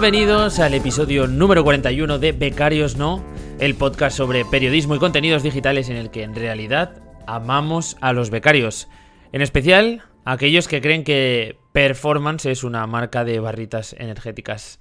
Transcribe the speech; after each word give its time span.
Bienvenidos 0.00 0.60
al 0.60 0.74
episodio 0.74 1.26
número 1.26 1.64
41 1.64 2.20
de 2.20 2.30
Becarios 2.30 2.96
No, 2.96 3.20
el 3.58 3.74
podcast 3.74 4.16
sobre 4.16 4.44
periodismo 4.44 4.94
y 4.94 5.00
contenidos 5.00 5.42
digitales 5.42 5.88
en 5.88 5.96
el 5.96 6.12
que 6.12 6.22
en 6.22 6.36
realidad 6.36 7.02
amamos 7.26 7.96
a 8.00 8.12
los 8.12 8.30
becarios. 8.30 8.86
En 9.32 9.42
especial, 9.42 10.04
a 10.24 10.34
aquellos 10.34 10.68
que 10.68 10.80
creen 10.80 11.02
que 11.02 11.58
Performance 11.72 12.46
es 12.46 12.62
una 12.62 12.86
marca 12.86 13.24
de 13.24 13.40
barritas 13.40 13.92
energéticas. 13.98 14.78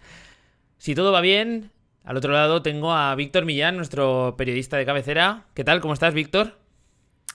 Si 0.78 0.94
todo 0.94 1.12
va 1.12 1.22
bien, 1.22 1.72
al 2.04 2.18
otro 2.18 2.32
lado 2.32 2.62
tengo 2.62 2.94
a 2.94 3.16
Víctor 3.16 3.44
Millán, 3.44 3.76
nuestro 3.76 4.36
periodista 4.38 4.78
de 4.78 4.86
cabecera. 4.86 5.48
¿Qué 5.56 5.64
tal? 5.64 5.82
¿Cómo 5.82 5.96
estás, 5.96 6.14
Víctor? 6.14 6.60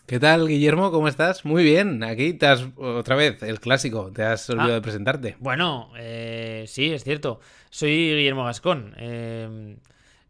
¿Qué 0.06 0.18
tal, 0.18 0.46
Guillermo? 0.48 0.90
¿Cómo 0.90 1.08
estás? 1.08 1.44
Muy 1.44 1.62
bien. 1.64 2.02
Aquí 2.02 2.34
te 2.34 2.46
has, 2.46 2.66
otra 2.76 3.16
vez, 3.16 3.42
el 3.42 3.60
clásico, 3.60 4.10
te 4.12 4.22
has 4.24 4.48
olvidado 4.50 4.72
Ah. 4.72 4.74
de 4.74 4.82
presentarte. 4.82 5.36
Bueno, 5.38 5.90
eh, 5.96 6.64
sí, 6.66 6.92
es 6.92 7.04
cierto. 7.04 7.40
Soy 7.70 7.90
Guillermo 8.14 8.44
Gascón, 8.44 8.94
eh, 8.98 9.76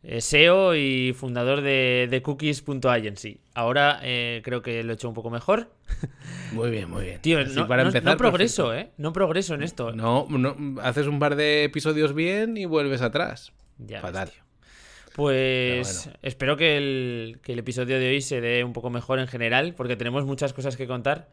eh, 0.04 0.20
SEO 0.20 0.76
y 0.76 1.12
fundador 1.14 1.62
de, 1.62 2.06
de 2.08 2.22
Cookies.agency. 2.22 3.40
Ahora 3.54 3.98
eh, 4.02 4.42
creo 4.44 4.62
que 4.62 4.82
lo 4.84 4.92
he 4.92 4.94
hecho 4.94 5.08
un 5.08 5.14
poco 5.14 5.30
mejor. 5.30 5.72
Muy 6.52 6.70
bien, 6.70 6.90
muy 6.90 7.04
bien. 7.04 7.20
Tío, 7.22 7.38
Así 7.40 7.54
no, 7.54 7.66
para 7.66 7.82
no- 7.82 7.88
empezar, 7.88 8.12
no 8.12 8.16
progreso, 8.18 8.68
perfecto. 8.68 8.90
¿eh? 8.90 8.94
No 8.98 9.12
progreso 9.14 9.54
en 9.54 9.62
esto. 9.62 9.92
No, 9.92 10.26
no, 10.28 10.80
haces 10.82 11.06
un 11.06 11.18
par 11.18 11.34
de 11.34 11.64
episodios 11.64 12.14
bien 12.14 12.56
y 12.58 12.66
vuelves 12.66 13.00
atrás. 13.00 13.52
Ya 13.78 14.00
Fatal. 14.02 14.30
Pues 15.14 16.04
bueno. 16.04 16.18
espero 16.22 16.56
que 16.56 16.76
el, 16.76 17.40
que 17.42 17.52
el 17.52 17.58
episodio 17.58 17.98
de 17.98 18.08
hoy 18.08 18.20
se 18.20 18.40
dé 18.40 18.64
un 18.64 18.72
poco 18.72 18.90
mejor 18.90 19.18
en 19.18 19.28
general, 19.28 19.74
porque 19.74 19.96
tenemos 19.96 20.24
muchas 20.24 20.52
cosas 20.52 20.76
que 20.76 20.86
contar. 20.86 21.28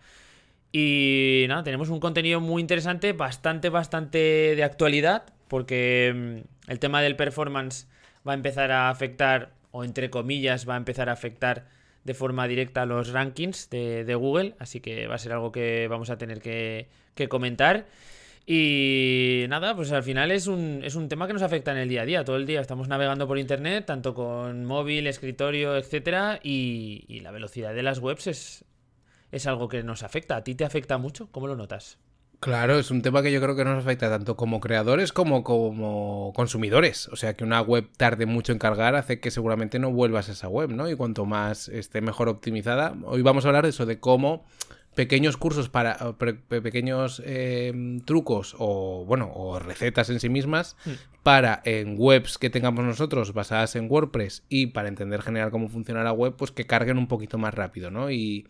Y 0.71 1.45
nada, 1.47 1.63
tenemos 1.63 1.89
un 1.89 1.99
contenido 1.99 2.41
muy 2.41 2.61
interesante, 2.61 3.13
bastante, 3.13 3.69
bastante 3.69 4.17
de 4.55 4.63
actualidad, 4.63 5.23
porque 5.47 6.13
mm, 6.15 6.71
el 6.71 6.79
tema 6.79 7.01
del 7.01 7.15
performance 7.15 7.87
va 8.27 8.33
a 8.33 8.35
empezar 8.35 8.71
a 8.71 8.89
afectar, 8.89 9.53
o 9.71 9.83
entre 9.83 10.09
comillas, 10.09 10.67
va 10.67 10.75
a 10.75 10.77
empezar 10.77 11.09
a 11.09 11.13
afectar 11.13 11.67
de 12.03 12.13
forma 12.13 12.47
directa 12.47 12.83
a 12.83 12.85
los 12.85 13.11
rankings 13.11 13.69
de, 13.69 14.03
de 14.03 14.15
Google, 14.15 14.55
así 14.59 14.79
que 14.79 15.07
va 15.07 15.15
a 15.15 15.17
ser 15.17 15.33
algo 15.33 15.51
que 15.51 15.87
vamos 15.87 16.09
a 16.09 16.17
tener 16.17 16.41
que, 16.41 16.87
que 17.15 17.27
comentar. 17.27 17.85
Y 18.51 19.45
nada, 19.47 19.75
pues 19.75 19.91
al 19.91 20.01
final 20.01 20.31
es 20.31 20.47
un, 20.47 20.81
es 20.83 20.95
un 20.95 21.07
tema 21.07 21.27
que 21.27 21.33
nos 21.33 21.43
afecta 21.43 21.71
en 21.71 21.77
el 21.77 21.87
día 21.87 22.01
a 22.01 22.05
día. 22.05 22.25
Todo 22.25 22.35
el 22.35 22.47
día 22.47 22.61
estamos 22.61 22.87
navegando 22.87 23.27
por 23.27 23.37
internet, 23.37 23.85
tanto 23.85 24.15
con 24.15 24.65
móvil, 24.65 25.05
escritorio, 25.05 25.77
etcétera, 25.77 26.39
y, 26.41 27.05
y 27.07 27.19
la 27.19 27.29
velocidad 27.29 27.75
de 27.75 27.83
las 27.83 27.99
webs 27.99 28.25
es, 28.25 28.65
es 29.31 29.45
algo 29.45 29.69
que 29.69 29.83
nos 29.83 30.01
afecta. 30.01 30.35
¿A 30.35 30.43
ti 30.43 30.55
te 30.55 30.65
afecta 30.65 30.97
mucho? 30.97 31.29
¿Cómo 31.31 31.45
lo 31.45 31.55
notas? 31.55 31.99
Claro, 32.39 32.79
es 32.79 32.89
un 32.89 33.03
tema 33.03 33.21
que 33.21 33.31
yo 33.31 33.39
creo 33.39 33.55
que 33.55 33.65
nos 33.65 33.83
afecta 33.83 34.09
tanto 34.09 34.35
como 34.35 34.59
creadores 34.59 35.13
como 35.13 35.43
como 35.43 36.33
consumidores. 36.33 37.07
O 37.09 37.17
sea, 37.17 37.35
que 37.35 37.43
una 37.43 37.61
web 37.61 37.87
tarde 37.97 38.25
mucho 38.25 38.51
en 38.51 38.57
cargar 38.57 38.95
hace 38.95 39.19
que 39.19 39.29
seguramente 39.29 39.77
no 39.77 39.91
vuelvas 39.91 40.27
a 40.27 40.31
esa 40.31 40.47
web, 40.47 40.71
¿no? 40.71 40.89
Y 40.89 40.95
cuanto 40.95 41.25
más 41.25 41.67
esté 41.67 42.01
mejor 42.01 42.29
optimizada. 42.29 42.95
Hoy 43.03 43.21
vamos 43.21 43.45
a 43.45 43.49
hablar 43.49 43.65
de 43.65 43.69
eso, 43.69 43.85
de 43.85 43.99
cómo 43.99 44.43
pequeños 45.01 45.37
cursos 45.37 45.69
para 45.69 45.97
pe- 46.17 46.33
pequeños 46.61 47.21
eh, 47.25 47.71
trucos 48.03 48.55
o 48.59 49.05
bueno 49.05 49.31
o 49.33 49.57
recetas 49.59 50.09
en 50.09 50.19
sí 50.19 50.27
mismas 50.27 50.75
Hmm. 50.85 50.91
para 51.23 51.61
en 51.63 51.95
webs 51.97 52.37
que 52.37 52.49
tengamos 52.49 52.83
nosotros 52.83 53.31
basadas 53.33 53.75
en 53.77 53.87
WordPress 53.89 54.43
y 54.49 54.67
para 54.67 54.89
entender 54.89 55.21
general 55.21 55.51
cómo 55.51 55.69
funciona 55.69 56.03
la 56.03 56.11
web 56.11 56.33
pues 56.37 56.51
que 56.51 56.65
carguen 56.65 56.97
un 56.97 57.07
poquito 57.07 57.37
más 57.37 57.53
rápido 57.53 57.91
no 57.91 58.11
y 58.11 58.45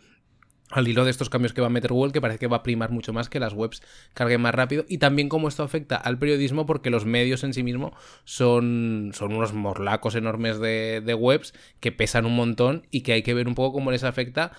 al 0.71 0.87
hilo 0.87 1.03
de 1.03 1.09
estos 1.09 1.29
cambios 1.31 1.51
que 1.53 1.61
va 1.61 1.67
a 1.67 1.71
meter 1.71 1.91
Google, 1.91 2.11
que 2.11 2.21
parece 2.21 2.37
que 2.37 2.45
va 2.45 2.57
a 2.57 2.61
primar 2.63 2.91
mucho 2.91 3.11
más 3.11 3.27
que 3.27 3.39
las 3.39 3.53
webs 3.53 3.81
carguen 4.13 4.41
más 4.41 4.53
rápido, 4.53 4.85
y 4.87 4.99
también 4.99 5.27
cómo 5.27 5.47
esto 5.47 5.63
afecta 5.63 5.95
al 5.95 6.19
periodismo, 6.19 6.67
porque 6.67 6.91
los 6.91 7.05
medios 7.05 7.43
en 7.43 7.55
sí 7.55 7.63
mismos 7.63 7.93
son, 8.23 9.09
son 9.15 9.33
unos 9.33 9.51
morlacos 9.53 10.13
enormes 10.13 10.59
de, 10.59 11.01
de 11.03 11.13
webs 11.15 11.55
que 11.79 11.91
pesan 11.91 12.27
un 12.27 12.35
montón 12.35 12.85
y 12.91 13.01
que 13.01 13.13
hay 13.13 13.23
que 13.23 13.33
ver 13.33 13.47
un 13.47 13.55
poco 13.55 13.73
cómo 13.73 13.89
les 13.89 14.03
afecta, 14.03 14.51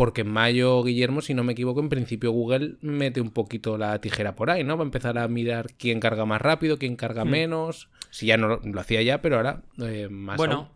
porque 0.00 0.22
en 0.22 0.28
mayo, 0.32 0.82
Guillermo, 0.82 1.20
si 1.20 1.34
no 1.34 1.44
me 1.44 1.52
equivoco, 1.52 1.78
en 1.80 1.90
principio 1.90 2.30
Google 2.30 2.76
mete 2.80 3.20
un 3.20 3.28
poquito 3.28 3.76
la 3.76 4.00
tijera 4.00 4.34
por 4.34 4.48
ahí, 4.48 4.64
¿no? 4.64 4.78
Va 4.78 4.82
a 4.82 4.86
empezar 4.86 5.18
a 5.18 5.28
mirar 5.28 5.74
quién 5.76 6.00
carga 6.00 6.24
más 6.24 6.40
rápido, 6.40 6.78
quién 6.78 6.96
carga 6.96 7.26
Hmm. 7.26 7.28
menos, 7.28 7.90
si 8.08 8.24
ya 8.24 8.38
no 8.38 8.48
lo, 8.48 8.60
lo 8.64 8.80
hacía 8.80 9.02
ya, 9.02 9.20
pero 9.20 9.36
ahora 9.36 9.60
eh, 9.78 10.08
más 10.10 10.38
bueno, 10.38 10.54
aún. 10.54 10.68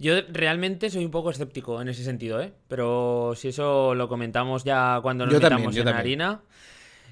yo 0.00 0.14
realmente 0.32 0.90
soy 0.90 1.04
un 1.04 1.12
poco 1.12 1.30
escéptico 1.30 1.80
en 1.80 1.88
ese 1.88 2.02
sentido, 2.02 2.40
¿eh? 2.42 2.52
Pero 2.66 3.34
si 3.36 3.46
eso 3.46 3.94
lo 3.94 4.08
comentamos 4.08 4.64
ya 4.64 4.98
cuando 5.04 5.24
nos 5.26 5.34
Yo 5.34 5.40
metamos 5.40 5.66
también, 5.66 5.86
en 5.86 5.94
harina. 5.94 6.40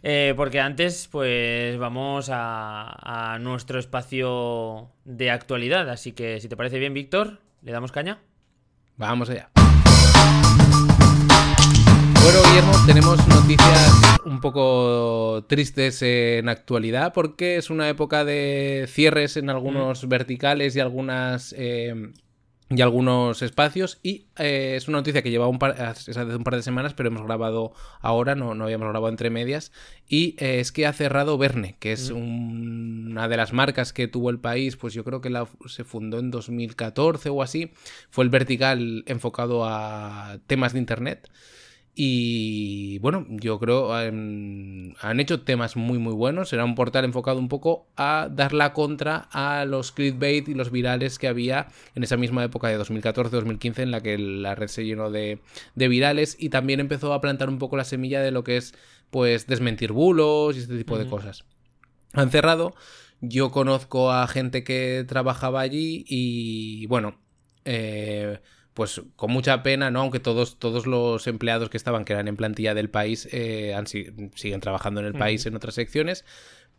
Eh, 0.03 0.35
porque 0.37 0.59
antes, 0.59 1.09
pues 1.13 1.79
vamos 1.79 2.29
a, 2.29 3.35
a 3.35 3.39
nuestro 3.39 3.79
espacio 3.79 4.91
de 5.05 5.31
actualidad. 5.31 5.89
Así 5.91 6.11
que 6.11 6.41
si 6.41 6.49
te 6.49 6.57
parece 6.57 6.81
bien, 6.81 6.93
Víctor, 6.93 7.39
¿le 7.63 7.71
damos 7.71 7.93
caña? 7.93 8.19
Vamos 8.97 9.31
allá. 9.31 9.49
Bueno, 12.27 12.41
Guillermo, 12.49 12.73
tenemos 12.87 13.29
noticias 13.29 14.19
un 14.25 14.41
poco 14.41 15.45
tristes 15.49 16.03
en 16.03 16.49
actualidad 16.49 17.13
porque 17.13 17.57
es 17.57 17.71
una 17.71 17.89
época 17.89 18.25
de 18.25 18.87
cierres 18.89 19.37
en 19.37 19.49
algunos 19.49 20.09
verticales 20.09 20.75
y 20.75 20.81
algunas 20.81 21.55
eh, 21.57 22.11
y 22.69 22.81
algunos 22.81 23.43
espacios 23.43 24.01
y 24.03 24.27
eh, 24.39 24.75
es 24.77 24.89
una 24.89 24.99
noticia 24.99 25.23
que 25.23 25.31
lleva 25.31 25.47
un 25.47 25.61
par, 25.61 25.77
es 25.79 26.09
hace 26.09 26.35
un 26.35 26.43
par 26.43 26.57
de 26.57 26.65
semanas 26.65 26.95
pero 26.95 27.11
hemos 27.11 27.23
grabado 27.23 27.75
ahora, 28.01 28.35
no, 28.35 28.57
no 28.57 28.65
habíamos 28.65 28.89
grabado 28.89 29.09
entre 29.09 29.31
medias 29.31 29.71
y 30.09 30.35
eh, 30.41 30.59
es 30.59 30.73
que 30.73 30.85
ha 30.85 30.93
cerrado 30.93 31.39
Verne, 31.39 31.77
que 31.79 31.93
es 31.93 32.11
un- 32.11 33.07
una 33.13 33.29
de 33.29 33.37
las 33.37 33.53
marcas 33.53 33.93
que 33.93 34.09
tuvo 34.09 34.31
el 34.31 34.41
país, 34.41 34.77
pues 34.77 34.95
yo 34.95 35.05
creo 35.05 35.21
que 35.21 35.31
la, 35.31 35.47
se 35.69 35.85
fundó 35.85 36.19
en 36.19 36.33
2014 36.33 37.29
o 37.29 37.41
así, 37.41 37.71
fue 38.11 38.25
el 38.25 38.31
vertical 38.31 39.05
enfocado 39.07 39.65
a 39.65 40.39
temas 40.49 40.73
de 40.73 40.81
internet. 40.81 41.31
Y 41.99 42.99
bueno, 42.99 43.27
yo 43.31 43.59
creo 43.59 43.99
em, 43.99 44.93
han 45.01 45.19
hecho 45.19 45.41
temas 45.41 45.77
muy 45.77 45.99
muy 45.99 46.13
buenos. 46.13 46.53
Era 46.53 46.67
un 46.67 46.75
portal 46.75 47.07
enfocado 47.07 47.39
un 47.39 47.49
poco 47.49 47.87
a 47.97 48.29
dar 48.31 48.53
la 48.53 48.75
contra 48.75 49.29
a 49.33 49.65
los 49.65 49.93
clickbait 49.93 50.47
y 50.47 50.53
los 50.53 50.71
virales 50.71 51.19
que 51.19 51.27
había 51.27 51.69
en 51.95 52.05
esa 52.05 52.19
misma 52.19 52.45
época 52.45 52.69
de 52.69 52.79
2014-2015 52.79 53.79
en 53.79 53.91
la 53.91 54.03
que 54.03 54.19
la 54.19 54.55
red 54.55 54.69
se 54.69 54.85
llenó 54.85 55.11
de, 55.11 55.41
de 55.75 55.89
virales 55.89 56.37
y 56.39 56.51
también 56.51 56.81
empezó 56.81 57.15
a 57.15 57.23
plantar 57.23 57.49
un 57.49 57.59
poco 57.59 57.79
la 57.79 57.85
semilla 57.85 58.21
de 58.21 58.31
lo 58.31 58.45
que 58.45 58.59
es 58.59 58.75
pues 59.09 59.47
desmentir 59.47 59.93
bulos 59.93 60.55
y 60.55 60.61
este 60.61 60.77
tipo 60.77 60.99
de 60.99 61.07
cosas. 61.07 61.47
Han 62.13 62.31
cerrado. 62.31 62.75
Yo 63.23 63.51
conozco 63.51 64.13
a 64.13 64.27
gente 64.29 64.65
que 64.65 65.03
trabajaba 65.09 65.63
allí 65.63 66.05
y 66.07 66.85
bueno, 66.89 67.19
eh, 67.65 68.41
pues 68.77 69.01
con 69.17 69.33
mucha 69.33 69.63
pena, 69.63 69.91
¿no? 69.91 70.03
Aunque 70.03 70.21
todos, 70.21 70.59
todos 70.59 70.87
los 70.87 71.27
empleados 71.27 71.71
que 71.71 71.79
estaban, 71.79 72.05
que 72.05 72.13
eran 72.13 72.29
en 72.29 72.37
plantilla 72.37 72.75
del 72.75 72.91
país, 72.91 73.27
eh, 73.33 73.73
han, 73.75 73.87
si- 73.87 74.07
siguen 74.35 74.61
trabajando 74.61 75.01
en 75.01 75.07
el 75.07 75.15
país 75.15 75.47
en 75.47 75.57
otras 75.57 75.75
secciones. 75.75 76.25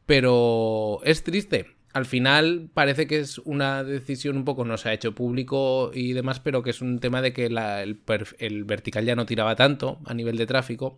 Pero 0.05 0.99
es 1.03 1.23
triste. 1.23 1.67
Al 1.93 2.05
final 2.05 2.69
parece 2.73 3.07
que 3.07 3.19
es 3.19 3.39
una 3.39 3.83
decisión 3.83 4.37
un 4.37 4.45
poco, 4.45 4.63
no 4.63 4.77
se 4.77 4.89
ha 4.89 4.93
hecho 4.93 5.15
público 5.15 5.89
y 5.93 6.13
demás, 6.13 6.39
pero 6.39 6.61
que 6.61 6.69
es 6.69 6.81
un 6.81 6.99
tema 6.99 7.21
de 7.21 7.33
que 7.33 7.49
la- 7.49 7.81
el, 7.81 7.99
el 8.37 8.63
vertical 8.65 9.03
ya 9.05 9.15
no 9.15 9.25
tiraba 9.25 9.55
tanto 9.55 9.99
a 10.05 10.13
nivel 10.13 10.37
de 10.37 10.45
tráfico. 10.45 10.95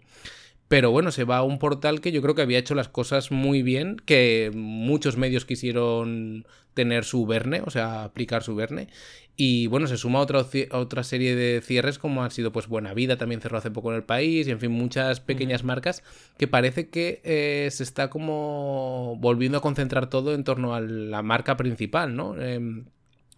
Pero 0.70 0.92
bueno, 0.92 1.12
se 1.12 1.26
va 1.26 1.38
a 1.38 1.44
un 1.44 1.60
portal 1.60 2.00
que 2.00 2.12
yo 2.14 2.22
creo 2.22 2.36
que 2.36 2.44
había 2.44 2.60
hecho 2.60 2.76
las 2.76 2.90
cosas 2.90 3.32
muy 3.32 3.64
bien, 3.64 3.98
que 4.06 4.52
muchos 4.56 5.18
medios 5.18 5.46
quisieron 5.46 6.46
tener 6.76 7.04
su 7.06 7.26
Verne, 7.26 7.62
o 7.66 7.72
sea, 7.72 8.04
aplicar 8.06 8.44
su 8.44 8.56
Verne. 8.56 8.88
Y 9.36 9.68
bueno, 9.68 9.88
se 9.88 9.98
suma 9.98 10.20
otra, 10.20 10.40
oci- 10.42 10.68
otra 10.72 11.04
serie 11.04 11.36
de 11.36 11.62
cierres 11.62 11.98
como 11.98 12.24
han 12.24 12.32
sido 12.32 12.52
pues 12.52 12.68
Buena 12.68 12.94
Vida, 12.94 13.18
también 13.18 13.42
cerró 13.42 13.58
hace 13.58 13.72
poco 13.72 13.90
en 13.92 13.96
el 13.98 14.04
país, 14.04 14.48
y 14.48 14.52
en 14.52 14.60
fin, 14.60 14.72
muchas 14.72 15.20
pequeñas 15.22 15.64
marcas 15.64 16.04
que 16.38 16.48
parece 16.48 16.90
que 16.90 17.22
eh, 17.24 17.70
se 17.72 17.84
está 17.84 18.10
como 18.10 19.16
volviendo 19.20 19.58
a 19.58 19.62
concentrar 19.62 20.10
todo 20.10 20.34
en 20.36 20.44
torno 20.44 20.76
a 20.76 20.82
la 20.82 21.22
marca 21.24 21.58
principal, 21.58 22.16
¿no? 22.16 22.40
Em, 22.42 22.86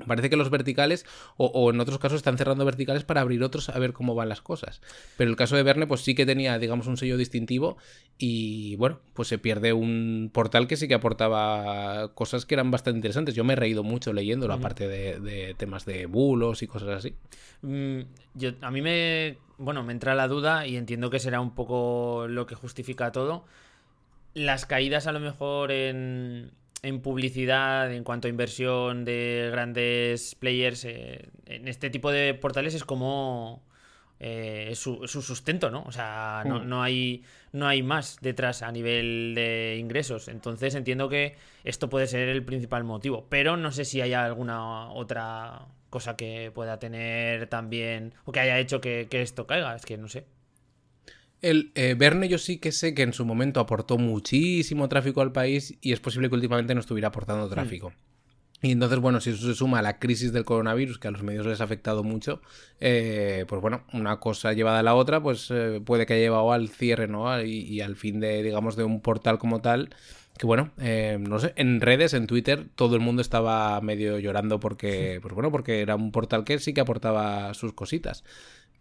Parece 0.08 0.30
que 0.30 0.36
los 0.38 0.50
verticales, 0.50 1.06
o, 1.38 1.46
o 1.48 1.70
en 1.70 1.80
otros 1.80 2.00
casos 2.00 2.18
están 2.18 2.38
cerrando 2.38 2.66
verticales 2.66 3.04
para 3.04 3.22
abrir 3.22 3.44
otros 3.44 3.70
a 3.70 3.80
ver 3.80 3.94
cómo 3.94 4.16
van 4.16 4.30
las 4.30 4.42
cosas. 4.42 4.82
Pero 5.18 5.30
el 5.30 5.36
caso 5.36 5.56
de 5.56 5.64
Verne, 5.64 5.88
pues 5.88 6.02
sí 6.02 6.16
que 6.16 6.26
tenía, 6.26 6.58
digamos, 6.60 6.88
un 6.88 6.98
sello 6.98 7.18
distintivo 7.18 7.78
y 8.18 8.76
bueno, 8.76 9.00
pues 9.14 9.28
se 9.28 9.38
pierde 9.38 9.74
un 9.74 10.30
portal 10.34 10.68
que 10.68 10.78
sí 10.78 10.88
que 10.88 10.94
aportaba 10.94 12.14
cosas 12.14 12.46
que 12.46 12.56
eran 12.56 12.72
bastante 12.72 12.98
interesantes. 12.98 13.36
Yo 13.36 13.44
me 13.44 13.54
he 13.54 13.56
reído 13.56 13.84
mucho 13.84 14.14
leyéndolo, 14.14 14.54
Ujú. 14.54 14.62
aparte 14.62 14.88
de, 14.88 15.20
de 15.20 15.54
temas 15.56 15.86
de 15.86 16.06
bulos 16.06 16.62
y 16.62 16.68
cosas 16.68 16.90
así. 16.90 17.16
Mm, 17.62 18.02
yo, 18.36 18.52
a 18.62 18.72
mí 18.72 18.82
me, 18.82 19.38
bueno, 19.58 19.84
me 19.84 19.94
entra 19.94 20.16
la 20.16 20.28
duda 20.28 20.68
y 20.68 20.78
entiendo 20.78 21.10
que 21.10 21.20
será 21.20 21.42
un 21.42 21.56
poco 21.56 22.28
lo 22.28 22.46
que 22.46 22.56
justifica 22.56 23.12
todo. 23.12 23.46
Las 24.34 24.66
caídas 24.66 25.08
a 25.08 25.12
lo 25.12 25.20
mejor 25.20 25.72
en, 25.72 26.52
en 26.84 27.02
publicidad, 27.02 27.92
en 27.94 28.04
cuanto 28.04 28.28
a 28.28 28.30
inversión 28.30 29.06
de 29.06 29.50
grandes 29.52 30.36
players, 30.36 30.86
eh, 30.86 31.30
en 31.46 31.68
este 31.68 31.90
tipo 31.90 32.12
de 32.12 32.34
portales 32.34 32.74
es 32.74 32.84
como 32.84 33.64
eh, 34.20 34.68
es, 34.72 34.80
su, 34.80 35.08
sustento, 35.08 35.72
¿no? 35.72 35.84
O 35.88 35.92
sea, 35.92 36.44
no, 36.46 36.60
Mm. 36.60 36.70
no, 36.70 36.84
hay, 36.84 37.24
no 37.54 37.68
hay 37.68 37.82
más 37.84 38.18
detrás 38.22 38.62
a 38.62 38.72
nivel 38.72 39.34
de 39.36 39.78
ingresos. 39.80 40.28
Entonces 40.28 40.76
entiendo 40.76 41.10
que 41.10 41.36
esto 41.64 41.90
puede 41.90 42.06
ser 42.08 42.30
el 42.30 42.44
principal 42.46 42.84
motivo. 42.84 43.26
Pero 43.30 43.58
no 43.58 43.72
sé 43.72 43.84
si 43.86 44.00
hay 44.02 44.14
alguna 44.14 44.92
otra 44.92 45.68
cosa 45.90 46.16
que 46.16 46.52
pueda 46.54 46.78
tener 46.80 47.48
también 47.48 48.14
o 48.26 48.32
que 48.32 48.40
haya 48.42 48.60
hecho 48.60 48.80
que, 48.80 49.08
que 49.10 49.22
esto 49.24 49.48
caiga. 49.48 49.76
Es 49.76 49.86
que 49.86 49.98
no 49.98 50.08
sé. 50.08 50.26
El 51.42 51.72
eh, 51.76 51.96
Verne 51.98 52.28
yo 52.28 52.38
sí 52.38 52.58
que 52.58 52.72
sé 52.72 52.94
que 52.94 53.02
en 53.02 53.14
su 53.14 53.26
momento 53.26 53.60
aportó 53.60 53.98
muchísimo 53.98 54.88
tráfico 54.90 55.22
al 55.22 55.32
país 55.32 55.78
y 55.82 55.92
es 55.92 56.00
posible 56.00 56.30
que 56.30 56.36
últimamente 56.36 56.76
no 56.76 56.82
estuviera 56.82 57.08
aportando 57.08 57.50
tráfico. 57.50 57.94
Y 58.64 58.72
entonces, 58.72 59.00
bueno, 59.00 59.20
si 59.22 59.32
eso 59.32 59.48
se 59.48 59.56
suma 59.56 59.80
a 59.80 59.82
la 59.82 59.98
crisis 59.98 60.32
del 60.34 60.46
coronavirus, 60.46 61.00
que 61.00 61.08
a 61.08 61.12
los 61.12 61.24
medios 61.24 61.48
les 61.48 61.62
ha 61.62 61.64
afectado 61.64 62.04
mucho, 62.04 62.42
eh, 62.80 63.46
pues 63.48 63.60
bueno, 63.60 63.86
una 63.92 64.20
cosa 64.20 64.54
llevada 64.54 64.80
a 64.80 64.84
la 64.84 64.94
otra, 64.94 65.20
pues 65.22 65.50
eh, 65.50 65.82
puede 65.84 66.06
que 66.06 66.14
haya 66.14 66.22
llevado 66.24 66.52
al 66.52 66.70
cierre, 66.70 67.08
¿no? 67.08 67.42
Y, 67.42 67.62
y, 67.62 67.82
al 67.82 67.96
fin 67.96 68.20
de, 68.20 68.44
digamos, 68.44 68.76
de 68.76 68.84
un 68.84 69.02
portal 69.02 69.40
como 69.40 69.62
tal, 69.62 69.90
que 70.38 70.46
bueno, 70.46 70.72
eh, 70.80 71.18
no 71.20 71.40
sé, 71.40 71.54
en 71.56 71.82
redes, 71.82 72.14
en 72.14 72.28
Twitter, 72.28 72.68
todo 72.76 72.96
el 72.96 73.02
mundo 73.02 73.22
estaba 73.22 73.80
medio 73.82 74.20
llorando 74.20 74.60
porque, 74.60 75.20
pues 75.22 75.34
bueno, 75.34 75.52
porque 75.52 75.82
era 75.82 75.96
un 75.96 76.12
portal 76.12 76.44
que 76.44 76.60
sí 76.60 76.74
que 76.74 76.82
aportaba 76.82 77.54
sus 77.54 77.74
cositas. 77.74 78.24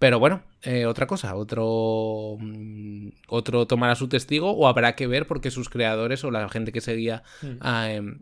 Pero 0.00 0.18
bueno, 0.18 0.42
eh, 0.62 0.86
otra 0.86 1.06
cosa, 1.06 1.36
otro, 1.36 2.36
mm, 2.40 3.08
otro 3.28 3.66
tomará 3.66 3.94
su 3.94 4.08
testigo 4.08 4.50
o 4.50 4.66
habrá 4.66 4.96
que 4.96 5.06
ver 5.06 5.26
porque 5.26 5.50
sus 5.52 5.68
creadores 5.68 6.24
o 6.24 6.30
la 6.32 6.48
gente 6.48 6.72
que 6.72 6.80
seguía 6.80 7.22
Hmm. 7.42 7.56
a, 7.60 7.92
em, 7.92 8.20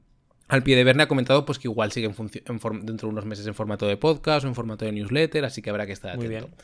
al 0.49 0.63
pie 0.65 0.75
de 0.77 0.83
Verne 0.85 1.05
ha 1.05 1.09
comentado 1.09 1.45
pues 1.45 1.59
que 1.59 1.69
igual 1.69 1.93
sigue 1.93 2.09
en 2.09 2.15
en 2.19 2.87
dentro 2.87 3.09
de 3.09 3.13
unos 3.13 3.25
meses 3.27 3.47
en 3.47 3.55
formato 3.55 3.87
de 3.87 3.97
podcast 3.97 4.45
o 4.45 4.49
en 4.49 4.55
formato 4.57 4.85
de 4.85 4.93
newsletter, 4.93 5.45
así 5.45 5.63
que 5.63 5.71
habrá 5.71 5.87
que 5.87 5.93
estar 5.93 6.17
Muy 6.17 6.27
atento. 6.27 6.47
bien. 6.49 6.59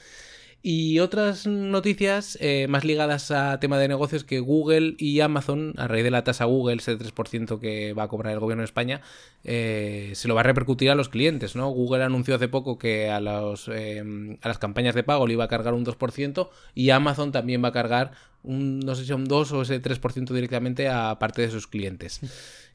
Y 0.67 0.99
otras 1.01 1.47
noticias 1.47 2.39
eh, 2.41 2.69
más 2.71 2.87
ligadas 2.87 3.31
a 3.31 3.61
tema 3.61 3.79
de 3.79 3.87
negocios 3.87 4.25
que 4.25 4.41
Google 4.41 4.95
y 4.97 5.21
Amazon, 5.21 5.75
a 5.77 5.89
raíz 5.89 6.05
de 6.05 6.11
la 6.11 6.25
tasa 6.25 6.47
Google, 6.47 6.77
ese 6.77 6.99
3% 6.99 7.61
que 7.61 7.93
va 7.93 8.05
a 8.05 8.09
cobrar 8.09 8.33
el 8.33 8.41
gobierno 8.41 8.63
de 8.63 8.65
España, 8.65 9.03
eh, 9.45 10.13
se 10.15 10.27
lo 10.27 10.35
va 10.35 10.41
a 10.41 10.45
repercutir 10.45 10.89
a 10.89 10.95
los 10.95 11.11
clientes, 11.11 11.55
¿no? 11.55 11.69
Google 11.69 12.03
anunció 12.03 12.37
hace 12.37 12.49
poco 12.49 12.79
que 12.79 13.11
a, 13.11 13.21
los, 13.21 13.69
eh, 13.69 14.03
a 14.41 14.49
las 14.49 14.57
campañas 14.57 14.95
de 14.95 15.03
pago 15.03 15.27
le 15.27 15.35
iba 15.35 15.45
a 15.45 15.49
cargar 15.49 15.75
un 15.75 15.85
2% 15.85 16.49
y 16.75 16.89
Amazon 16.89 17.31
también 17.31 17.63
va 17.63 17.69
a 17.69 17.73
cargar 17.73 18.13
un, 18.43 18.81
no 18.81 18.95
sé 18.95 19.05
si 19.05 19.13
un 19.13 19.27
2 19.27 19.53
o 19.53 19.61
ese 19.61 19.83
3% 19.83 20.33
directamente 20.33 20.89
a 20.89 21.19
parte 21.19 21.43
de 21.43 21.51
sus 21.51 21.67
clientes. 21.67 22.21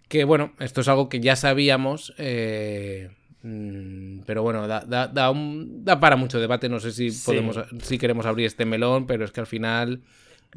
Que 0.10 0.26
bueno, 0.26 0.54
esto 0.60 0.82
es 0.82 0.88
algo 0.88 1.10
que 1.10 1.22
ya 1.22 1.36
sabíamos, 1.36 2.14
eh, 2.20 3.10
pero 3.42 4.44
bueno, 4.44 4.68
da, 4.68 4.82
da, 4.82 5.08
da, 5.08 5.32
un- 5.32 5.84
da 5.86 6.00
para 6.00 6.16
mucho 6.16 6.40
debate. 6.40 6.68
No 6.70 6.80
sé 6.80 6.92
si 6.92 7.12
Sí. 7.12 7.24
podemos, 7.26 7.58
si 7.82 7.98
queremos 7.98 8.26
abrir 8.26 8.46
este 8.48 8.66
melón, 8.66 9.08
pero 9.08 9.26
es 9.26 9.32
que 9.32 9.40
al 9.40 9.48
final. 9.48 10.02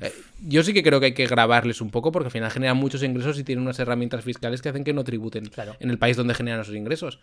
eh, 0.00 0.10
yo 0.40 0.62
sí 0.62 0.72
que 0.72 0.82
creo 0.82 1.00
que 1.00 1.06
hay 1.06 1.12
que 1.14 1.26
grabarles 1.26 1.82
un 1.82 1.90
poco 1.90 2.12
porque 2.12 2.28
al 2.28 2.30
final 2.32 2.50
generan 2.50 2.78
muchos 2.78 3.02
ingresos 3.02 3.38
y 3.38 3.44
tienen 3.44 3.62
unas 3.62 3.78
herramientas 3.78 4.24
fiscales 4.24 4.62
que 4.62 4.70
hacen 4.70 4.84
que 4.84 4.94
no 4.94 5.04
tributen 5.04 5.44
Claro. 5.44 5.76
en 5.80 5.90
el 5.90 5.98
país 5.98 6.16
donde 6.16 6.32
generan 6.34 6.60
esos 6.62 6.74
ingresos. 6.74 7.18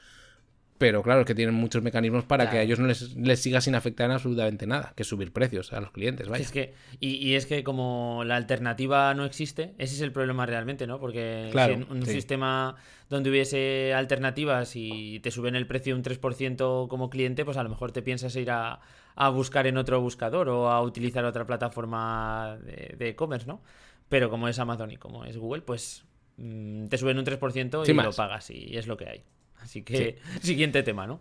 Pero 0.80 1.04
claro, 1.04 1.20
es 1.20 1.28
que 1.28 1.36
tienen 1.36 1.56
muchos 1.56 1.84
mecanismos 1.84 2.24
para 2.24 2.50
que 2.50 2.58
a 2.58 2.62
ellos 2.62 2.80
no 2.80 2.88
les, 2.88 3.14
les 3.18 3.42
siga 3.42 3.60
sin 3.60 3.76
afectar 3.76 4.06
en 4.06 4.14
absolutamente 4.14 4.66
nada, 4.66 4.94
que 4.96 5.04
es 5.04 5.10
subir 5.10 5.34
precios 5.34 5.74
a 5.74 5.82
los 5.82 5.92
clientes, 5.92 6.30
vaya. 6.30 6.42
Es 6.42 6.52
que, 6.52 6.74
y, 7.02 7.16
y 7.16 7.36
es 7.36 7.46
que 7.46 7.66
como 7.66 8.24
la 8.26 8.38
alternativa 8.38 9.14
no 9.14 9.26
existe, 9.26 9.74
ese 9.78 9.96
es 9.96 10.00
el 10.00 10.14
problema 10.14 10.46
realmente, 10.46 10.88
¿no? 10.88 10.98
Porque 10.98 11.50
Claro, 11.52 11.76
si 11.76 11.82
en 11.82 11.92
un 11.92 12.06
sí. 12.06 12.14
sistema 12.14 12.78
donde 13.10 13.30
hubiese 13.30 13.94
alternativas 13.94 14.72
y 14.78 15.20
te 15.20 15.32
suben 15.32 15.58
el 15.58 15.68
precio 15.68 15.94
un 15.94 16.02
3% 16.02 16.88
como 16.88 17.10
cliente, 17.10 17.44
pues 17.44 17.58
a 17.58 17.64
lo 17.64 17.70
mejor 17.70 17.92
te 17.92 18.02
piensas 18.02 18.34
ir 18.38 18.50
a, 18.50 18.80
a 19.16 19.30
buscar 19.30 19.68
en 19.68 19.76
otro 19.76 20.00
buscador 20.00 20.48
o 20.48 20.72
a 20.72 20.82
utilizar 20.82 21.26
otra 21.26 21.46
plataforma 21.46 22.58
de 22.64 23.10
e-commerce, 23.10 23.46
¿no? 23.46 23.62
Pero 24.08 24.30
como 24.30 24.48
es 24.48 24.58
Amazon 24.60 24.92
y 24.92 24.96
como 24.98 25.26
es 25.26 25.38
Google, 25.38 25.62
pues 25.62 26.06
mm, 26.38 26.86
te 26.86 26.98
suben 26.98 27.18
un 27.18 27.26
3% 27.26 27.86
y 27.86 27.94
lo 27.94 28.14
pagas 28.14 28.50
y 28.50 28.78
es 28.78 28.88
lo 28.88 28.96
que 28.96 29.10
hay. 29.10 29.24
Así 29.60 29.82
que, 29.84 30.18
siguiente 30.42 30.84
tema, 30.84 31.08
¿no? 31.08 31.20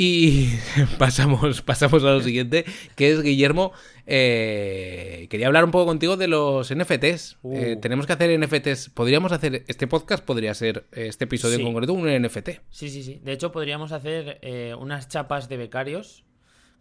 Y 0.00 0.50
pasamos, 0.98 1.60
pasamos 1.62 2.04
a 2.04 2.12
lo 2.12 2.20
siguiente, 2.20 2.64
que 2.94 3.10
es 3.10 3.20
Guillermo. 3.20 3.72
eh, 4.06 5.26
quería 5.28 5.48
hablar 5.48 5.64
un 5.64 5.72
poco 5.72 5.86
contigo 5.86 6.16
de 6.16 6.28
los 6.28 6.72
NFTs. 6.72 7.38
Uh. 7.42 7.56
Eh, 7.56 7.76
tenemos 7.76 8.06
que 8.06 8.12
hacer 8.12 8.38
NFTs. 8.38 8.90
Podríamos 8.90 9.32
hacer. 9.32 9.64
Este 9.66 9.88
podcast 9.88 10.24
podría 10.24 10.54
ser, 10.54 10.86
este 10.92 11.24
episodio 11.24 11.56
Sí. 11.56 11.62
en 11.62 11.66
concreto, 11.72 11.92
un 11.94 12.06
NFT. 12.08 12.60
Sí, 12.70 12.88
sí, 12.90 13.02
sí. 13.02 13.20
De 13.24 13.32
hecho, 13.32 13.50
podríamos 13.50 13.90
hacer 13.90 14.38
eh, 14.42 14.74
unas 14.78 15.08
chapas 15.08 15.48
de 15.48 15.56
becarios 15.56 16.24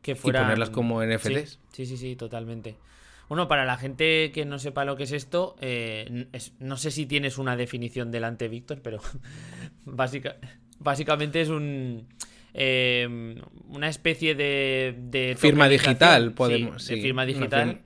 que 0.04 0.12
Y 0.12 0.16
fueran... 0.16 0.44
ponerlas 0.44 0.70
como 0.70 1.04
NFTs. 1.04 1.60
Sí, 1.74 1.88
sí, 1.88 1.98
sí, 1.98 2.16
totalmente. 2.16 2.76
Bueno, 3.30 3.48
para 3.48 3.66
la 3.66 3.78
gente 3.78 4.32
que 4.32 4.46
no 4.46 4.60
sepa 4.60 4.86
lo 4.86 4.96
que 4.96 5.04
es 5.04 5.12
esto, 5.12 5.56
es- 5.60 6.54
no 6.60 6.78
sé 6.78 6.92
si 6.92 7.08
tienes 7.08 7.40
una 7.40 7.58
definición 7.58 8.12
delante, 8.12 8.48
Víctor, 8.48 8.82
pero 8.84 9.00
básica- 9.86 10.38
básicamente 10.80 11.42
es 11.42 11.50
un 11.50 12.08
eh, 12.54 13.36
una 13.70 13.88
especie 13.90 14.34
de, 14.36 14.96
de 14.98 15.36
Firma 15.38 15.68
digital, 15.70 16.30
sí, 16.30 16.34
podemos- 16.36 16.88
de 16.88 16.96
sí, 16.96 17.02
firma 17.02 17.26
digital. 17.26 17.68
firma. 17.70 17.82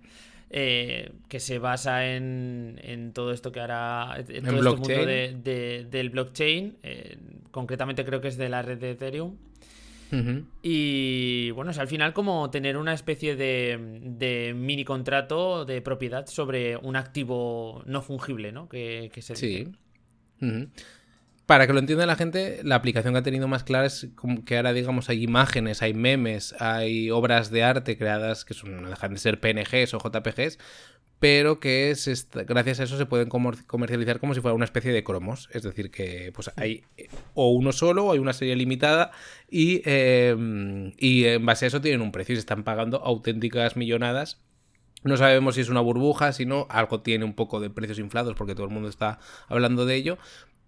eh, 0.54 1.12
que 1.30 1.40
se 1.40 1.60
basa 1.60 2.14
en, 2.14 2.80
en 2.84 3.14
todo 3.14 3.32
esto 3.32 3.52
que 3.54 3.60
hará 3.62 4.16
en 4.18 4.44
todo 4.44 4.58
este 4.58 4.70
mundo 4.76 5.06
de- 5.06 5.36
de- 5.42 5.88
del 5.90 6.10
blockchain 6.10 6.76
eh, 6.84 7.18
concretamente 7.52 8.04
creo 8.04 8.20
que 8.20 8.28
es 8.28 8.36
de 8.38 8.50
la 8.50 8.62
red 8.62 8.78
de 8.78 8.92
Ethereum 8.92 9.36
y 10.62 11.52
bueno, 11.52 11.72
es 11.72 11.78
al 11.80 11.88
final 11.88 12.12
como 12.14 12.50
tener 12.50 12.76
una 12.76 12.94
especie 12.94 13.38
de, 13.38 13.80
de 14.04 14.54
mini 14.54 14.84
contrato 14.84 15.64
de 15.64 15.82
propiedad 15.82 16.26
sobre 16.28 16.76
un 16.76 16.98
activo 16.98 17.82
no 17.86 18.02
fungible, 18.02 18.52
¿no? 18.52 18.68
Que, 18.68 19.10
que 19.14 19.22
se 19.22 19.36
Sí. 19.38 19.68
Para 21.52 21.68
que 21.68 21.74
lo 21.74 21.80
entienda 21.80 22.06
la 22.06 22.16
gente, 22.16 22.62
la 22.64 22.76
aplicación 22.76 23.14
que 23.14 23.18
ha 23.20 23.24
tenido 23.24 23.46
más 23.50 23.66
clara 23.66 23.86
es 23.86 24.08
como 24.16 24.46
que 24.46 24.56
ahora, 24.56 24.72
digamos, 24.72 25.10
hay 25.10 25.22
imágenes, 25.22 25.82
hay 25.82 25.94
memes, 25.94 26.56
hay 26.62 27.12
obras 27.12 27.52
de 27.52 27.62
arte 27.62 27.98
creadas 27.98 28.46
que 28.46 28.54
son, 28.54 28.82
no 28.82 28.90
dejan 28.90 29.14
de 29.16 29.20
ser 29.20 29.42
PNGs 29.42 29.94
o 29.94 30.00
JPGs, 30.00 30.58
pero 31.20 31.60
que 31.60 31.92
es 31.92 32.08
esta- 32.08 32.44
gracias 32.46 32.80
a 32.80 32.84
eso 32.84 32.98
se 32.98 33.06
pueden 33.06 33.28
comer- 33.28 33.66
comercializar 33.68 34.22
como 34.22 34.34
si 34.34 34.40
fuera 34.40 34.56
una 34.56 34.64
especie 34.64 34.94
de 34.94 35.04
cromos. 35.04 35.50
Es 35.52 35.64
decir, 35.64 35.92
que 35.92 36.32
pues 36.34 36.50
hay 36.56 36.86
eh, 36.96 37.10
o 37.34 37.52
uno 37.52 37.74
solo 37.74 38.06
o 38.06 38.14
hay 38.14 38.20
una 38.20 38.32
serie 38.32 38.56
limitada 38.56 39.12
y, 39.50 39.82
eh, 39.84 40.34
y 40.98 41.26
en 41.26 41.46
base 41.46 41.66
a 41.66 41.68
eso 41.68 41.82
tienen 41.82 42.00
un 42.00 42.14
precio 42.14 42.32
y 42.32 42.38
se 42.38 42.40
están 42.40 42.64
pagando 42.64 43.04
auténticas 43.04 43.76
millonadas 43.76 44.40
no 45.04 45.18
sabemos 45.18 45.56
si 45.56 45.62
es 45.62 45.70
una 45.70 45.80
burbuja, 45.82 46.32
si 46.32 46.46
no, 46.46 46.68
algo 46.70 47.02
tiene 47.02 47.26
un 47.26 47.34
poco 47.34 47.60
de 47.60 47.72
precios 47.72 47.98
inflados 47.98 48.36
porque 48.36 48.54
todo 48.54 48.66
el 48.68 48.72
mundo 48.72 48.88
está 48.88 49.18
hablando 49.48 49.88
de 49.88 49.96
ello. 49.96 50.20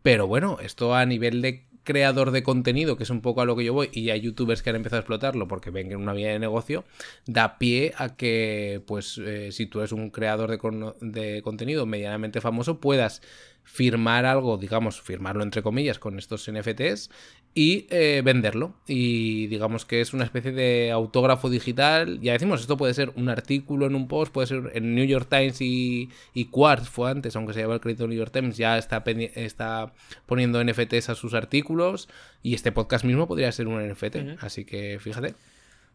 Pero 0.03 0.27
bueno, 0.27 0.57
esto 0.61 0.93
a 0.93 1.05
nivel 1.05 1.41
de 1.41 1.65
creador 1.83 2.31
de 2.31 2.43
contenido, 2.43 2.97
que 2.97 3.03
es 3.03 3.09
un 3.09 3.21
poco 3.21 3.41
a 3.41 3.45
lo 3.45 3.55
que 3.55 3.65
yo 3.65 3.73
voy, 3.73 3.89
y 3.91 4.09
hay 4.09 4.21
youtubers 4.21 4.61
que 4.61 4.69
han 4.69 4.77
empezado 4.77 4.99
a 4.99 5.01
explotarlo 5.01 5.47
porque 5.47 5.69
ven 5.69 5.87
que 5.87 5.95
en 5.95 6.01
una 6.01 6.13
vía 6.13 6.31
de 6.31 6.39
negocio, 6.39 6.85
da 7.25 7.57
pie 7.57 7.93
a 7.97 8.15
que, 8.15 8.81
pues, 8.85 9.17
eh, 9.17 9.51
si 9.51 9.65
tú 9.65 9.79
eres 9.79 9.91
un 9.91 10.09
creador 10.09 10.49
de, 10.49 10.93
de 11.01 11.41
contenido 11.41 11.85
medianamente 11.85 12.41
famoso, 12.41 12.79
puedas 12.79 13.21
firmar 13.63 14.25
algo, 14.25 14.57
digamos, 14.57 15.01
firmarlo 15.01 15.43
entre 15.43 15.61
comillas 15.61 15.99
con 15.99 16.19
estos 16.19 16.49
NFTs 16.51 17.09
y 17.55 17.85
eh, 17.89 18.21
venderlo. 18.23 18.73
Y 18.87 19.47
digamos 19.47 19.85
que 19.85 20.01
es 20.01 20.13
una 20.13 20.23
especie 20.23 20.51
de 20.51 20.91
autógrafo 20.91 21.49
digital. 21.49 22.19
Ya 22.21 22.33
decimos, 22.33 22.61
esto 22.61 22.77
puede 22.77 22.93
ser 22.93 23.11
un 23.15 23.29
artículo 23.29 23.85
en 23.85 23.95
un 23.95 24.07
post, 24.07 24.31
puede 24.31 24.47
ser 24.47 24.71
en 24.73 24.95
New 24.95 25.05
York 25.05 25.27
Times 25.29 25.61
y, 25.61 26.09
y 26.33 26.45
Quartz 26.45 26.89
fue 26.89 27.11
antes, 27.11 27.35
aunque 27.35 27.53
se 27.53 27.59
lleva 27.59 27.75
el 27.75 27.81
crédito 27.81 28.03
de 28.03 28.09
New 28.09 28.17
York 28.17 28.31
Times, 28.31 28.57
ya 28.57 28.77
está, 28.77 29.03
está 29.35 29.93
poniendo 30.25 30.63
NFTs 30.63 31.09
a 31.09 31.15
sus 31.15 31.33
artículos. 31.33 32.09
Y 32.41 32.55
este 32.55 32.71
podcast 32.71 33.05
mismo 33.05 33.27
podría 33.27 33.51
ser 33.51 33.67
un 33.67 33.87
NFT. 33.87 34.41
Así 34.41 34.65
que 34.65 34.97
fíjate. 34.99 35.35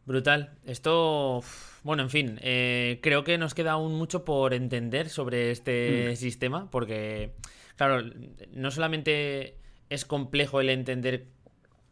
Brutal. 0.06 0.52
Esto, 0.64 1.42
bueno, 1.82 2.04
en 2.04 2.10
fin, 2.10 2.38
eh, 2.40 2.98
creo 3.02 3.24
que 3.24 3.36
nos 3.36 3.52
queda 3.52 3.72
aún 3.72 3.94
mucho 3.94 4.24
por 4.24 4.54
entender 4.54 5.10
sobre 5.10 5.50
este 5.50 6.16
sistema, 6.16 6.70
porque, 6.70 7.32
claro, 7.76 8.10
no 8.52 8.70
solamente 8.70 9.58
es 9.90 10.04
complejo 10.04 10.60
el 10.60 10.70
entender 10.70 11.26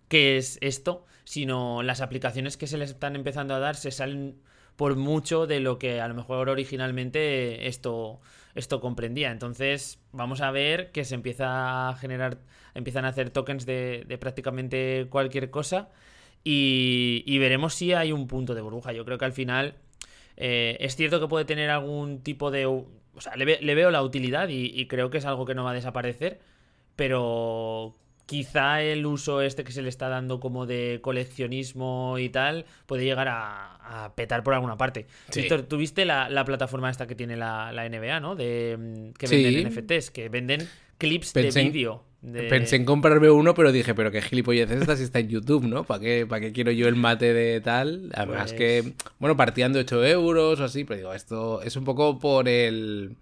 qué 0.09 0.37
es 0.37 0.59
esto, 0.61 1.05
sino 1.25 1.83
las 1.83 2.01
aplicaciones 2.01 2.57
que 2.57 2.67
se 2.67 2.79
les 2.79 2.91
están 2.91 3.17
empezando 3.17 3.55
a 3.55 3.59
dar 3.59 3.77
se 3.77 3.91
salen 3.91 4.37
por 4.77 4.95
mucho 4.97 5.47
de 5.47 5.61
lo 5.61 5.79
que 5.79 6.01
a 6.01 6.09
lo 6.09 6.15
mejor 6.15 6.49
originalmente 6.51 7.67
esto, 7.67 8.21
esto 8.55 8.81
comprendía. 8.81 9.31
Entonces, 9.31 9.99
vamos 10.13 10.41
a 10.43 10.51
ver 10.51 10.93
que 10.93 11.05
se 11.05 11.15
empieza 11.15 11.89
a 11.89 11.95
generar, 11.97 12.39
empiezan 12.75 13.07
a 13.07 13.09
hacer 13.09 13.31
tokens 13.31 13.65
de, 13.65 14.05
prácticamente 14.21 15.07
cualquier 15.09 15.51
cosa 15.51 15.89
y, 16.45 17.23
y 17.27 17.39
veremos 17.39 17.75
si 17.75 17.95
hay 17.95 18.13
un 18.13 18.27
punto 18.27 18.55
de 18.55 18.61
burbuja. 18.61 18.93
Yo 18.93 19.05
creo 19.07 19.17
que 19.19 19.25
al 19.25 19.33
final 19.33 19.77
eh, 20.37 20.77
es 20.81 20.95
cierto 20.95 21.21
que 21.21 21.29
puede 21.29 21.47
tener 21.47 21.71
algún 21.71 22.23
tipo 22.23 22.51
de... 22.51 22.67
O 22.67 22.87
sea, 23.19 23.35
le, 23.37 23.47
ve- 23.47 23.59
le 23.63 23.75
veo 23.75 23.91
la 23.91 24.03
utilidad 24.03 24.49
y 24.51 24.87
creo 24.89 25.09
que 25.09 25.19
es 25.19 25.25
algo 25.25 25.47
que 25.47 25.55
no 25.55 25.65
va 25.65 25.71
a 25.71 25.75
desaparecer, 25.75 26.39
pero 26.97 27.97
quizá 28.27 28.83
el 28.83 29.07
uso 29.07 29.41
este 29.41 29.63
que 29.65 29.73
se 29.73 29.83
le 29.83 29.89
está 29.89 30.09
dando 30.09 30.41
como 30.41 30.67
de 30.67 30.99
coleccionismo 31.03 32.19
y 32.19 32.29
tal 32.29 32.65
puede 32.87 33.05
llegar 33.05 33.29
a, 33.31 34.13
petar 34.17 34.43
por 34.43 34.55
alguna 34.55 34.77
parte. 34.77 35.07
Sí. 35.31 35.43
Víctor, 35.43 35.63
¿tú 35.63 35.77
viste 35.77 36.05
la, 36.05 36.29
la 36.29 36.45
plataforma 36.45 36.91
esta 36.91 37.07
que 37.07 37.15
tiene 37.15 37.37
la, 37.37 37.71
la 37.73 37.89
NBA, 37.89 38.19
¿no? 38.21 38.35
De, 38.35 38.77
mm, 38.79 39.13
que 39.13 39.27
venden 39.29 39.73
Sí. 39.73 39.81
NFTs, 39.81 40.11
que 40.11 40.29
venden 40.29 40.69
clips 40.99 41.33
Pensé 41.33 41.61
de 41.61 41.65
vídeo. 41.67 42.03
de- 42.21 42.45
Pensé 42.49 42.77
en 42.77 42.85
comprarme 42.85 43.31
uno, 43.31 43.55
pero 43.55 43.71
dije, 43.71 43.95
pero 43.95 44.11
qué 44.11 44.21
gilipollez 44.23 44.71
es 44.73 44.81
esta 44.81 44.97
si 44.97 45.05
está 45.05 45.21
en 45.21 45.29
YouTube, 45.29 45.65
¿no? 45.65 45.85
¿Para 45.85 46.01
qué, 46.01 46.27
¿Para 46.27 46.41
qué 46.41 46.53
quiero 46.53 46.73
yo 46.73 46.89
el 46.89 46.97
mate 46.97 47.33
de 47.33 47.61
tal? 47.61 48.11
Además 48.15 48.53
Pues- 48.53 48.53
que, 48.55 48.93
bueno, 49.21 49.37
partían 49.37 49.73
de 49.73 49.81
8 49.81 50.05
euros 50.05 50.59
o 50.59 50.65
así, 50.65 50.83
pero 50.85 50.97
digo, 50.99 51.13
esto 51.15 51.63
es 51.63 51.77
un 51.77 51.85
poco 51.85 52.19
por 52.19 52.49
el... 52.49 53.17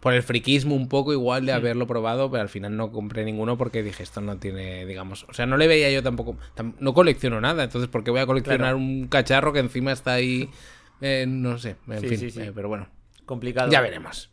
Por 0.00 0.14
el 0.14 0.22
friquismo 0.22 0.76
un 0.76 0.88
poco 0.88 1.12
igual 1.12 1.44
de 1.44 1.52
haberlo 1.52 1.86
probado, 1.88 2.30
pero 2.30 2.40
al 2.42 2.48
final 2.48 2.76
no 2.76 2.92
compré 2.92 3.24
ninguno 3.24 3.58
porque 3.58 3.82
dije, 3.82 4.02
esto 4.04 4.20
no 4.20 4.36
tiene, 4.38 4.86
digamos, 4.86 5.24
o 5.28 5.34
sea, 5.34 5.44
no 5.46 5.56
le 5.56 5.66
veía 5.66 5.90
yo 5.90 6.02
tampoco, 6.04 6.36
tam- 6.56 6.74
no 6.78 6.94
colecciono 6.94 7.40
nada, 7.40 7.64
entonces 7.64 7.88
¿por 7.90 8.04
qué 8.04 8.12
voy 8.12 8.20
a 8.20 8.26
coleccionar 8.26 8.58
Claro. 8.60 8.76
un 8.76 9.08
cacharro 9.08 9.52
que 9.52 9.58
encima 9.58 9.90
está 9.90 10.12
ahí, 10.12 10.50
eh, 11.00 11.24
no 11.26 11.58
sé, 11.58 11.74
en 11.88 12.00
Sí, 12.00 12.08
fin, 12.08 12.18
sí, 12.18 12.30
sí. 12.30 12.40
eh, 12.42 12.52
pero 12.54 12.68
bueno, 12.68 12.88
Complicado. 13.26 13.72
ya 13.72 13.80
veremos. 13.80 14.30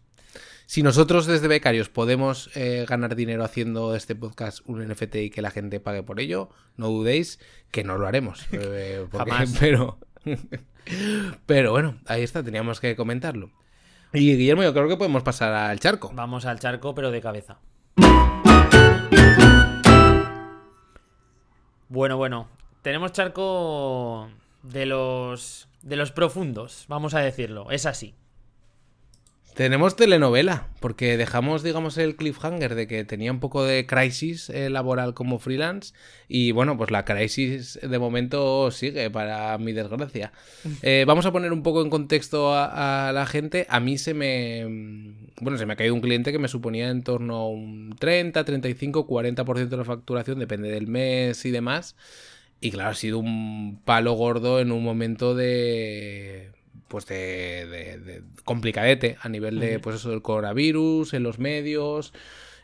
Si 0.68 0.82
nosotros 0.84 1.26
desde 1.28 1.48
Becarios 1.48 1.90
podemos 1.90 2.50
eh, 2.56 2.86
ganar 2.88 3.16
dinero 3.16 3.44
haciendo 3.44 3.96
este 3.96 4.16
podcast 4.16 4.60
un 4.68 4.82
NFT 4.88 5.16
y 5.16 5.30
que 5.32 5.42
la 5.44 5.50
gente 5.52 5.80
pague 5.80 6.02
por 6.04 6.20
ello, 6.20 6.50
no 6.78 6.88
dudéis 6.90 7.40
que 7.72 7.84
no 7.84 7.98
lo 7.98 8.06
haremos. 8.08 8.46
eh, 8.52 9.06
porque- 9.12 9.32
Jamás. 9.32 9.58
Pero, 9.60 9.98
pero 11.46 11.72
bueno, 11.72 11.98
ahí 12.06 12.24
está, 12.24 12.44
teníamos 12.44 12.80
que 12.80 12.96
comentarlo. 12.96 13.52
Y 14.16 14.38
Guillermo, 14.38 14.64
yo 14.64 14.74
creo 14.74 14.88
que 14.88 14.96
podemos 14.96 15.24
pasar 15.24 15.54
al 15.54 15.80
charco. 15.80 16.10
Vamos 16.14 16.46
al 16.46 16.58
charco, 16.60 16.96
pero 16.96 17.12
de 17.12 17.22
cabeza. 17.22 17.58
Bueno, 21.90 22.18
bueno. 22.18 22.48
Tenemos 22.82 23.12
charco 23.12 24.30
de 24.64 24.86
los. 24.86 25.68
de 25.82 25.96
los 25.98 26.12
profundos, 26.12 26.86
vamos 26.88 27.14
a 27.14 27.20
decirlo. 27.20 27.72
Es 27.72 27.86
así. 27.86 28.16
Tenemos 29.56 29.96
telenovela, 29.96 30.68
porque 30.82 31.16
dejamos, 31.16 31.64
digamos, 31.64 31.98
el 31.98 32.18
cliffhanger 32.18 32.76
de 32.76 32.88
que 32.88 33.06
tenía 33.06 33.32
un 33.32 33.40
poco 33.40 33.64
de 33.64 33.86
crisis 33.86 34.50
eh, 34.50 34.70
laboral 34.70 35.14
como 35.14 35.40
freelance. 35.40 35.94
Y 36.28 36.52
bueno, 36.52 36.78
pues 36.78 36.92
la 36.92 37.06
crisis 37.06 37.80
de 37.82 37.98
momento 37.98 38.70
sigue, 38.72 39.10
para 39.10 39.58
mi 39.58 39.72
desgracia. 39.72 40.34
Eh, 40.82 41.06
vamos 41.08 41.26
a 41.26 41.32
poner 41.32 41.54
un 41.54 41.64
poco 41.64 41.82
en 41.82 41.90
contexto 41.90 42.54
a, 42.54 43.08
a 43.08 43.14
la 43.14 43.26
gente. 43.26 43.66
A 43.70 43.80
mí 43.80 43.98
se 43.98 44.14
me. 44.14 45.16
Bueno, 45.40 45.58
se 45.58 45.66
me 45.66 45.72
ha 45.72 45.78
caído 45.78 45.94
un 45.94 46.02
cliente 46.02 46.34
que 46.34 46.40
me 46.40 46.50
suponía 46.50 46.90
en 46.90 47.04
torno 47.04 47.36
a 47.36 47.50
un 47.50 47.96
30, 47.98 48.44
35, 48.44 49.08
40% 49.08 49.70
de 49.70 49.78
la 49.78 49.86
facturación, 49.86 50.38
depende 50.38 50.70
del 50.70 50.88
mes 50.88 51.46
y 51.46 51.52
demás. 51.52 51.96
Y 52.60 52.72
claro, 52.72 52.90
ha 52.90 52.96
sido 52.96 53.20
un 53.20 53.80
palo 53.86 54.14
gordo 54.14 54.60
en 54.60 54.74
un 54.74 54.84
momento 54.84 55.34
de. 55.34 56.55
Pues 56.88 57.06
de, 57.08 57.66
de- 57.68 57.98
de 57.98 58.22
complicadete 58.44 59.18
a 59.22 59.30
nivel 59.30 59.60
de, 59.60 59.80
pues 59.80 59.96
eso, 59.98 60.10
del 60.12 60.22
coronavirus, 60.22 61.14
en 61.14 61.24
los 61.24 61.40
medios 61.40 62.14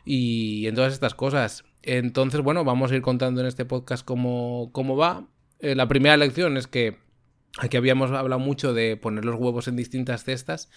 y 0.05 0.67
en 0.67 0.75
todas 0.75 0.93
estas 0.93 1.15
cosas. 1.15 1.63
Entonces, 1.83 2.41
bueno, 2.41 2.63
vamos 2.63 2.91
a 2.91 2.95
ir 2.95 3.01
contando 3.01 3.41
en 3.41 3.47
este 3.47 3.65
podcast 3.65 4.05
cómo, 4.05 4.69
cómo 4.71 4.95
va. 4.95 5.27
Eh, 5.59 5.75
la 5.75 5.87
primera 5.87 6.17
lección 6.17 6.57
es 6.57 6.67
que 6.67 6.97
aquí 7.57 7.77
habíamos 7.77 8.11
hablado 8.11 8.39
mucho 8.39 8.73
de 8.73 8.95
poner 8.97 9.25
los 9.25 9.35
huevos 9.35 9.67
en 9.67 9.75
distintas 9.75 10.23
cestas. 10.23 10.69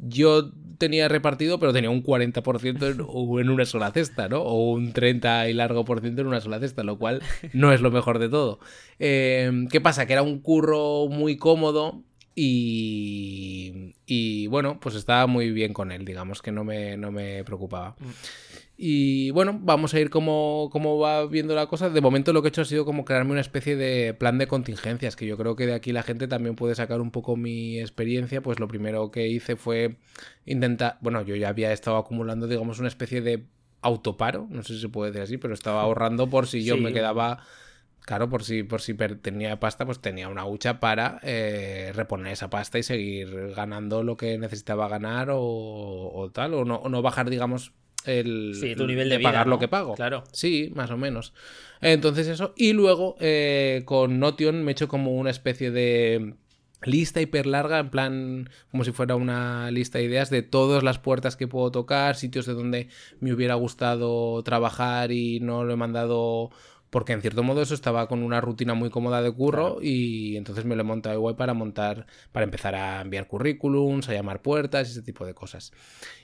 Yo 0.00 0.52
tenía 0.78 1.08
repartido, 1.08 1.58
pero 1.58 1.72
tenía 1.72 1.90
un 1.90 2.04
40% 2.04 2.86
en, 2.86 3.40
en 3.40 3.50
una 3.50 3.64
sola 3.64 3.90
cesta, 3.90 4.28
¿no? 4.28 4.42
O 4.42 4.70
un 4.72 4.92
30 4.92 5.48
y 5.48 5.54
largo 5.54 5.84
por 5.84 6.00
ciento 6.00 6.20
en 6.20 6.28
una 6.28 6.40
sola 6.40 6.60
cesta, 6.60 6.84
lo 6.84 6.98
cual 6.98 7.20
no 7.52 7.72
es 7.72 7.80
lo 7.80 7.90
mejor 7.90 8.18
de 8.20 8.28
todo. 8.28 8.60
Eh, 9.00 9.66
¿Qué 9.72 9.80
pasa? 9.80 10.06
Que 10.06 10.12
era 10.12 10.22
un 10.22 10.38
curro 10.40 11.08
muy 11.08 11.36
cómodo 11.36 12.04
y, 12.40 13.94
y, 14.06 14.46
bueno, 14.46 14.78
pues 14.80 14.94
estaba 14.94 15.26
muy 15.26 15.50
bien 15.50 15.72
con 15.72 15.90
él, 15.90 16.04
digamos 16.04 16.40
que 16.40 16.52
no 16.52 16.62
me, 16.62 16.96
no 16.96 17.10
me 17.10 17.42
preocupaba. 17.44 17.96
Mm. 17.98 18.06
Y 18.80 19.30
bueno, 19.32 19.58
vamos 19.60 19.92
a 19.92 19.98
ir 19.98 20.08
cómo 20.08 20.70
va 21.00 21.26
viendo 21.26 21.56
la 21.56 21.66
cosa. 21.66 21.90
De 21.90 22.00
momento 22.00 22.32
lo 22.32 22.40
que 22.42 22.48
he 22.48 22.50
hecho 22.50 22.62
ha 22.62 22.64
sido 22.64 22.84
como 22.84 23.04
crearme 23.04 23.32
una 23.32 23.40
especie 23.40 23.74
de 23.74 24.14
plan 24.14 24.38
de 24.38 24.46
contingencias, 24.46 25.16
que 25.16 25.26
yo 25.26 25.36
creo 25.36 25.56
que 25.56 25.66
de 25.66 25.74
aquí 25.74 25.90
la 25.90 26.04
gente 26.04 26.28
también 26.28 26.54
puede 26.54 26.76
sacar 26.76 27.00
un 27.00 27.10
poco 27.10 27.34
mi 27.34 27.80
experiencia. 27.80 28.40
Pues 28.40 28.60
lo 28.60 28.68
primero 28.68 29.10
que 29.10 29.26
hice 29.26 29.56
fue 29.56 29.96
intentar, 30.46 30.98
bueno, 31.00 31.22
yo 31.22 31.34
ya 31.34 31.48
había 31.48 31.72
estado 31.72 31.96
acumulando, 31.96 32.46
digamos, 32.46 32.78
una 32.78 32.86
especie 32.86 33.20
de 33.20 33.46
autoparo, 33.82 34.46
no 34.50 34.62
sé 34.62 34.74
si 34.74 34.80
se 34.80 34.88
puede 34.88 35.10
decir 35.10 35.22
así, 35.22 35.38
pero 35.38 35.54
estaba 35.54 35.82
ahorrando 35.82 36.30
por 36.30 36.46
si 36.46 36.62
yo 36.62 36.76
Sí. 36.76 36.80
me 36.80 36.92
quedaba... 36.92 37.42
Claro, 38.08 38.30
por 38.30 38.42
si, 38.42 38.62
por 38.62 38.80
si 38.80 38.94
tenía 38.94 39.60
pasta, 39.60 39.84
pues 39.84 40.00
tenía 40.00 40.28
una 40.28 40.46
hucha 40.46 40.80
para 40.80 41.20
eh, 41.22 41.92
reponer 41.94 42.32
esa 42.32 42.48
pasta 42.48 42.78
y 42.78 42.82
seguir 42.82 43.52
ganando 43.54 44.02
lo 44.02 44.16
que 44.16 44.38
necesitaba 44.38 44.88
ganar 44.88 45.28
o, 45.30 45.38
o 45.38 46.30
tal, 46.30 46.54
o 46.54 46.64
no, 46.64 46.76
o 46.76 46.88
no 46.88 47.02
bajar, 47.02 47.28
digamos, 47.28 47.74
el 48.06 48.54
Sí, 48.58 48.74
tu 48.74 48.86
nivel 48.86 49.10
de 49.10 49.18
vida, 49.18 49.28
pagar 49.28 49.46
lo 49.46 49.58
que 49.58 49.68
pago. 49.68 49.94
Claro. 49.94 50.24
Sí, 50.32 50.72
más 50.74 50.90
o 50.90 50.96
menos. 50.96 51.34
Entonces 51.82 52.28
eso. 52.28 52.54
Y 52.56 52.72
luego 52.72 53.16
eh, 53.20 53.82
con 53.84 54.18
Notion 54.18 54.64
me 54.64 54.70
he 54.70 54.72
hecho 54.72 54.88
como 54.88 55.12
una 55.12 55.28
especie 55.28 55.70
de 55.70 56.32
lista 56.82 57.20
hiper 57.20 57.44
larga, 57.44 57.78
en 57.78 57.90
plan 57.90 58.50
como 58.70 58.84
si 58.84 58.92
fuera 58.92 59.16
una 59.16 59.70
lista 59.70 59.98
de 59.98 60.04
ideas 60.04 60.30
de 60.30 60.40
todas 60.40 60.82
las 60.82 60.98
puertas 60.98 61.36
que 61.36 61.46
puedo 61.46 61.70
tocar, 61.70 62.16
sitios 62.16 62.46
de 62.46 62.54
donde 62.54 62.88
me 63.20 63.34
hubiera 63.34 63.54
gustado 63.54 64.42
trabajar 64.44 65.12
y 65.12 65.40
no 65.40 65.64
lo 65.64 65.74
he 65.74 65.76
mandado 65.76 66.48
porque 66.90 67.12
en 67.12 67.20
cierto 67.20 67.42
modo 67.42 67.62
eso 67.62 67.74
estaba 67.74 68.08
con 68.08 68.22
una 68.22 68.40
rutina 68.40 68.74
muy 68.74 68.90
cómoda 68.90 69.22
de 69.22 69.32
curro 69.32 69.78
y 69.82 70.36
entonces 70.36 70.64
me 70.64 70.74
lo 70.74 70.82
he 70.82 70.84
montado 70.84 71.14
igual 71.14 71.36
para 71.36 71.54
montar, 71.54 72.06
para 72.32 72.44
empezar 72.44 72.74
a 72.74 73.00
enviar 73.02 73.26
currículums, 73.26 74.08
a 74.08 74.14
llamar 74.14 74.42
puertas 74.42 74.88
y 74.88 74.92
ese 74.92 75.02
tipo 75.02 75.26
de 75.26 75.34
cosas. 75.34 75.72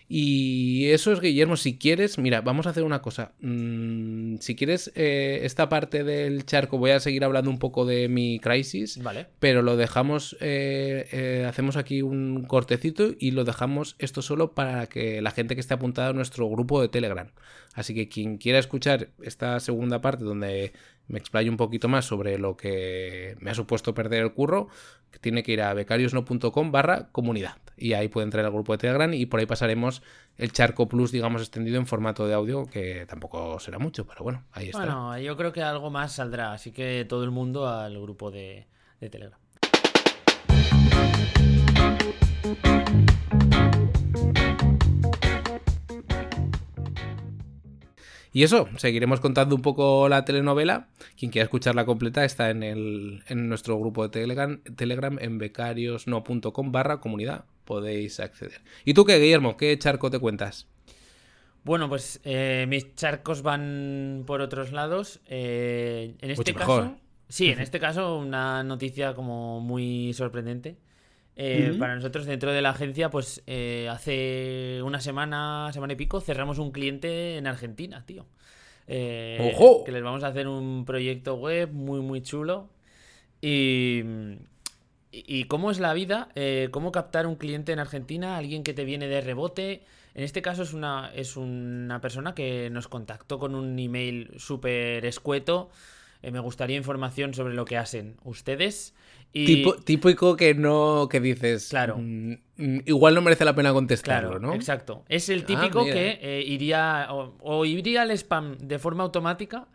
Y 0.07 0.91
eso 0.91 1.13
es, 1.13 1.21
Guillermo, 1.21 1.57
si 1.57 1.79
quieres, 1.79 2.19
mira, 2.19 2.43
vamos 2.43 2.67
a 2.67 2.71
hacer 2.71 2.83
una 2.83 3.01
cosa. 3.01 3.33
Mm, 3.41 4.37
si 4.39 4.55
quieres, 4.55 4.93
eh, 4.95 5.41
esta 5.45 5.71
parte 5.71 6.05
del 6.05 6.45
charco, 6.45 6.77
voy 6.77 6.91
a 6.91 7.01
seguir 7.01 7.25
hablando 7.25 7.51
un 7.51 7.59
poco 7.59 7.87
de 7.87 8.09
mi 8.09 8.39
crisis, 8.39 9.03
Vale. 9.03 9.29
pero 9.39 9.63
lo 9.63 9.77
dejamos, 9.77 10.37
eh, 10.41 11.09
eh, 11.11 11.47
hacemos 11.49 11.77
aquí 11.77 12.03
un 12.03 12.45
cortecito 12.45 13.13
y 13.19 13.31
lo 13.31 13.45
dejamos 13.45 13.97
esto 13.99 14.21
solo 14.21 14.53
para 14.53 14.87
que 14.89 15.23
la 15.23 15.31
gente 15.31 15.55
que 15.55 15.61
esté 15.63 15.73
apuntada 15.73 16.11
a 16.11 16.13
nuestro 16.13 16.49
grupo 16.51 16.83
de 16.83 16.89
Telegram. 16.89 17.31
Así 17.75 17.93
que 17.95 18.09
quien 18.09 18.37
quiera 18.39 18.59
escuchar 18.59 19.09
esta 19.23 19.59
segunda 19.59 20.01
parte 20.01 20.23
donde 20.23 20.54
me 21.09 21.19
explayo 21.19 21.51
un 21.51 21.57
poquito 21.57 21.89
más 21.89 22.05
sobre 22.05 22.39
lo 22.39 22.57
que 22.57 23.37
me 23.41 23.51
ha 23.51 23.55
supuesto 23.55 23.95
perder 23.95 24.23
el 24.23 24.33
curro, 24.33 24.69
tiene 25.21 25.43
que 25.43 25.53
ir 25.53 25.63
a 25.63 25.75
becariosno.com 25.75 26.73
barra 26.73 27.09
comunidad. 27.13 27.57
Y 27.77 27.95
ahí 27.95 28.09
puede 28.09 28.25
entrar 28.25 28.45
al 28.45 28.53
grupo 28.53 28.73
de 28.73 28.79
Telegram 28.79 29.13
y 29.13 29.27
por 29.27 29.41
ahí 29.41 29.47
pasaremos 29.47 30.03
el 30.39 30.53
charco 30.53 30.89
plus, 30.89 31.11
digamos, 31.11 31.43
extendido 31.43 31.77
en 31.79 31.87
formato 31.87 32.27
de 32.27 32.35
audio, 32.35 32.67
que 32.67 33.05
tampoco 33.07 33.59
será 33.59 33.79
mucho, 33.79 34.07
pero 34.07 34.23
bueno, 34.23 34.45
ahí 34.53 34.67
está. 34.67 34.79
Bueno, 34.79 35.19
yo 35.19 35.37
creo 35.37 35.53
que 35.53 35.63
algo 35.63 35.91
más 35.91 36.13
saldrá, 36.13 36.53
así 36.53 36.73
que 36.73 37.05
todo 37.09 37.25
el 37.25 37.31
mundo 37.31 37.69
al 37.69 38.01
grupo 38.01 38.31
de, 38.31 38.67
de 39.01 39.11
Telegram. 39.11 39.39
Y 48.35 48.43
eso, 48.43 48.69
seguiremos 48.79 49.21
contando 49.21 49.55
un 49.55 49.63
poco 49.63 50.09
la 50.09 50.25
telenovela. 50.25 50.89
Quien 51.17 51.31
quiera 51.31 51.45
escucharla 51.45 51.87
completa 51.87 52.25
está 52.25 52.51
en, 52.51 52.65
el, 52.65 53.23
en 53.29 53.49
nuestro 53.49 53.79
grupo 53.79 54.03
de 54.03 54.09
Telegram, 54.09 54.61
Telegram 54.75 55.17
en 55.21 55.39
becariosno.com 55.39 56.73
barra 56.73 56.99
comunidad. 56.99 57.45
Podéis 57.65 58.19
acceder. 58.19 58.61
¿Y 58.85 58.93
tú 58.93 59.05
qué, 59.05 59.21
Guillermo? 59.21 59.57
¿Qué 59.57 59.79
charco 59.79 60.11
te 60.11 60.19
cuentas? 60.19 60.67
Bueno, 61.63 61.89
pues 61.89 62.21
eh, 62.25 62.67
mis 62.69 62.97
charcos 62.97 63.43
van 63.43 64.25
por 64.27 64.41
otros 64.41 64.73
lados. 64.73 65.21
Eh, 65.27 66.17
en 66.21 66.31
este 66.33 66.53
Mucho 66.53 66.59
caso, 66.59 66.83
mejor. 66.83 66.97
sí, 67.29 67.51
en 67.51 67.61
este 67.61 67.79
caso 67.79 68.19
una 68.19 68.65
noticia 68.65 69.15
como 69.15 69.61
muy 69.61 70.13
sorprendente. 70.13 70.77
Eh. 71.37 71.75
Para 71.79 71.97
nosotros 71.97 72.27
dentro 72.27 72.53
de 72.53 72.63
la 72.63 72.71
agencia, 72.71 73.11
pues 73.11 73.43
eh, 73.47 73.89
hace 73.91 74.81
una 74.85 75.01
semana, 75.01 75.71
semana 75.73 75.95
y 75.95 75.97
pico, 75.97 76.21
cerramos 76.21 76.59
un 76.59 76.71
cliente 76.71 77.37
en 77.37 77.47
Argentina, 77.47 78.05
tío. 78.07 78.27
Eh, 78.87 79.53
¡Ojo! 79.55 79.85
Que 79.85 79.93
les 79.93 80.03
vamos 80.03 80.23
a 80.23 80.29
hacer 80.29 80.47
un 80.47 80.85
proyecto 80.85 81.35
web 81.35 81.73
muy, 81.73 82.01
muy 82.01 82.23
chulo. 82.23 82.69
Y, 83.41 84.03
y, 85.11 85.25
y 85.27 85.45
cómo 85.45 85.71
es 85.71 85.81
la 85.81 85.93
vida, 85.93 86.29
eh, 86.35 86.69
cómo 86.71 86.93
captar 86.93 87.27
un 87.27 87.37
cliente 87.37 87.73
en 87.73 87.79
Argentina, 87.79 88.37
alguien 88.37 88.63
que 88.63 88.73
te 88.73 88.85
viene 88.85 89.09
de 89.09 89.21
rebote. 89.21 89.83
En 90.15 90.23
este 90.23 90.43
caso 90.43 90.63
es 90.63 90.73
una, 90.73 91.11
es 91.15 91.37
una 91.37 92.01
persona 92.01 92.35
que 92.35 92.71
nos 92.71 92.87
contactó 92.87 93.41
con 93.41 93.57
un 93.57 93.77
email 93.79 94.31
súper 94.37 95.05
escueto. 95.05 95.71
Eh, 96.25 96.31
me 96.31 96.41
gustaría 96.41 96.77
información 96.77 97.35
sobre 97.35 97.55
lo 97.55 97.65
que 97.65 97.77
hacen 97.77 98.17
ustedes. 98.25 98.95
Y, 99.33 99.47
Tipo, 99.47 99.75
típico 99.75 100.37
que 100.37 100.55
no, 100.55 101.09
que 101.11 101.21
dices. 101.21 101.69
Claro. 101.69 101.97
mm, 101.99 102.33
mm, 102.57 102.79
igual 102.87 103.15
no 103.15 103.21
merece 103.23 103.45
la 103.45 103.55
pena 103.55 103.73
contestarlo, 103.73 104.31
Claro, 104.31 104.47
¿no? 104.47 104.55
exacto. 104.55 105.05
Es 105.09 105.29
el 105.29 105.45
típico 105.45 105.83
mira. 105.83 105.95
que 105.95 106.19
eh, 106.23 106.43
iría 106.47 107.09
o, 107.11 107.37
o 107.41 107.65
iría 107.65 108.03
al 108.03 108.11
spam 108.13 108.57
de 108.59 108.79
forma 108.79 109.03
automática 109.03 109.67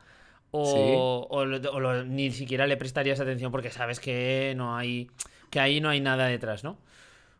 o, 0.52 1.28
o 1.30 1.46
lo- 1.46 1.72
o 1.72 1.80
lo- 1.80 2.06
ni 2.06 2.32
siquiera 2.32 2.68
le 2.68 2.78
prestarías 2.78 3.20
atención 3.20 3.52
porque 3.52 3.70
sabes 3.70 4.00
que 4.00 4.54
no 4.58 4.76
hay 4.76 5.10
que 5.50 5.60
ahí 5.60 5.82
no 5.82 5.90
hay 5.90 6.00
nada 6.00 6.28
detrás, 6.28 6.64
¿no? 6.64 6.78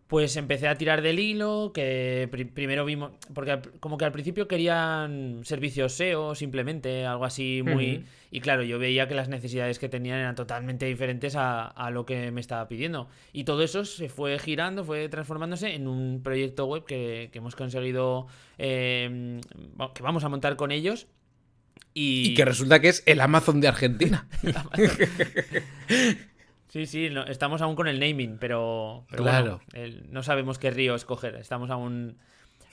Pues 0.10 0.36
empecé 0.38 0.68
a 0.68 0.74
tirar 0.76 1.04
del 1.04 1.20
hilo, 1.20 1.72
que 1.72 2.28
pri- 2.32 2.46
primero 2.46 2.84
vimos, 2.84 3.12
porque 3.32 3.60
como 3.80 3.96
que 4.00 4.06
al 4.06 4.12
principio 4.12 4.48
querían 4.48 5.42
servicios 5.44 5.94
SEO 5.94 6.34
simplemente, 6.34 7.06
algo 7.06 7.26
así 7.26 7.62
muy... 7.64 8.06
Y 8.32 8.42
claro, 8.42 8.64
yo 8.64 8.80
veía 8.80 9.08
que 9.08 9.14
las 9.14 9.30
necesidades 9.30 9.78
que 9.78 9.88
tenían 9.88 10.18
eran 10.18 10.34
totalmente 10.34 10.88
diferentes 10.88 11.36
a, 11.36 11.68
a 11.68 11.92
lo 11.92 12.08
que 12.08 12.32
me 12.32 12.42
estaba 12.42 12.68
pidiendo. 12.68 13.08
Y 13.34 13.44
todo 13.44 13.62
eso 13.62 13.86
se 13.86 14.10
fue 14.10 14.40
girando, 14.40 14.84
fue 14.84 15.10
transformándose 15.10 15.76
en 15.76 15.88
un 15.88 16.22
proyecto 16.24 16.66
web 16.66 16.86
que, 16.86 17.30
que 17.32 17.38
hemos 17.38 17.56
conseguido, 17.56 18.26
eh, 18.58 19.40
bueno, 19.76 19.94
que 19.94 20.02
vamos 20.02 20.24
a 20.24 20.30
montar 20.30 20.56
con 20.56 20.72
ellos. 20.72 21.06
Y, 21.94 22.32
Y 22.32 22.34
que 22.34 22.46
resulta 22.46 22.80
que 22.80 22.90
es 22.90 23.04
el 23.06 23.22
Amazon 23.22 23.62
de 23.62 23.68
Argentina. 23.68 24.28
Sí, 26.70 26.86
sí, 26.86 27.10
no- 27.10 27.26
estamos 27.26 27.62
aún 27.62 27.76
con 27.76 27.88
el 27.88 28.00
naming, 28.00 28.38
pero, 28.40 29.06
pero 29.10 29.24
Claro. 29.24 29.62
bueno, 29.74 29.86
el- 29.86 30.12
no 30.12 30.24
sabemos 30.24 30.58
qué 30.60 30.72
río 30.72 30.96
escoger. 30.96 31.36
Estamos 31.36 31.70
aún. 31.70 32.18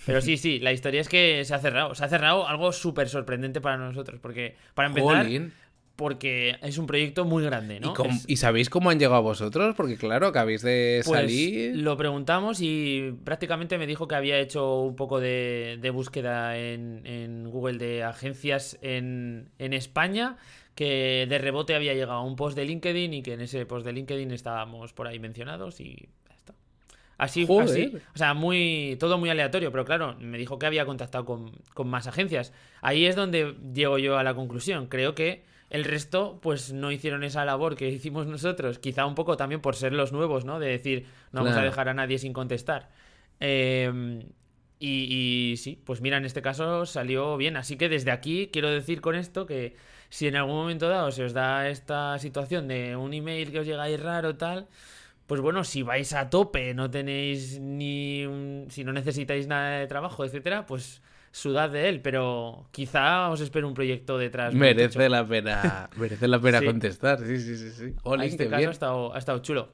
Pero 0.04 0.20
sí, 0.20 0.36
sí, 0.36 0.60
la 0.60 0.72
historia 0.72 1.00
es 1.00 1.08
que 1.08 1.42
se 1.44 1.54
ha 1.54 1.58
cerrado. 1.58 1.94
Se 1.94 2.04
ha 2.04 2.08
cerrado 2.08 2.46
algo 2.46 2.72
súper 2.72 3.08
sorprendente 3.08 3.60
para 3.60 3.78
nosotros. 3.78 4.20
Porque, 4.20 4.54
para 4.74 4.88
empezar, 4.88 5.24
Jolín. 5.24 5.52
porque 5.96 6.56
es 6.60 6.76
un 6.76 6.86
proyecto 6.86 7.24
muy 7.24 7.42
grande, 7.42 7.80
¿no? 7.80 7.92
¿Y, 7.92 7.94
cómo- 7.94 8.10
Es- 8.10 8.24
¿Y 8.28 8.36
sabéis 8.36 8.68
cómo 8.68 8.90
han 8.90 8.98
llegado 8.98 9.16
a 9.16 9.20
vosotros? 9.20 9.74
Porque 9.74 9.96
claro, 9.96 10.26
acabéis 10.26 10.60
de 10.62 11.00
pues, 11.06 11.18
salir. 11.18 11.76
lo 11.78 11.96
preguntamos 11.96 12.60
y 12.60 13.14
prácticamente 13.24 13.78
me 13.78 13.86
dijo 13.86 14.06
que 14.06 14.14
había 14.14 14.38
hecho 14.38 14.80
un 14.82 14.94
poco 14.94 15.18
de, 15.20 15.78
de 15.80 15.90
búsqueda 15.90 16.58
en, 16.58 17.00
en 17.06 17.50
Google 17.50 17.78
de 17.78 18.04
agencias 18.04 18.78
en, 18.82 19.48
en 19.58 19.72
España, 19.72 20.36
que 20.76 21.26
de 21.28 21.38
rebote 21.38 21.74
había 21.74 21.94
llegado 21.94 22.20
a 22.20 22.22
un 22.22 22.36
post 22.36 22.54
de 22.54 22.64
LinkedIn 22.64 23.14
y 23.14 23.22
que 23.22 23.32
en 23.32 23.40
ese 23.40 23.64
post 23.66 23.84
de 23.84 23.92
LinkedIn 23.92 24.30
estábamos 24.30 24.92
por 24.92 25.08
ahí 25.08 25.18
mencionados 25.18 25.80
y 25.80 26.08
ya 26.28 26.34
está. 26.36 26.54
Así, 27.16 27.46
Joder. 27.46 27.64
así, 27.64 27.96
o 28.14 28.18
sea, 28.18 28.34
muy, 28.34 28.96
todo 29.00 29.16
muy 29.16 29.30
aleatorio, 29.30 29.72
pero 29.72 29.86
claro, 29.86 30.16
me 30.20 30.36
dijo 30.36 30.58
que 30.58 30.66
había 30.66 30.84
contactado 30.84 31.24
con, 31.24 31.50
con 31.72 31.88
más 31.88 32.06
agencias. 32.06 32.52
Ahí 32.82 33.06
es 33.06 33.16
donde 33.16 33.56
llego 33.74 33.96
yo 33.96 34.18
a 34.18 34.22
la 34.22 34.34
conclusión. 34.34 34.86
Creo 34.86 35.14
que 35.14 35.44
el 35.70 35.84
resto, 35.84 36.38
pues 36.42 36.74
no 36.74 36.92
hicieron 36.92 37.24
esa 37.24 37.46
labor 37.46 37.74
que 37.74 37.88
hicimos 37.88 38.26
nosotros, 38.26 38.78
quizá 38.78 39.06
un 39.06 39.14
poco 39.14 39.38
también 39.38 39.62
por 39.62 39.76
ser 39.76 39.94
los 39.94 40.12
nuevos, 40.12 40.44
¿no? 40.44 40.60
De 40.60 40.68
decir, 40.68 41.06
no 41.32 41.42
vamos 41.42 41.56
a 41.56 41.62
dejar 41.62 41.88
a 41.88 41.94
nadie 41.94 42.18
sin 42.18 42.34
contestar. 42.34 42.90
Eh, 43.40 44.22
y, 44.78 45.52
y 45.52 45.56
sí, 45.56 45.80
pues 45.84 46.00
mira, 46.00 46.16
en 46.18 46.24
este 46.24 46.42
caso 46.42 46.84
salió 46.86 47.36
bien. 47.36 47.56
Así 47.56 47.76
que 47.76 47.88
desde 47.88 48.10
aquí 48.10 48.50
quiero 48.52 48.70
decir 48.70 49.00
con 49.00 49.14
esto 49.14 49.46
que 49.46 49.74
si 50.08 50.26
en 50.28 50.36
algún 50.36 50.54
momento 50.56 50.88
dado 50.88 51.10
se 51.10 51.24
os 51.24 51.32
da 51.32 51.68
esta 51.68 52.18
situación 52.18 52.68
de 52.68 52.94
un 52.96 53.12
email 53.14 53.50
que 53.52 53.60
os 53.60 53.66
llega 53.66 53.82
ahí 53.82 53.96
raro 53.96 54.36
tal, 54.36 54.68
pues 55.26 55.40
bueno, 55.40 55.64
si 55.64 55.82
vais 55.82 56.12
a 56.12 56.30
tope, 56.30 56.72
no 56.74 56.90
tenéis 56.90 57.58
ni 57.58 58.24
un- 58.26 58.66
si 58.70 58.84
no 58.84 58.92
necesitáis 58.92 59.46
nada 59.48 59.78
de 59.80 59.86
trabajo, 59.86 60.24
etcétera, 60.24 60.66
pues 60.66 61.02
sudad 61.32 61.68
de 61.68 61.88
él, 61.88 62.00
pero 62.00 62.68
quizá 62.70 63.28
os 63.30 63.40
espere 63.40 63.66
un 63.66 63.74
proyecto 63.74 64.16
detrás. 64.18 64.54
Merece 64.54 65.08
la 65.08 65.26
pena, 65.26 65.90
merece 65.96 66.28
la 66.28 66.38
pena 66.40 66.60
Sí. 66.60 66.66
contestar. 66.66 67.18
Sí, 67.26 67.38
sí, 67.40 67.56
sí, 67.56 67.70
sí. 67.70 67.94
En 68.04 68.20
este 68.22 68.44
qué 68.44 68.50
caso 68.50 68.58
bien. 68.58 68.68
ha 68.68 68.72
estado, 68.72 69.14
ha 69.14 69.18
estado 69.18 69.38
chulo. 69.40 69.72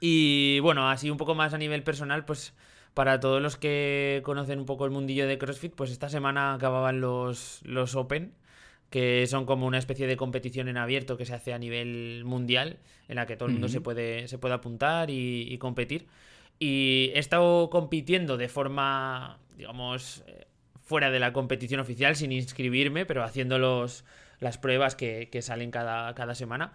Y 0.00 0.60
bueno, 0.60 0.88
así 0.90 1.10
un 1.10 1.16
poco 1.16 1.34
más 1.34 1.54
a 1.54 1.58
nivel 1.58 1.82
personal, 1.82 2.24
pues 2.24 2.52
para 2.96 3.20
todos 3.20 3.42
los 3.42 3.58
que 3.58 4.22
conocen 4.24 4.58
un 4.58 4.64
poco 4.64 4.86
el 4.86 4.90
mundillo 4.90 5.26
de 5.26 5.36
CrossFit, 5.36 5.74
pues 5.74 5.90
esta 5.90 6.08
semana 6.08 6.54
acababan 6.54 7.02
los, 7.02 7.60
los 7.62 7.94
Open, 7.94 8.32
que 8.88 9.26
son 9.26 9.44
como 9.44 9.66
una 9.66 9.76
especie 9.76 10.06
de 10.06 10.16
competición 10.16 10.66
en 10.66 10.78
abierto 10.78 11.18
que 11.18 11.26
se 11.26 11.34
hace 11.34 11.52
a 11.52 11.58
nivel 11.58 12.22
mundial, 12.24 12.78
en 13.08 13.16
la 13.16 13.26
que 13.26 13.36
todo 13.36 13.48
el 13.48 13.52
mundo 13.52 13.68
se, 13.68 13.82
puede, 13.82 14.28
se 14.28 14.38
puede 14.38 14.54
apuntar 14.54 15.10
y, 15.10 15.42
y 15.42 15.58
competir. 15.58 16.06
Y 16.58 17.10
he 17.12 17.18
estado 17.18 17.68
compitiendo 17.68 18.38
de 18.38 18.48
forma, 18.48 19.40
digamos, 19.58 20.24
eh, 20.26 20.46
fuera 20.82 21.10
de 21.10 21.18
la 21.18 21.34
competición 21.34 21.80
oficial, 21.80 22.16
sin 22.16 22.32
inscribirme, 22.32 23.04
pero 23.04 23.24
haciendo 23.24 23.58
los, 23.58 24.06
las 24.40 24.56
pruebas 24.56 24.96
que, 24.96 25.28
que 25.30 25.42
salen 25.42 25.70
cada, 25.70 26.14
cada 26.14 26.34
semana. 26.34 26.72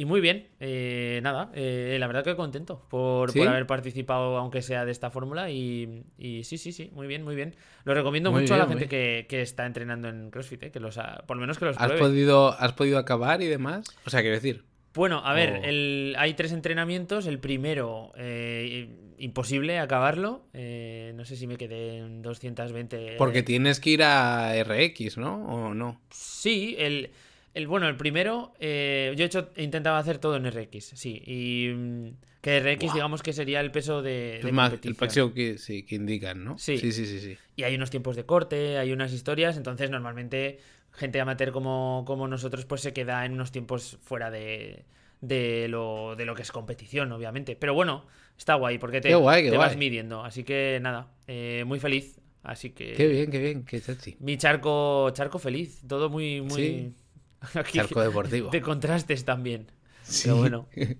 Y 0.00 0.06
muy 0.06 0.22
bien, 0.22 0.48
eh, 0.60 1.20
nada, 1.22 1.50
eh, 1.54 1.98
la 2.00 2.06
verdad 2.06 2.24
que 2.24 2.34
contento 2.34 2.86
por, 2.88 3.32
¿Sí? 3.32 3.38
por 3.38 3.48
haber 3.48 3.66
participado, 3.66 4.38
aunque 4.38 4.62
sea 4.62 4.86
de 4.86 4.92
esta 4.92 5.10
fórmula. 5.10 5.50
Y, 5.50 6.04
y 6.16 6.42
sí, 6.44 6.56
sí, 6.56 6.72
sí, 6.72 6.90
muy 6.94 7.06
bien, 7.06 7.22
muy 7.22 7.34
bien. 7.34 7.54
Lo 7.84 7.92
recomiendo 7.92 8.32
Muy 8.32 8.40
mucho 8.40 8.54
a 8.54 8.56
la 8.56 8.66
gente 8.66 8.88
que, 8.88 9.26
que 9.28 9.42
está 9.42 9.66
entrenando 9.66 10.08
en 10.08 10.30
CrossFit, 10.30 10.62
eh, 10.62 10.70
que 10.70 10.80
los 10.80 10.96
ha- 10.96 11.24
por 11.26 11.36
lo 11.36 11.42
menos 11.42 11.58
que 11.58 11.66
los 11.66 11.76
¿Has 11.76 11.84
pruebe. 11.88 12.00
podido, 12.00 12.48
¿Has 12.58 12.72
podido 12.72 12.96
acabar 12.96 13.42
y 13.42 13.46
demás? 13.48 13.84
O 14.06 14.08
sea, 14.08 14.22
quiero 14.22 14.36
decir. 14.36 14.64
Bueno, 14.94 15.20
a 15.22 15.34
ver, 15.34 15.60
el- 15.66 16.14
hay 16.16 16.32
tres 16.32 16.52
entrenamientos. 16.52 17.26
El 17.26 17.38
primero, 17.38 18.12
eh, 18.16 18.88
imposible 19.18 19.78
acabarlo. 19.78 20.46
Eh, 20.54 21.12
no 21.14 21.26
sé 21.26 21.36
si 21.36 21.46
me 21.46 21.58
quedé 21.58 21.98
en 21.98 22.22
220. 22.22 23.16
Porque 23.18 23.42
tienes 23.42 23.80
que 23.80 23.90
ir 23.90 24.02
a 24.02 24.56
RX, 24.56 25.18
¿no? 25.18 25.44
¿O 25.44 25.74
no? 25.74 26.00
Sí, 26.10 26.74
el, 26.78 27.10
el 27.54 27.66
bueno, 27.66 27.88
el 27.88 27.96
primero, 27.96 28.52
eh, 28.60 29.12
yo 29.16 29.24
he 29.24 29.26
hecho, 29.26 29.50
intentaba 29.56 29.98
hacer 29.98 30.18
todo 30.18 30.36
en 30.36 30.50
RX, 30.50 30.92
sí. 30.94 31.22
Y 31.26 31.72
mm, 31.74 32.08
que 32.40 32.60
RX, 32.60 32.94
digamos 32.94 33.22
que 33.22 33.32
sería 33.32 33.60
el 33.60 33.70
peso 33.70 34.02
de, 34.02 34.38
Es 34.38 34.44
de 34.44 34.52
más, 34.52 34.72
el 34.82 34.94
peso 34.94 35.34
que, 35.34 35.58
sí, 35.58 35.82
que 35.82 35.96
indican, 35.96 36.44
¿no? 36.44 36.58
Sí. 36.58 36.78
sí, 36.78 36.92
sí, 36.92 37.06
sí. 37.06 37.20
sí. 37.20 37.38
Y 37.56 37.64
hay 37.64 37.74
unos 37.74 37.90
tiempos 37.90 38.16
de 38.16 38.24
corte, 38.24 38.78
hay 38.78 38.92
unas 38.92 39.12
historias, 39.12 39.56
entonces 39.56 39.90
normalmente 39.90 40.58
gente 40.92 41.20
amateur 41.20 41.52
como, 41.52 42.04
como 42.06 42.26
nosotros 42.28 42.64
pues 42.64 42.80
se 42.80 42.92
queda 42.92 43.24
en 43.24 43.32
unos 43.32 43.52
tiempos 43.52 43.98
fuera 44.02 44.30
de, 44.30 44.84
de, 45.20 45.68
lo, 45.68 46.16
de 46.16 46.24
lo 46.24 46.34
que 46.34 46.42
es 46.42 46.52
competición, 46.52 47.12
obviamente. 47.12 47.56
Pero 47.56 47.74
bueno, 47.74 48.06
está 48.38 48.54
guay 48.54 48.78
porque 48.78 49.00
te, 49.00 49.08
Qué 49.08 49.14
guay, 49.14 49.44
qué 49.44 49.50
te 49.50 49.56
vas 49.56 49.76
midiendo. 49.76 50.24
Así 50.24 50.44
que 50.44 50.78
nada, 50.80 51.12
eh, 51.26 51.64
muy 51.66 51.78
feliz. 51.78 52.20
Así 52.42 52.70
que... 52.70 52.94
Qué 52.94 53.06
bien, 53.06 53.30
qué 53.30 53.38
bien, 53.38 53.64
qué 53.64 53.80
chachi. 53.80 54.16
Mi 54.20 54.38
charco, 54.38 55.10
charco 55.10 55.38
feliz, 55.38 55.82
todo 55.86 56.08
muy, 56.08 56.40
muy... 56.40 56.62
Sí. 56.62 56.94
Aquí- 57.54 57.78
Charco 57.78 58.00
deportivo. 58.02 58.50
De 58.50 58.60
contrastes 58.62 59.24
también. 59.24 59.66
Sí. 60.02 60.22
Pero 60.24 60.36
bueno. 60.36 60.66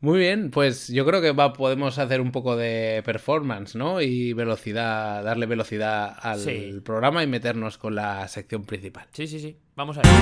Muy 0.00 0.18
bien, 0.18 0.50
pues 0.50 0.88
yo 0.88 1.06
creo 1.06 1.20
que 1.20 1.30
va, 1.30 1.52
podemos 1.52 1.96
hacer 2.00 2.20
un 2.20 2.32
poco 2.32 2.56
de 2.56 3.02
performance, 3.04 3.76
¿no? 3.76 4.00
Y 4.00 4.32
velocidad, 4.32 5.22
darle 5.22 5.46
velocidad 5.46 6.16
al 6.20 6.40
Sí. 6.40 6.80
programa 6.84 7.22
y 7.22 7.28
meternos 7.28 7.78
con 7.78 7.94
la 7.94 8.26
sección 8.26 8.64
principal. 8.64 9.06
Sí, 9.12 9.28
sí, 9.28 9.38
sí. 9.38 9.56
Vamos 9.76 9.98
a 9.98 10.02
ver. 10.02 10.12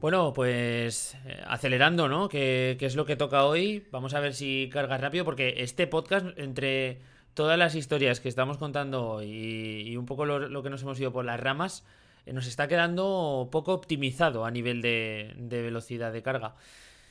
Bueno, 0.00 0.32
pues 0.32 1.16
eh, 1.26 1.42
acelerando, 1.48 2.08
¿no? 2.08 2.28
Que, 2.28 2.76
que 2.78 2.86
es 2.86 2.94
lo 2.94 3.04
que 3.04 3.16
toca 3.16 3.44
hoy. 3.44 3.84
Vamos 3.90 4.14
a 4.14 4.20
ver 4.20 4.32
si 4.32 4.70
cargas 4.72 5.00
rápido, 5.00 5.24
porque 5.24 5.54
este 5.58 5.86
podcast, 5.88 6.26
entre 6.38 7.00
todas 7.38 7.56
las 7.56 7.76
historias 7.76 8.18
que 8.18 8.28
estamos 8.28 8.58
contando 8.58 9.06
hoy 9.08 9.26
y, 9.30 9.90
y 9.92 9.96
un 9.96 10.06
poco 10.06 10.24
lo, 10.26 10.40
lo 10.48 10.62
que 10.64 10.70
nos 10.70 10.82
hemos 10.82 10.98
ido 10.98 11.12
por 11.12 11.24
las 11.24 11.38
ramas, 11.38 11.84
eh, 12.26 12.32
nos 12.32 12.48
está 12.48 12.66
quedando 12.66 13.48
poco 13.52 13.72
optimizado 13.72 14.44
a 14.44 14.50
nivel 14.50 14.82
de, 14.82 15.34
de 15.38 15.62
velocidad 15.62 16.12
de 16.12 16.20
carga. 16.20 16.56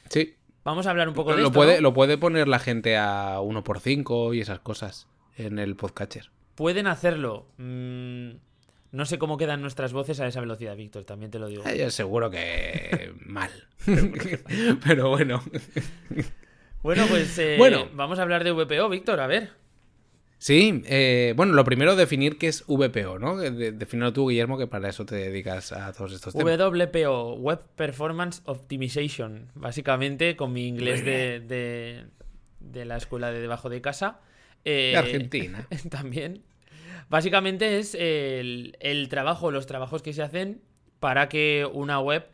Sí. 0.10 0.36
Vamos 0.66 0.86
a 0.86 0.90
hablar 0.90 1.08
un 1.08 1.14
poco 1.14 1.32
de 1.32 1.38
Lo 1.38 1.44
esto. 1.48 1.54
puede, 1.54 1.76
¿no? 1.76 1.82
lo 1.84 1.94
puede 1.94 2.18
poner 2.18 2.50
la 2.50 2.60
gente 2.60 2.98
a 2.98 3.40
1x5 3.40 4.36
y 4.36 4.42
esas 4.42 4.60
cosas 4.60 5.08
en 5.38 5.60
el 5.60 5.78
podcatcher. 5.78 6.30
Pueden 6.56 6.88
hacerlo. 6.88 7.48
Mm, 7.58 8.32
no 8.92 9.06
sé 9.06 9.18
cómo 9.18 9.38
quedan 9.38 9.62
nuestras 9.62 9.94
voces 9.94 10.20
a 10.20 10.28
esa 10.28 10.42
velocidad, 10.42 10.76
Víctor, 10.76 11.06
también 11.06 11.32
te 11.32 11.40
lo 11.40 11.48
digo. 11.48 11.64
Eh, 11.66 11.78
yo 11.80 11.90
seguro 11.90 12.30
que 12.30 13.14
mal. 13.26 13.50
Pero 14.86 15.08
bueno. 15.10 15.42
Bueno, 16.84 17.06
pues 17.08 17.38
eh, 17.40 17.56
Bueno. 17.58 17.88
vamos 17.94 18.20
a 18.20 18.24
hablar 18.24 18.44
de 18.44 18.52
VPO, 18.52 18.90
Víctor, 18.90 19.22
a 19.22 19.28
ver. 19.28 19.52
Sí, 20.40 20.84
eh, 20.86 21.34
bueno, 21.36 21.54
lo 21.54 21.64
primero 21.64 21.96
definir 21.96 22.38
qué 22.38 22.48
es 22.48 22.64
VPO, 22.68 23.18
¿no? 23.18 23.38
De, 23.38 23.72
definirlo 23.72 24.14
tú, 24.14 24.30
Guillermo, 24.30 24.58
que 24.58 24.68
para 24.68 24.88
eso 24.88 25.06
te 25.06 25.16
dedicas 25.16 25.72
a 25.72 25.92
todos 25.94 26.14
estos 26.14 26.34
temas. 26.36 26.58
WPO, 26.60 27.36
Web 27.36 27.60
Performance 27.76 28.44
Optimization, 28.46 29.50
básicamente 29.56 30.36
con 30.36 30.54
mi 30.54 30.68
inglés 30.68 31.04
de, 31.04 31.40
de, 31.40 32.06
de 32.60 32.86
la 32.86 32.98
escuela 32.98 33.32
de 33.32 33.40
debajo 33.40 33.70
de 33.70 33.82
casa. 33.82 34.20
Eh, 34.64 34.92
De 34.92 34.98
Argentina. 34.98 35.68
También. 35.90 36.44
Básicamente 37.10 37.80
es 37.80 37.96
el, 37.96 38.78
el 38.80 39.10
trabajo, 39.10 39.50
los 39.50 39.66
trabajos 39.66 40.04
que 40.04 40.14
se 40.14 40.22
hacen 40.22 40.62
para 41.00 41.30
que 41.30 41.68
una 41.72 42.00
web 42.00 42.28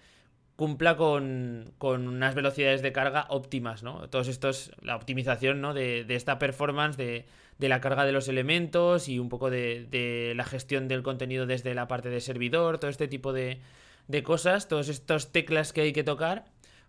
cumpla 0.55 0.97
con, 0.97 1.73
con 1.77 2.07
unas 2.07 2.35
velocidades 2.35 2.81
de 2.81 2.91
carga 2.91 3.27
óptimas, 3.29 3.81
¿no? 3.83 4.09
Todos 4.09 4.27
estos, 4.27 4.71
la 4.81 4.95
optimización, 4.95 5.61
¿no? 5.61 5.73
De, 5.73 6.03
de 6.03 6.15
esta 6.15 6.37
performance, 6.37 6.97
de, 6.97 7.25
de 7.63 7.69
la 7.69 7.79
carga 7.79 8.03
de 8.03 8.11
los 8.11 8.27
elementos 8.27 9.07
y 9.07 9.19
un 9.19 9.29
poco 9.29 9.49
de, 9.49 9.87
de 9.89 10.33
la 10.35 10.43
gestión 10.43 10.89
del 10.89 11.01
contenido 11.01 11.45
desde 11.45 11.73
la 11.73 11.87
parte 11.87 12.09
de 12.09 12.19
servidor, 12.19 12.77
todo 12.77 12.91
este 12.91 13.07
tipo 13.07 13.31
de, 13.31 13.61
de 14.09 14.21
cosas, 14.21 14.67
todos 14.67 14.89
estos 14.89 15.31
teclas 15.31 15.71
que 15.71 15.79
hay 15.79 15.93
que 15.93 16.03
tocar 16.03 16.43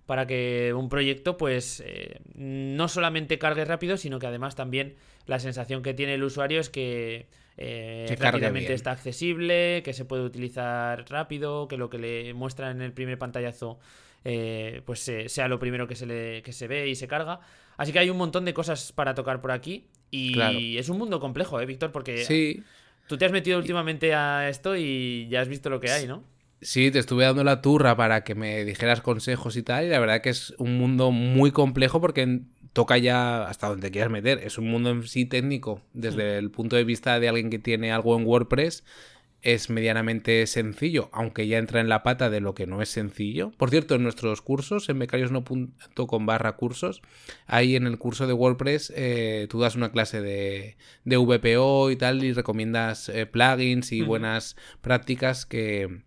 para 0.04 0.26
que 0.26 0.74
un 0.74 0.88
proyecto 0.88 1.36
pues 1.36 1.80
eh, 1.86 2.18
no 2.34 2.88
solamente 2.88 3.38
cargue 3.38 3.64
rápido, 3.64 3.96
sino 3.96 4.18
que 4.18 4.26
además 4.26 4.56
también 4.56 4.96
la 5.26 5.38
sensación 5.38 5.80
que 5.84 5.94
tiene 5.94 6.14
el 6.14 6.24
usuario 6.24 6.58
es 6.58 6.70
que 6.70 7.28
eh, 7.56 8.12
rápidamente 8.18 8.74
está 8.74 8.90
accesible, 8.90 9.80
que 9.84 9.92
se 9.92 10.04
puede 10.04 10.24
utilizar 10.24 11.08
rápido, 11.08 11.68
que 11.68 11.76
lo 11.76 11.88
que 11.88 11.98
le 11.98 12.34
muestra 12.34 12.72
en 12.72 12.82
el 12.82 12.92
primer 12.92 13.16
pantallazo 13.16 13.78
eh, 14.24 14.82
pues 14.84 15.08
sea 15.28 15.46
lo 15.46 15.60
primero 15.60 15.86
que 15.86 15.94
se, 15.94 16.06
le, 16.06 16.42
que 16.42 16.52
se 16.52 16.66
ve 16.66 16.88
y 16.88 16.96
se 16.96 17.06
carga. 17.06 17.38
Así 17.76 17.92
que 17.92 18.00
hay 18.00 18.10
un 18.10 18.16
montón 18.16 18.44
de 18.44 18.52
cosas 18.52 18.90
para 18.90 19.14
tocar 19.14 19.40
por 19.40 19.52
aquí 19.52 19.86
y 20.14 20.78
es 20.78 20.88
un 20.88 20.98
mundo 20.98 21.20
complejo, 21.20 21.60
¿eh, 21.60 21.66
Víctor? 21.66 21.92
Porque 21.92 22.24
sí. 22.24 22.62
tú 23.08 23.18
te 23.18 23.24
has 23.24 23.32
metido 23.32 23.58
últimamente 23.58 24.14
a 24.14 24.48
esto 24.48 24.76
y 24.76 25.26
ya 25.28 25.40
has 25.40 25.48
visto 25.48 25.70
lo 25.70 25.80
que 25.80 25.90
hay, 25.90 26.06
¿no? 26.06 26.24
Sí, 26.60 26.90
te 26.90 26.98
estuve 26.98 27.24
dando 27.24 27.44
la 27.44 27.60
turra 27.60 27.94
para 27.96 28.24
que 28.24 28.34
me 28.34 28.64
dijeras 28.64 29.02
consejos 29.02 29.56
y 29.56 29.62
tal, 29.62 29.84
y 29.84 29.88
la 29.90 29.98
verdad 29.98 30.22
que 30.22 30.30
es 30.30 30.54
un 30.58 30.78
mundo 30.78 31.10
muy 31.10 31.50
complejo 31.50 32.00
porque 32.00 32.40
toca 32.72 32.98
ya 32.98 33.44
hasta 33.44 33.68
donde 33.68 33.90
quieras 33.90 34.10
meter. 34.10 34.38
Es 34.38 34.58
un 34.58 34.68
mundo 34.68 34.90
en 34.90 35.06
sí 35.06 35.26
técnico, 35.26 35.82
desde 35.92 36.38
el 36.38 36.50
punto 36.50 36.76
de 36.76 36.84
vista 36.84 37.20
de 37.20 37.28
alguien 37.28 37.50
que 37.50 37.58
tiene 37.58 37.92
algo 37.92 38.18
en 38.18 38.26
WordPress, 38.26 38.84
es 39.44 39.68
medianamente 39.68 40.46
sencillo, 40.46 41.10
aunque 41.12 41.46
ya 41.46 41.58
entra 41.58 41.80
en 41.80 41.90
la 41.90 42.02
pata 42.02 42.30
de 42.30 42.40
lo 42.40 42.54
que 42.54 42.66
no 42.66 42.80
es 42.80 42.88
sencillo. 42.88 43.52
Por 43.58 43.68
cierto, 43.70 43.94
en 43.94 44.02
nuestros 44.02 44.40
cursos, 44.40 44.88
en 44.88 44.98
becariosno.com 44.98 46.26
barra 46.26 46.56
cursos, 46.56 47.02
ahí 47.46 47.76
en 47.76 47.86
el 47.86 47.98
curso 47.98 48.26
de 48.26 48.32
WordPress 48.32 48.92
eh, 48.96 49.46
tú 49.50 49.60
das 49.60 49.76
una 49.76 49.92
clase 49.92 50.22
de, 50.22 50.76
de, 51.04 51.16
VPO 51.18 51.90
y 51.90 51.96
tal 51.96 52.24
y 52.24 52.32
recomiendas 52.32 53.10
eh, 53.10 53.26
plugins 53.26 53.92
y 53.92 54.00
buenas 54.00 54.56
prácticas 54.80 55.44
que, 55.44 56.00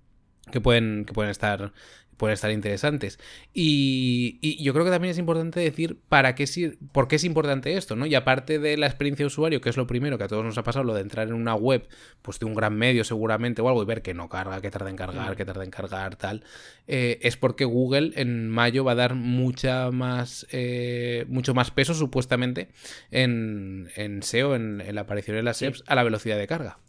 que 0.51 0.59
pueden, 0.59 1.05
que 1.05 1.13
pueden 1.13 1.29
estar 1.29 1.73
pueden 2.17 2.33
estar 2.33 2.51
interesantes. 2.51 3.19
Y, 3.53 4.57
yo 4.61 4.73
creo 4.73 4.83
que 4.83 4.91
también 4.91 5.11
es 5.11 5.17
importante 5.17 5.59
decir 5.59 5.99
para 6.09 6.35
qué, 6.35 6.45
por 6.91 7.07
qué 7.07 7.15
es 7.15 7.23
importante 7.23 7.77
esto, 7.77 7.95
¿no? 7.95 8.05
Y 8.05 8.15
aparte 8.15 8.59
de 8.59 8.75
la 8.75 8.87
experiencia 8.87 9.23
de 9.23 9.27
usuario, 9.27 9.61
que 9.61 9.69
es 9.69 9.77
lo 9.77 9.87
primero 9.87 10.17
que 10.17 10.23
a 10.25 10.27
todos 10.27 10.43
nos 10.43 10.57
ha 10.57 10.63
pasado, 10.63 10.83
lo 10.83 10.93
de 10.93 11.01
entrar 11.01 11.27
en 11.27 11.33
una 11.33 11.55
web, 11.55 11.87
pues 12.21 12.39
de 12.39 12.45
un 12.45 12.55
gran 12.55 12.75
medio 12.75 13.03
seguramente 13.03 13.61
o 13.61 13.69
algo, 13.69 13.83
y 13.83 13.85
ver 13.85 14.01
que 14.01 14.13
no 14.13 14.29
carga, 14.29 14.61
que 14.61 14.71
tarda 14.71 14.89
en 14.89 14.95
cargar, 14.95 15.35
que 15.35 15.45
tarda 15.45 15.63
en 15.63 15.71
cargar, 15.71 16.15
tal, 16.15 16.43
eh, 16.87 17.19
es 17.21 17.37
porque 17.37 17.65
Google 17.65 18.11
en 18.15 18.49
mayo 18.49 18.83
va 18.83 18.93
a 18.93 18.95
dar 18.95 19.13
mucha 19.13 19.91
más, 19.91 20.47
eh, 20.51 21.25
mucho 21.27 21.53
más 21.53 21.71
peso 21.71 21.93
supuestamente 21.93 22.69
en, 23.11 23.89
SEO, 24.23 24.55
en, 24.55 24.83
la 24.93 25.01
aparición 25.01 25.37
de 25.37 25.43
las 25.43 25.61
apps, 25.61 25.83
a 25.85 25.95
la 25.95 26.03
velocidad 26.03 26.37
de 26.37 26.47
carga. 26.47 26.79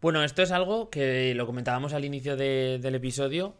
Bueno, 0.00 0.22
esto 0.22 0.42
es 0.42 0.50
algo 0.50 0.90
que 0.90 1.34
lo 1.34 1.46
comentábamos 1.46 1.94
al 1.94 2.04
inicio 2.04 2.36
del 2.36 2.94
episodio 2.94 3.56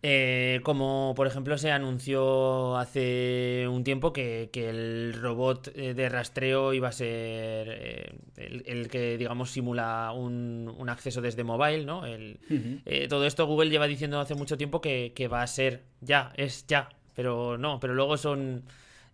eh, 0.00 0.60
como 0.62 1.12
por 1.16 1.26
ejemplo 1.26 1.58
se 1.58 1.72
anunció 1.72 2.76
hace 2.76 3.66
un 3.68 3.82
tiempo 3.82 4.12
que, 4.12 4.48
el 4.54 5.12
robot 5.12 5.72
eh, 5.74 5.92
de 5.92 6.08
rastreo 6.08 6.72
iba 6.72 6.88
a 6.88 6.92
ser 6.92 7.68
eh, 7.68 8.14
el, 8.36 8.88
que 8.88 9.18
digamos 9.18 9.50
simula 9.50 10.12
un, 10.14 10.88
acceso 10.88 11.20
desde 11.20 11.42
mobile, 11.42 11.84
¿no? 11.84 12.02
todo 13.08 13.26
esto 13.26 13.46
Google 13.46 13.70
lleva 13.70 13.86
diciendo 13.88 14.20
hace 14.20 14.36
mucho 14.36 14.56
tiempo 14.56 14.80
que, 14.80 15.28
va 15.30 15.42
a 15.42 15.46
ser 15.48 15.82
ya, 16.00 16.32
es 16.36 16.64
ya, 16.68 16.88
pero 17.14 17.58
no, 17.58 17.80
pero 17.80 17.94
luego 17.94 18.16
son 18.16 18.62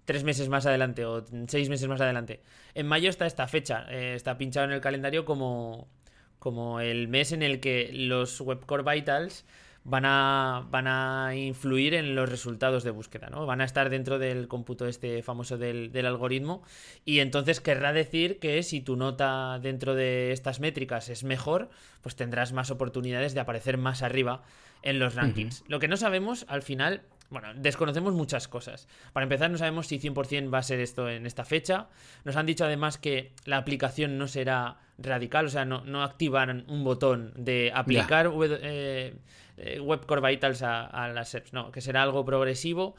tres 0.05 0.23
meses 0.23 0.51
más 0.51 0.66
adelante 0.66 1.07
o 1.07 1.25
seis 1.49 1.70
meses 1.70 1.88
más 1.88 2.01
adelante. 2.03 2.42
En 2.75 2.87
mayo 2.87 3.09
está 3.09 3.27
esta 3.27 3.49
fecha, 3.49 3.87
está 3.90 4.37
pinchado 4.37 4.66
en 4.66 4.73
el 4.73 4.83
calendario 4.83 5.25
como, 5.25 5.88
como 6.38 6.81
el 6.81 7.09
mes 7.09 7.33
en 7.33 7.42
el 7.42 7.61
que 7.61 7.90
los 7.92 8.40
Web 8.42 8.66
Core 8.66 8.85
Vitals 8.94 9.47
van 9.85 10.07
a, 10.07 10.66
van 10.70 10.87
a 10.87 11.37
influir 11.37 11.94
en 11.94 12.14
los 12.14 12.29
resultados 12.29 12.85
de 12.85 12.90
búsqueda, 12.90 13.29
¿no? 13.29 13.44
Van 13.44 13.61
a 13.61 13.64
estar 13.64 13.90
dentro 13.90 14.18
del 14.18 14.49
cómputo 14.49 14.87
este 14.87 15.23
famoso 15.23 15.59
del, 15.59 15.92
algoritmo 16.07 16.62
y 17.05 17.20
entonces 17.20 17.61
querrá 17.61 17.92
decir 17.92 18.38
que 18.38 18.62
si 18.62 18.81
tu 18.81 18.97
nota 18.97 19.59
dentro 19.61 19.94
de 19.94 20.33
estas 20.33 20.59
métricas 20.59 21.11
es 21.11 21.23
mejor, 21.23 21.68
pues 22.01 22.16
tendrás 22.16 22.53
más 22.53 22.70
oportunidades 22.70 23.35
de 23.35 23.40
aparecer 23.40 23.77
más 23.77 24.03
arriba 24.03 24.42
en 24.83 24.99
los 24.99 25.14
rankings. 25.14 25.64
Lo 25.68 25.79
que 25.79 25.88
no 25.88 25.97
sabemos 25.97 26.47
al 26.49 26.62
final 26.62 27.03
bueno, 27.31 27.49
desconocemos 27.57 28.14
muchas 28.14 28.49
cosas. 28.49 28.87
Para 29.12 29.25
empezar, 29.25 29.51
no 29.51 29.59
sabemos 29.59 29.88
si 29.88 29.99
100% 29.99 30.53
va 30.53 30.59
a 30.59 30.62
ser 30.62 30.79
esto 30.79 31.09
en 31.09 31.27
esta 31.27 31.44
fecha. 31.44 31.88
Nos 32.25 32.37
han 32.37 32.47
dicho 32.47 32.64
además 32.64 32.99
que 32.99 33.33
la 33.44 33.57
aplicación 33.57 34.18
no 34.18 34.29
será 34.29 34.77
radical, 34.99 35.47
o 35.47 35.49
sea, 35.49 35.64
no, 35.64 35.85
no 35.85 36.05
activan 36.05 36.64
un 36.68 36.85
botón 36.85 37.33
de 37.37 37.73
aplicar 37.75 38.31
eh, 38.62 39.16
eh, 39.56 39.80
Web 39.80 40.06
Core 40.06 40.20
Vitals 40.28 40.62
a, 40.62 41.08
las 41.14 41.34
apps, 41.34 41.52
no, 41.52 41.70
que 41.70 41.80
será 41.80 42.02
algo 42.02 42.24
progresivo. 42.24 42.96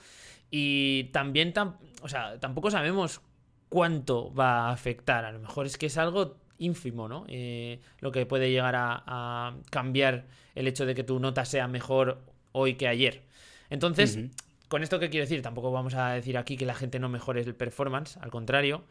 Y 0.51 1.05
también, 1.05 1.53
o 2.01 2.09
sea, 2.09 2.39
tampoco 2.39 2.71
sabemos 2.71 3.21
cuánto 3.69 4.33
va 4.33 4.67
a 4.67 4.71
afectar. 4.71 5.25
A 5.25 5.31
lo 5.31 5.39
mejor 5.39 5.65
es 5.65 5.77
que 5.77 5.87
es 5.87 5.97
algo 5.97 6.37
ínfimo, 6.57 7.07
¿no? 7.07 7.25
Eh, 7.27 7.79
lo 7.99 8.11
que 8.11 8.25
puede 8.25 8.49
llegar 8.51 8.75
a, 8.77 9.55
cambiar 9.69 10.25
el 10.53 10.67
hecho 10.67 10.85
de 10.85 10.95
que 10.95 11.03
tu 11.03 11.19
nota 11.19 11.45
sea 11.45 11.67
mejor 11.67 12.21
hoy 12.51 12.75
que 12.75 12.87
ayer. 12.87 13.23
Entonces, 13.69 14.19
con 14.67 14.83
esto 14.83 14.99
qué 14.99 15.09
quiero 15.09 15.25
decir, 15.25 15.41
tampoco 15.41 15.71
vamos 15.71 15.95
a 15.95 16.11
decir 16.11 16.37
aquí 16.37 16.55
que 16.55 16.65
la 16.65 16.75
gente 16.75 16.99
no 16.99 17.09
mejore 17.09 17.41
el 17.41 17.55
performance, 17.55 18.17
al 18.17 18.29
contrario, 18.29 18.83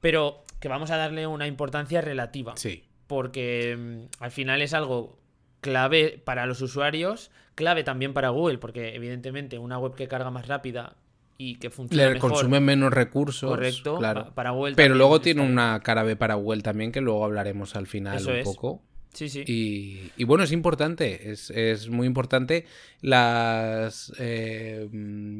pero 0.00 0.44
que 0.60 0.68
vamos 0.68 0.90
a 0.90 0.96
darle 0.96 1.26
una 1.26 1.46
importancia 1.46 2.00
relativa. 2.00 2.56
Sí. 2.56 2.84
Porque 3.06 3.76
mm, 3.78 4.22
al 4.22 4.30
final 4.30 4.60
es 4.60 4.74
algo 4.74 5.18
clave 5.60 6.20
para 6.24 6.46
los 6.46 6.60
usuarios, 6.62 7.30
clave 7.54 7.84
también 7.84 8.12
para 8.12 8.30
Google, 8.30 8.58
porque 8.58 8.94
evidentemente 8.94 9.58
una 9.58 9.78
web 9.78 9.94
que 9.94 10.08
carga 10.08 10.30
más 10.30 10.46
rápida 10.46 10.96
y 11.36 11.56
que 11.56 11.70
funciona 11.70 12.10
Le 12.10 12.18
consume 12.18 12.60
menos 12.60 12.92
recursos. 12.92 13.48
Correcto, 13.48 13.96
claro. 13.96 14.32
para 14.34 14.50
Google. 14.50 14.74
Pero 14.74 14.94
luego 14.96 15.20
tiene 15.20 15.42
una 15.42 15.80
cara 15.80 16.02
B 16.02 16.16
para 16.16 16.34
Google 16.34 16.62
también, 16.62 16.92
que 16.92 17.00
luego 17.00 17.24
hablaremos 17.24 17.76
al 17.76 17.86
final 17.86 18.24
un 18.26 18.42
poco. 18.42 18.82
Sí, 19.12 19.28
sí. 19.28 19.42
Y, 20.16 20.24
bueno, 20.24 20.44
es 20.44 20.52
importante, 20.52 21.32
es, 21.32 21.88
muy 21.88 22.06
importante 22.06 22.66
las 23.00 24.12
eh, 24.18 24.88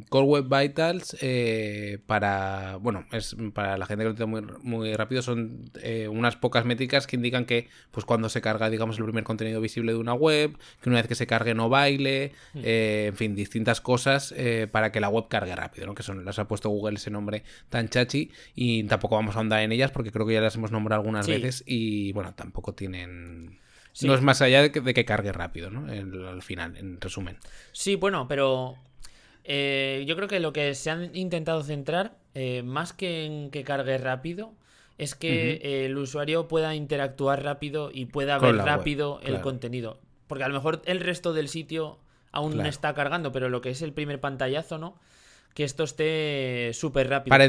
Core 0.09 0.27
Web 0.27 0.45
Vitals 0.49 1.17
eh, 1.21 1.99
para, 2.07 2.77
bueno, 2.77 3.07
es 3.13 3.37
para 3.53 3.77
la 3.79 3.87
gente 3.87 4.03
que 4.03 4.05
lo 4.05 4.11
entiende 4.11 4.41
muy, 4.41 4.59
muy 4.63 4.95
rápido, 4.95 5.23
son 5.23 5.71
eh, 5.83 6.09
unas 6.09 6.37
pocas 6.37 6.65
métricas 6.65 7.07
que 7.07 7.17
indican 7.17 7.45
que 7.45 7.69
pues 7.91 8.05
cuando 8.05 8.29
se 8.29 8.41
carga, 8.41 8.71
digamos, 8.71 8.99
el 8.99 9.05
primer 9.05 9.25
contenido 9.25 9.61
visible 9.61 9.93
de 9.93 9.99
una 9.99 10.15
web, 10.15 10.57
que 10.81 10.89
una 10.89 10.99
vez 10.99 11.09
que 11.09 11.15
se 11.15 11.27
cargue 11.27 11.55
no 11.55 11.69
baile, 11.69 12.33
hmm. 12.55 12.61
en 12.65 13.17
fin, 13.17 13.35
distintas 13.35 13.81
cosas 13.81 14.35
para 14.73 14.93
que 14.93 15.01
la 15.01 15.09
web 15.09 15.27
cargue 15.29 15.55
rápido, 15.55 15.87
¿no? 15.87 15.95
Que 15.95 16.03
son, 16.03 16.25
las 16.25 16.39
ha 16.39 16.49
puesto 16.49 16.69
Google 16.69 16.97
ese 16.97 17.11
nombre 17.11 17.45
tan 17.69 17.89
chachi 17.89 18.31
y 18.55 18.85
tampoco 18.85 19.17
vamos 19.17 19.37
a 19.37 19.39
ahondar 19.39 19.63
en 19.63 19.73
ellas 19.73 19.91
porque 19.91 20.11
creo 20.11 20.27
que 20.27 20.35
ya 20.35 20.41
las 20.41 20.57
hemos 20.57 20.73
nombrado 20.73 21.01
algunas 21.01 21.27
veces 21.27 21.63
y 21.67 22.13
bueno, 22.13 22.35
tampoco 22.35 22.75
tienen 22.75 23.59
no 24.03 24.15
es 24.15 24.23
más 24.23 24.43
allá 24.43 24.63
de 24.63 24.71
que, 24.71 25.05
cargue 25.05 25.33
rápido, 25.33 25.71
¿no? 25.71 25.91
al 26.29 26.43
final, 26.43 26.77
en 26.77 27.01
resumen. 27.01 27.39
Sí, 27.73 27.97
bueno, 27.97 28.29
pero 28.29 28.77
eh, 29.45 30.05
yo 30.07 30.17
creo 30.17 30.29
que 30.29 30.41
lo 30.41 30.53
que 30.53 30.75
se 30.75 30.91
han 30.91 31.15
intentado 31.17 31.63
centrar, 31.63 32.17
eh, 32.35 32.63
más 32.63 32.93
que 32.93 33.25
en 33.25 33.51
que 33.51 33.65
cargue 33.65 33.99
rápido, 33.99 34.53
es 34.99 35.15
que 35.15 35.87
el 35.87 35.97
usuario 35.97 36.49
pueda 36.49 36.75
interactuar 36.75 37.45
rápido 37.45 37.91
y 37.93 38.07
pueda 38.07 38.39
ver 38.39 38.57
rápido 38.57 39.21
el 39.23 39.41
contenido. 39.41 40.01
Porque 40.27 40.45
a 40.45 40.49
lo 40.49 40.55
mejor 40.55 40.83
el 40.87 41.01
resto 41.01 41.33
del 41.33 41.49
sitio 41.49 41.99
aún 42.33 42.65
está 42.67 42.95
cargando, 42.95 43.33
pero 43.33 43.49
lo 43.49 43.61
que 43.61 43.71
es 43.71 43.83
el 43.83 43.93
primer 43.93 44.21
pantallazo, 44.21 44.79
¿no? 44.79 44.99
Que 45.55 45.65
esto 45.65 45.85
esté 45.85 46.73
súper 46.75 47.09
rápido 47.09 47.31
para 47.31 47.49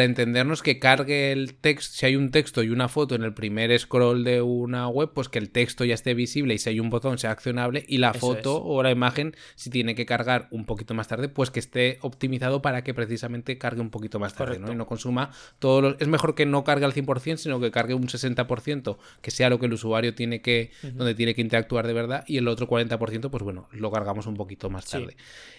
entendernos 0.00 0.62
que 0.62 0.78
cargue 0.78 1.32
el 1.32 1.54
texto, 1.54 1.96
si 1.96 2.06
hay 2.06 2.16
un 2.16 2.30
texto 2.30 2.62
y 2.62 2.70
una 2.70 2.88
foto 2.88 3.14
en 3.14 3.22
el 3.22 3.34
primer 3.34 3.76
scroll 3.78 4.24
de 4.24 4.42
una 4.42 4.88
web, 4.88 5.10
pues 5.14 5.28
que 5.28 5.38
el 5.38 5.50
texto 5.50 5.84
ya 5.84 5.94
esté 5.94 6.14
visible 6.14 6.54
y 6.54 6.58
si 6.58 6.70
hay 6.70 6.80
un 6.80 6.90
botón 6.90 7.18
sea 7.18 7.30
accionable 7.30 7.84
y 7.88 7.98
la 7.98 8.14
foto 8.14 8.62
o 8.62 8.82
la 8.82 8.90
imagen, 8.90 9.34
si 9.54 9.70
tiene 9.70 9.94
que 9.94 10.06
cargar 10.06 10.48
un 10.50 10.64
poquito 10.64 10.94
más 10.94 11.08
tarde, 11.08 11.28
pues 11.28 11.50
que 11.50 11.60
esté 11.60 11.98
optimizado 12.00 12.62
para 12.62 12.84
que 12.84 12.94
precisamente 12.94 13.58
cargue 13.58 13.80
un 13.80 13.90
poquito 13.90 14.18
más 14.18 14.34
tarde 14.34 14.58
¿no? 14.58 14.72
y 14.72 14.76
no 14.76 14.86
consuma 14.86 15.30
todos 15.58 15.82
los... 15.82 15.96
Es 16.00 16.08
mejor 16.08 16.34
que 16.34 16.46
no 16.46 16.64
cargue 16.64 16.84
al 16.84 16.94
100%, 16.94 17.36
sino 17.36 17.60
que 17.60 17.70
cargue 17.70 17.94
un 17.94 18.06
60%, 18.06 18.96
que 19.20 19.30
sea 19.30 19.50
lo 19.50 19.58
que 19.58 19.66
el 19.66 19.72
usuario 19.72 20.14
tiene 20.14 20.40
que, 20.40 20.70
donde 20.94 21.14
tiene 21.14 21.34
que 21.34 21.40
interactuar 21.40 21.86
de 21.86 21.92
verdad 21.92 22.24
y 22.26 22.38
el 22.38 22.48
otro 22.48 22.68
40%, 22.68 23.30
pues 23.30 23.42
bueno, 23.42 23.68
lo 23.72 23.90
cargamos 23.90 24.26
un 24.26 24.34
poquito 24.34 24.70
más 24.70 24.86
tarde. 24.86 25.16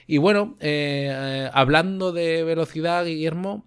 Y 0.08 0.18
bueno, 0.18 0.56
eh, 0.60 1.10
eh, 1.12 1.50
hablando 1.54 2.12
de 2.12 2.44
velocidad, 2.44 3.06
Guillermo, 3.06 3.66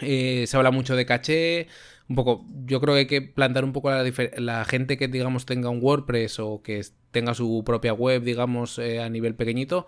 eh, 0.00 0.44
se 0.46 0.56
habla 0.56 0.70
mucho 0.70 0.96
de 0.96 1.06
caché. 1.06 1.68
Un 2.08 2.16
poco, 2.16 2.44
yo 2.66 2.80
creo 2.80 2.94
que 2.94 3.00
hay 3.00 3.06
que 3.06 3.22
plantar 3.22 3.64
un 3.64 3.72
poco 3.72 3.90
la, 3.90 4.04
la 4.36 4.64
gente 4.64 4.98
que, 4.98 5.08
digamos, 5.08 5.46
tenga 5.46 5.70
un 5.70 5.78
WordPress 5.80 6.40
o 6.40 6.62
que 6.62 6.84
tenga 7.10 7.34
su 7.34 7.62
propia 7.64 7.94
web, 7.94 8.22
digamos, 8.22 8.78
eh, 8.78 9.00
a 9.00 9.08
nivel 9.08 9.34
pequeñito, 9.34 9.86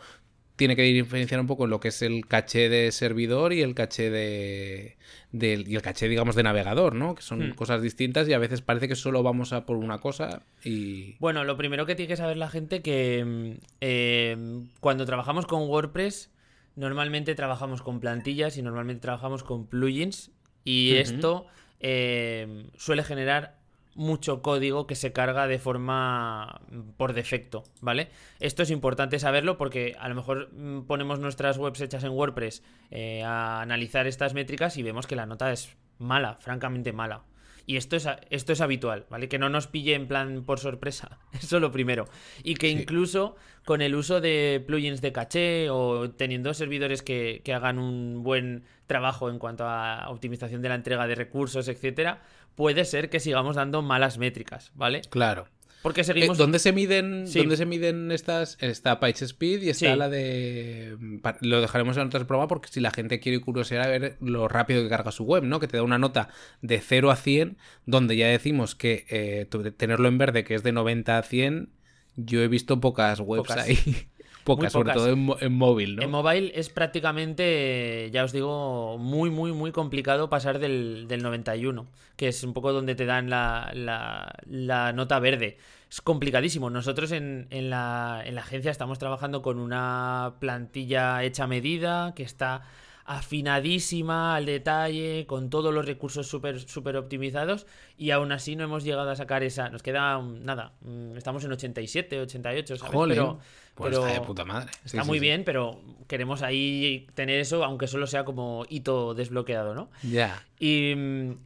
tiene 0.57 0.77
que 0.77 0.83
diferenciar 0.83 1.41
un 1.41 1.47
poco 1.47 1.67
lo 1.67 1.81
que 1.81 1.89
es 1.89 2.03
el 2.03 2.27
caché 2.27 2.69
de 2.69 2.93
servidor 2.93 3.53
y 3.53 3.63
el 3.63 3.75
caché 3.75 4.11
de, 4.11 4.97
y 5.33 5.75
el 5.75 5.83
caché 5.83 6.09
digamos 6.09 6.37
de 6.37 6.45
navegador 6.45 6.95
no 6.95 7.15
que 7.15 7.23
son 7.23 7.49
hmm. 7.49 7.55
cosas 7.55 7.83
distintas 7.83 8.29
y 8.29 8.35
a 8.35 8.39
veces 8.39 8.63
parece 8.63 8.87
que 8.87 8.95
solo 8.95 9.23
vamos 9.23 9.53
a 9.53 9.67
por 9.67 9.77
una 9.77 9.99
cosa 9.99 10.43
y 10.63 11.17
bueno 11.19 11.43
lo 11.45 11.57
primero 11.57 11.87
que 11.87 11.97
tiene 11.97 12.09
que 12.09 12.17
saber 12.17 12.37
la 12.37 12.49
gente 12.49 12.83
que 12.83 13.25
mm, 13.25 13.65
eh, 13.81 14.63
cuando 14.81 15.07
trabajamos 15.07 15.47
con 15.47 15.63
WordPress 15.63 16.31
normalmente 16.77 17.35
trabajamos 17.35 17.83
con 17.83 18.01
plantillas 18.01 18.57
y 18.57 18.63
normalmente 18.63 19.03
trabajamos 19.03 19.43
con 19.45 19.67
plugins 19.67 20.31
y 20.65 20.95
esto 20.95 21.47
eh, 21.81 22.67
suele 22.77 23.05
generar 23.05 23.57
mucho 23.95 24.43
código 24.43 24.87
que 24.87 24.95
se 24.95 25.13
carga 25.13 25.47
de 25.47 25.59
forma 25.59 26.61
mm, 26.71 26.91
por 26.97 27.13
defecto, 27.13 27.65
¿vale? 27.81 28.09
Esto 28.41 28.63
es 28.63 28.71
importante 28.71 29.19
saberlo 29.19 29.57
porque 29.57 29.97
a 29.99 30.09
lo 30.09 30.15
mejor 30.15 30.53
mm, 30.53 30.83
ponemos 30.83 31.19
nuestras 31.21 31.59
webs 31.59 31.81
hechas 31.81 32.05
en 32.05 32.11
WordPress 32.11 32.63
eh, 32.91 33.23
a 33.23 33.61
analizar 33.61 34.07
estas 34.07 34.35
métricas 34.35 34.77
y 34.77 34.83
vemos 34.83 35.07
que 35.07 35.17
la 35.17 35.27
nota 35.27 35.53
es 35.53 35.77
mala, 35.99 36.37
francamente 36.41 36.93
mala. 36.93 37.23
Y 37.67 37.77
esto 37.77 37.97
es, 37.97 38.07
esto 38.31 38.53
es 38.53 38.61
habitual, 38.61 39.07
¿vale? 39.09 39.29
Que 39.29 39.39
no 39.39 39.49
nos 39.49 39.67
pille 39.67 39.95
en 39.95 40.07
plan 40.07 40.45
por 40.45 40.61
sorpresa. 40.61 41.19
Eso 41.33 41.61
lo 41.61 41.73
primero. 41.73 42.07
Y 42.43 42.55
que 42.55 42.69
incluso 42.69 43.37
con 43.65 43.81
el 43.81 43.95
uso 43.95 44.21
de 44.21 44.63
plugins 44.67 45.01
de 45.01 45.13
caché 45.13 45.71
o 45.71 46.11
teniendo 46.11 46.53
servidores 46.53 47.03
que, 47.03 47.41
que, 47.45 47.55
hagan 47.55 47.79
un 47.79 48.23
buen 48.23 48.65
trabajo 48.87 49.31
en 49.31 49.39
cuanto 49.39 49.65
a 49.67 50.09
optimización 50.11 50.61
de 50.61 50.69
la 50.69 50.75
entrega 50.75 51.07
de 51.07 51.15
recursos, 51.15 51.69
etcétera, 51.69 52.23
puede 52.55 52.85
ser 52.85 53.09
que 53.09 53.21
sigamos 53.21 53.57
dando 53.57 53.81
malas 53.81 54.19
métricas, 54.19 54.73
¿vale? 54.75 55.01
Claro. 55.09 55.49
Porque 55.85 56.03
seguimos. 56.03 56.39
Eh, 56.39 56.43
¿Dónde 56.43 56.59
se 56.59 56.73
miden, 56.73 57.31
¿dónde 57.31 57.59
se 57.59 57.67
miden 57.67 58.11
estas? 58.11 58.57
Está 58.63 59.01
PageSpeed 59.01 59.61
y 59.65 59.69
está 59.69 59.95
la 59.97 60.09
de. 60.09 60.97
Lo 61.43 61.61
dejaremos 61.61 61.99
en 61.99 62.07
otro 62.07 62.27
programa 62.27 62.49
porque 62.49 62.71
si 62.71 62.81
la 62.81 62.91
gente 62.91 63.21
quiere 63.21 63.39
curiosidad 63.43 63.83
a 63.83 63.89
ver 63.89 64.17
lo 64.23 64.49
rápido 64.49 64.83
que 64.83 64.89
carga 64.89 65.13
su 65.13 65.25
web, 65.25 65.45
¿no? 65.45 65.61
Que 65.61 65.69
te 65.69 65.77
da 65.77 65.83
una 65.83 65.99
nota 65.99 66.31
de 66.63 66.81
0 66.81 67.11
a 67.11 67.17
100, 67.17 67.59
donde 67.85 68.17
ya 68.17 68.29
decimos 68.29 68.75
que 68.75 69.05
eh, 69.11 69.47
tenerlo 69.77 70.09
en 70.09 70.17
verde, 70.17 70.43
que 70.43 70.55
es 70.55 70.63
de 70.63 70.73
90 70.73 71.19
a 71.19 71.23
100, 71.23 71.69
yo 72.17 72.41
he 72.41 72.49
visto 72.49 72.81
pocas 72.81 73.21
webs 73.21 73.51
ahí. 73.51 73.77
Pocas, 74.45 74.73
sobre 74.73 74.93
todo 74.93 75.09
en, 75.09 75.53
móvil, 75.55 75.97
¿no? 75.97 76.03
En 76.03 76.11
móvil 76.11 76.53
es 76.55 76.69
prácticamente, 76.69 78.11
ya 78.13 78.25
os 78.25 78.33
digo, 78.33 78.99
muy, 78.99 79.31
muy, 79.31 79.53
muy 79.53 79.73
complicado 79.73 80.29
pasar 80.29 80.59
del, 80.59 81.09
91, 81.09 81.87
que 82.17 82.29
es 82.29 82.45
un 82.45 82.53
poco 82.53 82.75
donde 82.75 82.95
te 82.95 83.07
dan 83.07 83.31
la, 83.31 83.73
la, 83.75 84.93
nota 84.93 85.19
verde. 85.19 85.57
Es 85.95 86.01
complicadísimo. 86.01 86.71
Nosotros 86.71 87.13
en, 87.13 87.47
en, 87.51 87.71
la, 87.71 88.21
en 88.25 88.35
la 88.35 88.41
agencia 88.41 88.73
estamos 88.73 88.99
trabajando 88.99 89.43
con 89.43 89.61
una 89.61 90.35
plantilla 90.41 91.23
hecha 91.23 91.45
a 91.45 91.47
medida 91.47 92.15
que 92.17 92.25
está 92.25 92.63
afinadísima 93.05 94.35
al 94.35 94.47
detalle, 94.47 95.27
con 95.27 95.51
todos 95.51 95.75
los 95.75 95.85
recursos 95.85 96.27
súper 96.27 96.61
super 96.61 96.97
optimizados 96.97 97.67
y 97.99 98.11
aún 98.11 98.33
así 98.33 98.57
no 98.57 98.65
hemos 98.65 98.83
llegado 98.83 99.11
a 99.11 99.17
sacar 99.17 99.43
esa. 99.43 99.69
Nos 99.69 99.83
queda 99.83 100.21
nada, 100.23 100.73
mm, 100.81 101.17
estamos 101.17 101.45
en 101.45 101.53
87, 101.53 102.21
88, 102.21 102.77
¿sabes? 102.77 102.93
pero, 103.09 103.39
pues 103.75 103.95
está 103.95 104.07
de 104.07 104.21
puta 104.21 104.45
madre. 104.45 104.71
está 104.85 105.05
muy 105.05 105.19
bien, 105.19 105.45
pero 105.45 105.81
queremos 106.07 106.43
ahí 106.43 107.07
tener 107.15 107.41
eso, 107.41 107.65
aunque 107.65 107.89
solo 107.89 108.07
sea 108.07 108.25
como 108.25 108.65
hito 108.69 109.15
desbloqueado, 109.15 109.75
¿no? 109.75 109.91
Ya. 110.03 110.43
Y, 110.59 110.95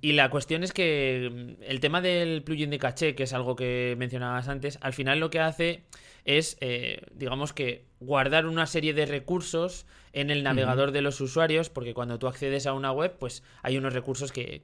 y, 0.01 0.13
la 0.13 0.31
cuestión 0.31 0.63
es 0.63 0.73
que 0.73 1.57
mm, 1.59 1.63
el 1.65 1.81
tema 1.81 2.01
del 2.01 2.43
plugin 2.45 2.71
de 2.71 2.79
caché, 2.79 3.15
que 3.17 3.25
es 3.25 3.33
algo 3.33 3.57
que 3.57 3.97
mencionabas 3.99 4.49
antes, 4.49 4.79
al 4.81 4.93
final 4.93 5.19
lo 5.19 5.31
que 5.31 5.41
hace 5.41 5.83
es, 6.25 6.59
eh, 6.61 7.01
digamos 7.15 7.53
que, 7.53 7.87
guardar 8.01 8.47
una 8.47 8.67
serie 8.67 8.95
de 8.95 9.07
recursos 9.07 9.87
en 10.21 10.31
el 10.31 10.43
navegador 10.43 10.91
de 10.91 11.01
los 11.01 11.21
usuarios, 11.21 11.71
porque 11.71 11.95
cuando 11.95 12.19
tú 12.19 12.27
accedes 12.27 12.67
a 12.67 12.73
una 12.73 12.91
web, 12.91 13.15
pues 13.19 13.45
hay 13.63 13.79
unos 13.79 13.93
recursos 13.93 14.33
que, 14.33 14.63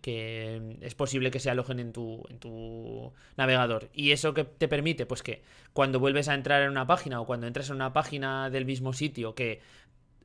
es 0.80 0.94
posible 0.94 1.30
que 1.30 1.38
se 1.38 1.48
alojen 1.48 1.78
en 1.78 1.92
tu, 1.92 2.24
en 2.28 2.38
tu 2.38 3.12
navegador. 3.36 3.88
Y 3.92 4.10
eso 4.10 4.34
que 4.34 4.44
te 4.44 4.66
permite, 4.66 5.06
pues 5.06 5.22
que 5.22 5.42
cuando 5.72 6.00
vuelves 6.00 6.28
a 6.28 6.34
entrar 6.34 6.62
en 6.62 6.70
una 6.70 6.86
página 6.86 7.20
o 7.20 7.26
cuando 7.26 7.46
entras 7.46 7.70
en 7.70 7.76
una 7.76 7.92
página 7.92 8.50
del 8.50 8.64
mismo 8.64 8.92
sitio 8.92 9.34
que 9.34 9.60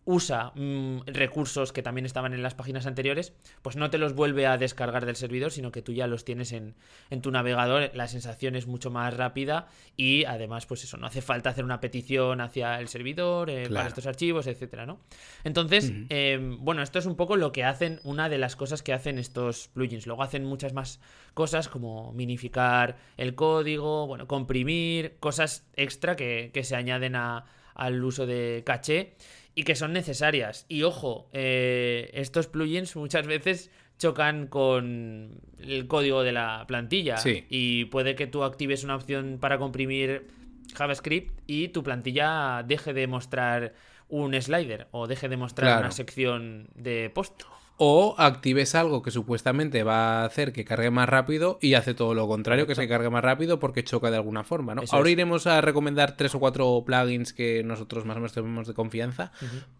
usa 0.06 0.52
mm, 0.56 1.02
recursos 1.06 1.72
que 1.72 1.84
también 1.84 2.06
estaban 2.06 2.34
en 2.34 2.42
las 2.42 2.56
páginas 2.56 2.86
anteriores, 2.86 3.34
pues 3.62 3.76
no 3.76 3.90
te 3.90 3.98
los 3.98 4.16
vuelve 4.16 4.48
a 4.48 4.58
descargar 4.58 5.06
del 5.06 5.16
servidor, 5.16 5.52
sino 5.52 5.72
que 5.72 5.82
tú 5.82 5.94
ya 5.94 6.08
los 6.08 6.26
tienes 6.26 6.52
en, 6.52 6.76
tu 7.22 7.32
navegador. 7.32 7.92
La 7.94 8.08
sensación 8.08 8.56
es 8.56 8.66
mucho 8.66 8.90
más 8.90 9.16
rápida 9.16 9.68
y 9.96 10.26
además, 10.26 10.66
pues 10.66 10.84
eso, 10.84 10.98
no 10.98 11.08
hace 11.08 11.22
falta 11.22 11.50
hacer 11.50 11.64
una 11.64 11.80
petición 11.80 12.42
hacia 12.42 12.80
el 12.80 12.88
servidor 12.88 13.50
eh, 13.50 13.70
para 13.70 13.88
estos 13.88 14.08
archivos, 14.08 14.48
etcétera, 14.48 14.86
¿no? 14.86 15.00
Entonces, 15.44 15.92
em, 16.10 16.58
bueno, 16.60 16.82
esto 16.82 17.00
es 17.00 17.06
un 17.06 17.16
poco 17.16 17.36
lo 17.36 17.52
que 17.52 17.64
hacen, 17.64 18.00
una 18.04 18.30
de 18.30 18.38
las 18.38 18.56
cosas 18.56 18.82
que 18.82 18.94
hacen 18.94 19.20
estos 19.20 19.68
plugins. 19.68 20.08
Luego 20.08 20.24
hacen 20.24 20.46
muchas 20.46 20.74
más 20.74 21.00
cosas 21.34 21.68
como 21.68 22.14
minificar 22.14 22.98
el 23.18 23.36
código, 23.36 24.08
bueno, 24.08 24.28
comprimir, 24.28 25.18
cosas 25.20 25.68
extra 25.76 26.16
que, 26.16 26.52
que 26.54 26.64
se 26.64 26.76
añaden 26.76 27.16
a, 27.16 27.46
al 27.80 28.04
uso 28.04 28.26
de 28.26 28.64
caché 28.66 29.16
y 29.56 29.64
que 29.64 29.76
son 29.76 29.94
necesarias. 29.94 30.66
Y 30.70 30.84
ojo, 30.84 31.30
eh, 31.34 32.10
estos 32.14 32.48
plugins 32.48 32.96
muchas 32.96 33.28
veces 33.28 33.72
chocan 33.98 34.48
con 34.48 35.42
el 35.60 35.88
código 35.88 36.24
de 36.24 36.32
la 36.32 36.66
plantilla. 36.68 37.18
Y 37.50 37.86
puede 37.86 38.16
que 38.16 38.28
tú 38.28 38.44
actives 38.44 38.84
una 38.84 38.96
opción 38.96 39.38
para 39.40 39.58
comprimir 39.58 40.28
JavaScript 40.74 41.42
y 41.48 41.70
tu 41.70 41.84
plantilla 41.84 42.64
deje 42.66 42.94
de 42.94 43.08
mostrar 43.08 43.74
un 44.08 44.40
slider 44.42 44.88
o 44.92 45.08
deje 45.08 45.30
de 45.30 45.38
mostrar 45.38 45.80
una 45.80 45.92
sección 45.92 46.70
de 46.76 47.10
post 47.10 47.44
o 47.82 48.14
actives 48.18 48.76
algo 48.76 49.02
que 49.02 49.10
supuestamente 49.10 49.84
va 49.84 50.22
a 50.22 50.26
hacer 50.26 50.52
que 50.52 50.66
cargue 50.66 50.92
más 50.92 51.08
rápido 51.08 51.58
y 51.62 51.76
hace 51.76 51.94
todo 51.94 52.14
lo 52.14 52.28
contrario, 52.28 52.68
que 52.68 52.76
se 52.76 52.90
cargue 52.90 53.10
más 53.10 53.24
rápido 53.24 53.58
porque 53.58 53.86
choca 53.86 54.12
de 54.12 54.18
alguna 54.18 54.44
forma, 54.44 54.76
¿no? 54.76 54.84
Ahora 54.92 55.10
iremos 55.10 55.48
a 55.48 55.62
recomendar 55.62 56.18
tres 56.18 56.36
o 56.36 56.40
cuatro 56.40 56.84
plugins 56.86 57.32
que 57.32 57.64
nosotros 57.64 58.04
más 58.04 58.18
o 58.18 58.20
menos 58.20 58.34
tenemos 58.34 58.68
de 58.68 58.74
confianza, 58.74 59.32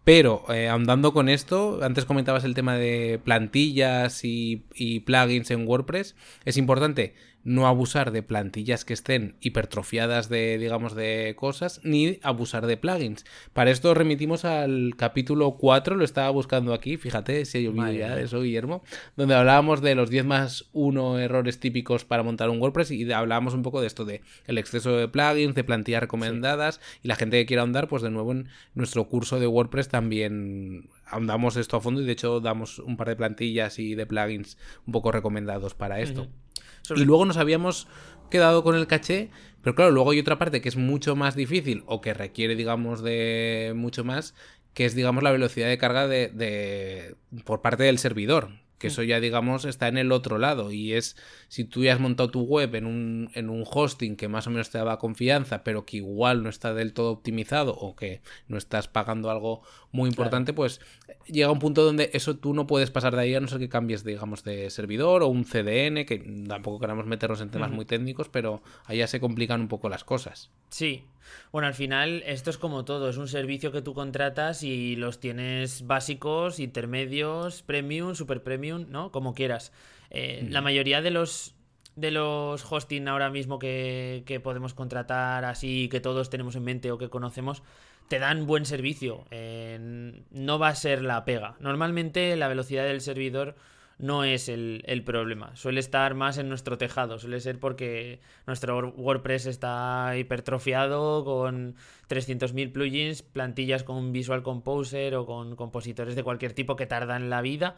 pero 0.02 0.44
eh, 0.48 0.68
ahondando 0.68 1.12
con 1.12 1.28
esto, 1.28 1.80
antes 1.82 2.06
comentabas 2.06 2.44
el 2.44 2.54
tema 2.54 2.74
de 2.76 3.20
plantillas 3.22 4.24
y, 4.24 4.64
y 4.74 5.00
plugins 5.00 5.50
en 5.50 5.68
WordPress, 5.68 6.16
es 6.46 6.56
importante 6.56 7.14
no 7.44 7.66
abusar 7.66 8.10
de 8.10 8.22
plantillas 8.22 8.84
que 8.84 8.92
estén 8.92 9.36
hipertrofiadas 9.40 10.28
de, 10.28 10.58
digamos, 10.58 10.94
de 10.94 11.34
cosas, 11.36 11.80
ni 11.84 12.18
abusar 12.22 12.66
de 12.66 12.76
plugins. 12.76 13.24
Para 13.52 13.70
esto 13.70 13.94
remitimos 13.94 14.44
al 14.44 14.94
capítulo 14.96 15.52
4, 15.52 15.96
lo 15.96 16.04
estaba 16.04 16.30
buscando 16.30 16.74
aquí, 16.74 16.96
fíjate 16.96 17.44
si 17.44 17.58
hay 17.58 17.68
vídeo 17.68 17.92
ya 17.92 18.16
de 18.16 18.24
eso, 18.24 18.42
Guillermo, 18.42 18.82
donde 19.16 19.34
hablábamos 19.34 19.80
de 19.80 19.94
los 19.94 20.10
10 20.10 20.24
más 20.24 20.68
1 20.72 21.18
errores 21.18 21.60
típicos 21.60 22.04
para 22.04 22.22
montar 22.22 22.50
un 22.50 22.60
WordPress 22.60 22.90
y 22.90 23.10
hablábamos 23.12 23.54
un 23.54 23.62
poco 23.62 23.80
de 23.80 23.86
esto 23.86 24.04
de 24.04 24.20
el 24.46 24.58
exceso 24.58 24.96
de 24.96 25.08
plugins, 25.08 25.54
de 25.54 25.64
plantillas 25.64 26.00
recomendadas 26.00 26.80
y 27.02 27.08
la 27.08 27.16
gente 27.16 27.38
que 27.38 27.46
quiera 27.46 27.62
ahondar, 27.62 27.88
pues 27.88 28.02
de 28.02 28.10
nuevo 28.10 28.32
en 28.32 28.48
nuestro 28.74 29.08
curso 29.08 29.40
de 29.40 29.46
WordPress 29.46 29.88
también 29.88 30.88
ahondamos 31.10 31.56
esto 31.56 31.76
a 31.76 31.80
fondo 31.80 32.00
y 32.00 32.04
de 32.04 32.12
hecho 32.12 32.40
damos 32.40 32.78
un 32.78 32.96
par 32.96 33.08
de 33.08 33.16
plantillas 33.16 33.78
y 33.78 33.94
de 33.94 34.06
plugins 34.06 34.56
un 34.86 34.92
poco 34.92 35.12
recomendados 35.12 35.74
para 35.74 36.00
esto. 36.00 36.28
Y 36.94 37.04
luego 37.04 37.24
nos 37.24 37.36
habíamos 37.36 37.88
quedado 38.30 38.62
con 38.62 38.74
el 38.76 38.86
caché, 38.86 39.30
pero 39.62 39.74
claro, 39.74 39.90
luego 39.90 40.12
hay 40.12 40.20
otra 40.20 40.38
parte 40.38 40.60
que 40.60 40.68
es 40.68 40.76
mucho 40.76 41.16
más 41.16 41.34
difícil 41.34 41.82
o 41.86 42.00
que 42.00 42.14
requiere, 42.14 42.56
digamos, 42.56 43.02
de 43.02 43.72
mucho 43.76 44.04
más, 44.04 44.34
que 44.72 44.86
es, 44.86 44.94
digamos, 44.94 45.22
la 45.22 45.32
velocidad 45.32 45.68
de 45.68 45.78
carga 45.78 46.06
de, 46.06 46.28
de 46.28 47.16
por 47.44 47.60
parte 47.60 47.84
del 47.84 47.98
servidor 47.98 48.50
que 48.80 48.86
eso 48.86 49.02
ya 49.02 49.20
digamos 49.20 49.66
está 49.66 49.88
en 49.88 49.98
el 49.98 50.10
otro 50.10 50.38
lado. 50.38 50.72
Y 50.72 50.94
es 50.94 51.16
si 51.48 51.64
tú 51.64 51.84
ya 51.84 51.92
has 51.92 52.00
montado 52.00 52.30
tu 52.30 52.40
web 52.42 52.74
en 52.74 52.86
un, 52.86 53.30
en 53.34 53.50
un 53.50 53.62
hosting 53.70 54.16
que 54.16 54.26
más 54.26 54.46
o 54.46 54.50
menos 54.50 54.70
te 54.70 54.78
daba 54.78 54.98
confianza 54.98 55.62
pero 55.62 55.84
que 55.84 55.98
igual 55.98 56.42
no 56.42 56.48
está 56.48 56.72
del 56.72 56.94
todo 56.94 57.12
optimizado 57.12 57.74
o 57.74 57.94
que 57.94 58.22
no 58.48 58.56
estás 58.56 58.88
pagando 58.88 59.30
algo 59.30 59.62
muy 59.92 60.08
importante 60.08 60.52
pues 60.52 60.80
llega 61.26 61.50
un 61.50 61.58
punto 61.58 61.84
donde 61.84 62.10
eso 62.12 62.36
tú 62.36 62.54
no 62.54 62.66
puedes 62.66 62.90
pasar 62.90 63.14
de 63.16 63.22
ahí 63.22 63.34
a 63.34 63.40
no 63.40 63.48
ser 63.48 63.58
que 63.58 63.68
cambies 63.68 64.04
digamos 64.04 64.44
de 64.44 64.70
servidor 64.70 65.22
o 65.22 65.28
un 65.28 65.44
CDN 65.44 66.04
que 66.04 66.18
tampoco 66.48 66.78
queremos 66.80 67.06
meternos 67.06 67.40
en 67.40 67.50
temas 67.50 67.70
muy 67.70 67.84
técnicos 67.84 68.28
pero 68.28 68.62
allá 68.86 69.06
se 69.06 69.20
complican 69.20 69.60
un 69.60 69.68
poco 69.68 69.88
las 69.88 70.04
cosas. 70.04 70.50
Sí. 70.70 71.04
Bueno, 71.52 71.68
al 71.68 71.74
final 71.74 72.22
esto 72.26 72.50
es 72.50 72.58
como 72.58 72.84
todo, 72.84 73.08
es 73.08 73.16
un 73.16 73.28
servicio 73.28 73.72
que 73.72 73.82
tú 73.82 73.94
contratas 73.94 74.62
y 74.62 74.96
los 74.96 75.20
tienes 75.20 75.86
básicos, 75.86 76.58
intermedios, 76.60 77.62
premium, 77.62 78.14
super 78.14 78.42
premium, 78.42 78.86
¿no? 78.88 79.12
Como 79.12 79.34
quieras. 79.34 79.72
Eh, 80.10 80.46
la 80.50 80.60
mayoría 80.60 81.02
de 81.02 81.10
los 81.10 81.54
de 81.96 82.10
los 82.10 82.64
hosting 82.70 83.08
ahora 83.08 83.30
mismo 83.30 83.58
que, 83.58 84.22
que, 84.24 84.40
podemos 84.40 84.74
contratar 84.74 85.44
así 85.44 85.88
que 85.88 86.00
todos 86.00 86.30
tenemos 86.30 86.54
en 86.56 86.64
mente 86.64 86.92
o 86.92 86.98
que 86.98 87.10
conocemos 87.10 87.62
te 88.10 88.18
dan 88.18 88.44
buen 88.44 88.66
servicio 88.66 89.24
no 89.30 90.58
va 90.58 90.68
a 90.68 90.74
ser 90.74 91.00
la 91.02 91.24
pega 91.24 91.54
normalmente 91.60 92.34
la 92.34 92.48
velocidad 92.48 92.84
del 92.84 93.00
servidor 93.00 93.54
no 94.00 94.24
es 94.24 94.48
el, 94.48 95.02
problema. 95.04 95.54
Suele 95.56 95.78
estar 95.78 96.14
más 96.14 96.38
en 96.38 96.48
nuestro 96.48 96.78
tejado. 96.78 97.18
Suele 97.18 97.38
ser 97.40 97.60
porque 97.60 98.20
nuestro 98.46 98.94
WordPress 98.96 99.44
está 99.44 100.14
hipertrofiado 100.16 101.22
con 101.24 101.76
300.000 102.08 102.72
plugins, 102.72 103.22
plantillas 103.22 103.84
con 103.84 104.12
Visual 104.12 104.42
Composer 104.42 105.14
o 105.16 105.26
con 105.26 105.54
compositores 105.54 106.14
de 106.14 106.22
cualquier 106.22 106.54
tipo 106.54 106.76
que 106.76 106.86
tardan 106.86 107.28
la 107.28 107.42
vida. 107.42 107.76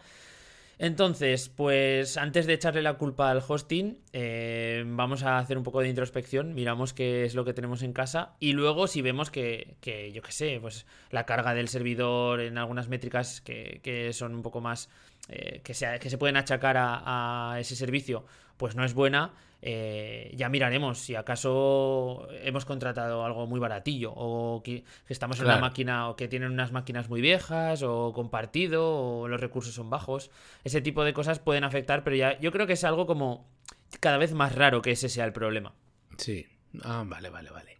Entonces, 0.82 1.48
pues 1.48 2.16
antes 2.16 2.48
de 2.48 2.54
echarle 2.54 2.82
la 2.82 2.94
culpa 2.94 3.30
al 3.30 3.40
hosting, 3.46 4.00
eh, 4.12 4.82
vamos 4.84 5.22
a 5.22 5.38
hacer 5.38 5.56
un 5.56 5.62
poco 5.62 5.80
de 5.80 5.88
introspección, 5.88 6.54
miramos 6.54 6.92
qué 6.92 7.24
es 7.24 7.36
lo 7.36 7.44
que 7.44 7.54
tenemos 7.54 7.84
en 7.84 7.92
casa 7.92 8.34
y 8.40 8.52
luego 8.52 8.88
si 8.88 9.00
vemos 9.00 9.30
que, 9.30 9.76
yo 10.12 10.22
qué 10.22 10.32
sé, 10.32 10.58
pues 10.60 10.84
la 11.12 11.24
carga 11.24 11.54
del 11.54 11.68
servidor 11.68 12.40
en 12.40 12.58
algunas 12.58 12.88
métricas 12.88 13.40
que, 13.40 13.78
que 13.84 14.12
son 14.12 14.34
un 14.34 14.42
poco 14.42 14.60
más 14.60 14.88
eh, 15.28 15.60
que, 15.62 15.72
se, 15.72 16.00
que 16.00 16.10
se 16.10 16.18
pueden 16.18 16.36
achacar 16.36 16.76
a, 16.76 17.56
ese 17.60 17.76
servicio, 17.76 18.24
pues 18.62 18.76
no 18.76 18.84
es 18.84 18.94
buena, 18.94 19.32
eh, 19.60 20.32
ya 20.36 20.48
miraremos 20.48 20.98
si 20.98 21.16
acaso 21.16 22.28
hemos 22.44 22.64
contratado 22.64 23.24
algo 23.24 23.48
muy 23.48 23.58
baratillo 23.58 24.12
o 24.14 24.62
que, 24.62 24.84
estamos 25.08 25.40
en 25.40 25.48
la 25.48 25.58
máquina 25.58 26.08
o 26.08 26.14
que 26.14 26.28
tienen 26.28 26.52
unas 26.52 26.70
máquinas 26.70 27.08
muy 27.08 27.20
viejas 27.20 27.82
o 27.82 28.12
compartido 28.12 28.84
o 28.84 29.26
los 29.26 29.40
recursos 29.40 29.74
son 29.74 29.90
bajos. 29.90 30.30
Ese 30.62 30.80
tipo 30.80 31.02
de 31.02 31.12
cosas 31.12 31.40
pueden 31.40 31.64
afectar, 31.64 32.04
pero 32.04 32.14
ya 32.14 32.38
yo 32.38 32.52
creo 32.52 32.68
que 32.68 32.74
es 32.74 32.84
algo 32.84 33.04
como 33.04 33.50
cada 33.98 34.16
vez 34.16 34.32
más 34.32 34.54
raro 34.54 34.80
que 34.80 34.92
ese 34.92 35.08
sea 35.08 35.24
el 35.24 35.32
problema. 35.32 35.74
Sí. 36.18 36.46
Ah, 36.84 37.02
vale, 37.04 37.30
vale, 37.30 37.50
vale. 37.50 37.78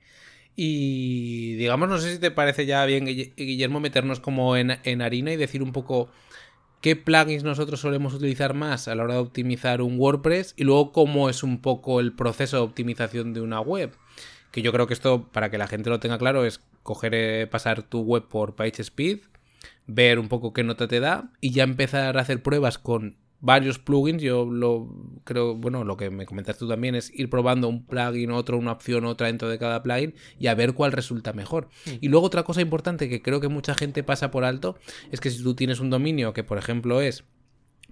Y 0.57 1.55
digamos, 1.55 1.89
no 1.89 1.99
sé 1.99 2.15
si 2.15 2.19
te 2.19 2.33
parece 2.33 2.67
ya 2.67 2.85
bien, 2.87 3.07
Guillermo, 3.07 3.79
meternos 3.79 4.19
como 4.19 4.57
en, 4.57 4.81
en 4.83 5.01
harina 5.01 5.33
y 5.33 5.37
decir 5.37 5.63
un 5.63 5.71
poco 5.71 6.11
qué 6.83 6.97
plugins 6.97 7.45
nosotros 7.45 7.81
solemos 7.81 8.13
utilizar 8.13 8.53
más 8.53 8.89
a 8.89 8.95
la 8.95 9.05
hora 9.05 9.15
de 9.15 9.21
optimizar 9.21 9.81
un 9.81 9.99
WordPress 9.99 10.53
y 10.57 10.65
luego 10.65 10.93
cómo 10.93 11.31
es 11.31 11.43
un 11.43 11.63
poco 11.63 12.01
el 12.01 12.13
proceso 12.13 12.59
de 12.59 12.65
optimización 12.65 13.33
de 13.33 13.41
una 13.41 13.61
web. 13.61 13.93
Que 14.51 14.61
yo 14.61 14.73
creo 14.73 14.87
que 14.87 14.93
esto, 14.93 15.29
para 15.33 15.49
que 15.49 15.57
la 15.57 15.69
gente 15.69 15.89
lo 15.89 16.01
tenga 16.01 16.19
claro, 16.19 16.45
es 16.45 16.61
coger, 16.83 17.15
eh, 17.15 17.47
pasar 17.47 17.85
tu 17.85 18.01
web 18.01 18.25
por 18.29 18.57
PageSpeed, 18.57 19.21
ver 19.87 20.19
un 20.19 20.29
poco 20.29 20.53
qué 20.53 20.65
nota 20.65 20.89
te 20.89 21.01
da 21.01 21.31
y 21.41 21.53
ya 21.53 21.63
empezar 21.63 22.19
a 22.19 22.21
hacer 22.21 22.43
pruebas 22.43 22.79
con 22.79 23.17
varios 23.43 23.79
plugins. 23.79 24.23
Yo 24.23 24.47
lo 24.47 24.89
creo, 25.25 25.55
bueno, 25.55 25.85
lo 25.85 25.99
que 25.99 26.09
me 26.09 26.25
comentas 26.25 26.57
tú 26.57 26.67
también 26.67 26.95
es 26.95 27.13
ir 27.15 27.29
probando 27.29 27.69
un 27.69 27.85
plugin, 27.85 28.31
otro, 28.31 28.57
una 28.57 28.73
opción, 28.73 29.05
otra 29.05 29.27
dentro 29.27 29.51
de 29.51 29.59
cada 29.59 29.83
plugin 29.83 30.15
y 30.39 30.47
a 30.47 30.55
ver 30.55 30.73
cuál 30.73 30.93
resulta 30.93 31.35
mejor. 31.35 31.69
Y 32.01 32.09
luego 32.09 32.27
otra 32.27 32.45
cosa 32.45 32.63
importante 32.63 33.11
que 33.11 33.21
creo 33.21 33.41
que 33.41 33.49
mucha 33.49 33.75
gente 33.75 34.03
pasa 34.03 34.31
por 34.31 34.45
alto 34.45 34.79
es 35.11 35.21
que 35.21 35.29
si 35.29 35.43
tú 35.43 35.55
tienes 35.55 35.81
un 35.81 35.91
dominio 35.91 36.33
que, 36.33 36.45
por 36.45 36.57
ejemplo, 36.57 37.03
es 37.03 37.25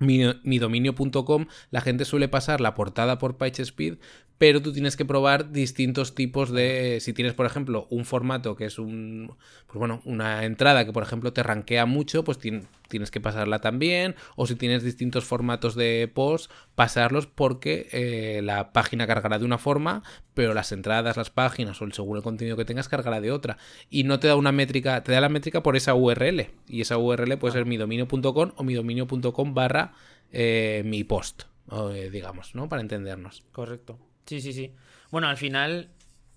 midominio.com, 0.01 1.47
la 1.71 1.81
gente 1.81 2.05
suele 2.05 2.29
pasar 2.29 2.61
la 2.61 2.75
portada 2.75 3.19
por 3.19 3.37
PageSpeed, 3.37 3.99
pero 4.41 4.63
tú 4.63 4.73
tienes 4.73 4.97
que 4.97 5.05
probar 5.05 5.53
distintos 5.53 6.15
tipos 6.15 6.51
de. 6.51 6.97
Si 7.03 7.13
tienes, 7.13 7.35
por 7.35 7.45
ejemplo, 7.45 7.87
un 7.91 8.07
formato 8.07 8.57
que 8.57 8.65
es 8.65 8.79
un. 8.79 9.37
Pues 9.67 9.79
bueno, 9.79 10.01
una 10.07 10.47
entrada 10.47 10.87
que, 10.87 10.95
por 10.95 11.03
ejemplo, 11.03 11.35
te 11.35 11.43
rankea 11.43 11.85
mucho, 11.85 12.25
pues 12.25 12.39
tienes 12.39 13.11
que 13.11 13.21
pasarla 13.21 13.59
también. 13.59 14.15
O 14.37 14.47
si 14.47 14.55
tienes 14.57 14.83
distintos 14.83 15.27
formatos 15.27 15.75
de 15.75 16.11
post, 16.15 16.51
pasarlos 16.75 17.27
porque 17.27 17.89
eh, 17.93 18.41
la 18.43 18.73
página 18.73 19.07
cargará 19.07 19.39
de 19.39 19.45
una 19.45 19.59
forma, 19.59 20.03
pero 20.33 20.55
las 20.55 20.73
entradas, 20.73 21.19
las 21.19 21.29
páginas 21.29 21.83
o 21.83 21.85
el 21.85 21.93
según 21.93 22.17
el 22.17 22.23
contenido 22.23 22.57
que 22.57 22.65
tengas 22.65 22.89
cargará 22.89 23.21
de 23.21 23.33
otra. 23.33 23.59
Y 23.91 24.05
no 24.05 24.21
te 24.21 24.29
da 24.29 24.37
una 24.37 24.53
métrica, 24.53 25.05
te 25.05 25.13
da 25.13 25.21
la 25.21 25.29
métrica 25.29 25.63
por 25.63 25.77
esa 25.77 25.95
URL. 25.95 26.49
Y 26.67 26.81
esa 26.81 26.97
URL 26.97 27.37
puede 27.37 27.53
ser 27.53 27.67
midominio.com 27.67 28.53
o 28.57 28.65
midominio.com 28.65 29.53
barra 29.53 29.90
eh, 30.33 30.83
mi 30.85 31.05
post, 31.05 31.45
eh, 31.73 32.11
digamos, 32.11 32.55
¿no? 32.55 32.69
Para 32.69 32.83
entendernos. 32.83 33.43
Correcto. 33.53 33.99
Sí, 34.27 34.41
sí, 34.41 34.53
sí. 34.53 34.73
Bueno, 35.11 35.29
al 35.29 35.37
final 35.37 35.91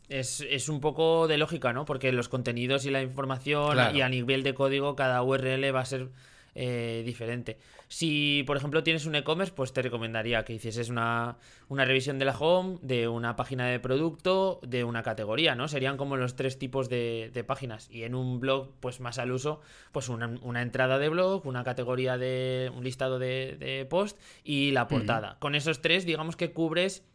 es, 0.09 0.69
un 0.69 0.79
poco 0.79 1.27
de 1.27 1.37
lógica, 1.37 1.73
¿no? 1.73 1.85
Porque 1.85 2.11
los 2.11 2.29
contenidos 2.29 2.85
y 2.85 2.91
la 2.91 3.01
información 3.01 3.95
y 3.95 4.01
a 4.01 4.09
nivel 4.09 4.43
de 4.43 4.53
código 4.53 4.95
cada 4.95 5.21
URL 5.23 5.75
va 5.75 5.81
a 5.81 5.85
ser 5.85 6.09
eh, 6.55 7.03
diferente. 7.05 7.57
Si, 7.93 8.43
por 8.47 8.57
ejemplo, 8.57 8.81
tienes 8.81 9.05
un 9.05 9.13
e-commerce, 9.13 9.53
pues 9.55 9.71
te 9.71 9.83
recomendaría 9.83 10.43
que 10.43 10.53
hicieses 10.53 10.89
una, 10.89 11.37
revisión 11.69 12.17
de 12.17 12.25
la 12.25 12.35
home, 12.35 12.79
de 12.81 13.07
una 13.07 13.35
página 13.35 13.67
de 13.67 13.79
producto, 13.79 14.59
de 14.63 14.83
una 14.83 15.03
categoría, 15.03 15.53
¿no? 15.53 15.67
Serían 15.67 15.95
como 15.95 16.17
los 16.17 16.35
tres 16.35 16.57
tipos 16.57 16.89
de, 16.89 17.45
páginas. 17.45 17.91
Y 17.91 18.01
en 18.01 18.15
un 18.15 18.39
blog, 18.39 18.71
pues 18.79 18.99
más 18.99 19.19
al 19.19 19.31
uso, 19.31 19.61
pues 19.91 20.09
una, 20.09 20.59
entrada 20.59 20.97
de 20.97 21.07
blog, 21.09 21.45
una 21.45 21.63
categoría 21.63 22.17
de 22.17 22.71
un 22.75 22.83
listado 22.83 23.19
de, 23.19 23.85
post 23.91 24.19
y 24.43 24.71
la 24.71 24.87
portada. 24.87 25.37
Con 25.37 25.53
esos 25.53 25.79
tres, 25.83 26.03
digamos 26.03 26.35
que 26.35 26.51
cubres 26.51 27.05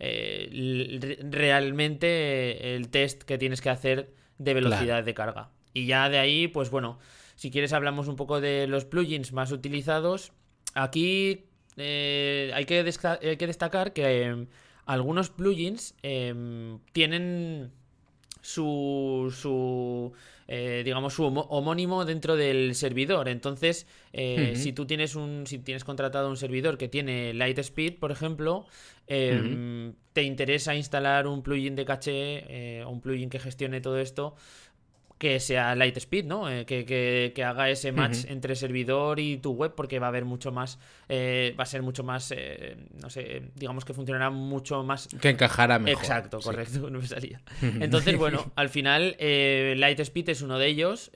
eh, 0.00 1.20
realmente 1.30 2.74
el 2.74 2.88
test 2.88 3.22
que 3.22 3.38
tienes 3.38 3.60
que 3.60 3.70
hacer 3.70 4.12
de 4.38 4.52
velocidad 4.52 5.04
de 5.04 5.14
carga. 5.14 5.50
Y 5.72 5.86
ya 5.86 6.08
de 6.08 6.18
ahí, 6.18 6.48
pues 6.48 6.70
bueno, 6.70 6.98
si 7.34 7.50
quieres 7.50 7.72
hablamos 7.72 8.08
un 8.08 8.16
poco 8.16 8.40
de 8.40 8.66
los 8.66 8.84
plugins 8.84 9.32
más 9.32 9.52
utilizados. 9.52 10.32
Aquí 10.74 11.44
eh, 11.76 12.50
hay, 12.54 12.64
que 12.64 12.78
hay, 13.22 13.36
que 13.36 13.46
destacar 13.46 13.92
que 13.92 14.22
em, 14.22 14.46
algunos 14.86 15.30
plugins 15.30 15.94
em, 16.02 16.78
tienen 16.92 17.72
su, 18.40 19.34
su 19.36 20.12
eh, 20.46 20.82
digamos, 20.84 21.14
su 21.14 21.24
homónimo 21.24 22.04
dentro 22.04 22.36
del 22.36 22.74
servidor. 22.74 23.28
Entonces, 23.28 23.86
eh, 24.12 24.52
si 24.56 24.72
tú 24.72 24.86
tienes 24.86 25.14
un, 25.14 25.46
si 25.46 25.58
tienes 25.58 25.84
contratado 25.84 26.28
un 26.28 26.36
servidor 26.36 26.76
que 26.76 26.88
tiene 26.88 27.32
Lightspeed, 27.32 27.98
por 27.98 28.12
ejemplo, 28.12 28.66
em, 29.06 29.94
te 30.12 30.22
interesa 30.22 30.74
instalar 30.74 31.26
un 31.26 31.42
plugin 31.42 31.74
de 31.76 31.86
caché 31.86 32.44
eh, 32.48 32.84
o 32.84 32.90
un 32.90 33.00
plugin 33.00 33.30
que 33.30 33.38
gestione 33.38 33.80
todo 33.80 33.98
esto, 33.98 34.36
que 35.18 35.38
sea 35.40 35.74
Lightspeed, 35.74 36.24
¿no? 36.24 36.50
Eh, 36.50 36.66
que, 36.66 37.44
haga 37.44 37.70
ese 37.70 37.92
match 37.92 38.24
entre 38.26 38.56
servidor 38.56 39.20
y 39.20 39.36
tu 39.38 39.52
web, 39.52 39.72
porque 39.74 39.98
va 39.98 40.06
a 40.06 40.08
haber 40.08 40.24
mucho 40.24 40.50
más, 40.50 40.78
eh, 41.08 41.54
va 41.58 41.62
a 41.62 41.66
ser 41.66 41.82
mucho 41.82 42.02
más, 42.02 42.32
eh, 42.36 42.76
no 43.00 43.10
sé, 43.10 43.42
digamos 43.54 43.84
que 43.84 43.94
funcionará 43.94 44.30
mucho 44.30 44.82
más. 44.82 45.08
Que 45.20 45.30
encajará 45.30 45.78
mejor. 45.78 46.02
Exacto, 46.02 46.40
correcto, 46.40 46.90
no 46.90 47.00
me 47.00 47.06
salía. 47.06 47.40
Entonces, 47.62 48.16
bueno, 48.16 48.52
al 48.56 48.68
final, 48.68 49.16
Lightspeed 49.18 50.30
es 50.30 50.42
uno 50.42 50.58
de 50.58 50.66
ellos. 50.66 51.10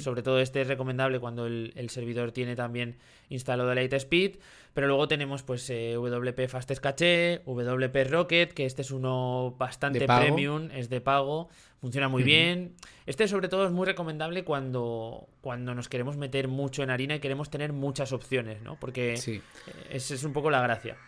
Sobre 0.00 0.22
todo 0.22 0.40
este 0.40 0.62
es 0.62 0.68
recomendable 0.68 1.20
cuando 1.20 1.46
el, 1.46 1.72
el 1.76 1.90
servidor 1.90 2.32
tiene 2.32 2.56
también 2.56 2.96
instalado 3.28 3.74
Lightspeed. 3.74 4.36
Pero 4.76 4.88
luego 4.88 5.08
tenemos 5.08 5.42
pues 5.42 5.68
WP 5.70 6.48
Fastest 6.48 6.82
Cache, 6.82 7.40
WP 7.46 8.10
Rocket, 8.10 8.52
que 8.52 8.66
este 8.66 8.82
es 8.82 8.90
uno 8.90 9.56
bastante 9.58 10.06
premium, 10.06 10.68
es 10.70 10.90
de 10.90 11.00
pago, 11.00 11.48
funciona 11.80 12.08
muy 12.10 12.22
bien. 12.22 12.74
Este 13.06 13.26
sobre 13.26 13.48
todo 13.48 13.64
es 13.64 13.72
muy 13.72 13.86
recomendable 13.86 14.44
cuando, 14.44 15.30
cuando 15.40 15.74
nos 15.74 15.88
queremos 15.88 16.18
meter 16.18 16.48
mucho 16.48 16.82
en 16.82 16.90
harina 16.90 17.14
y 17.14 17.20
queremos 17.20 17.48
tener 17.48 17.72
muchas 17.72 18.12
opciones, 18.12 18.60
¿no? 18.60 18.78
Porque 18.78 19.16
sí. 19.16 19.40
esa 19.88 20.14
es 20.14 20.24
un 20.24 20.34
poco 20.34 20.50
la 20.50 20.60
gracia. 20.60 20.98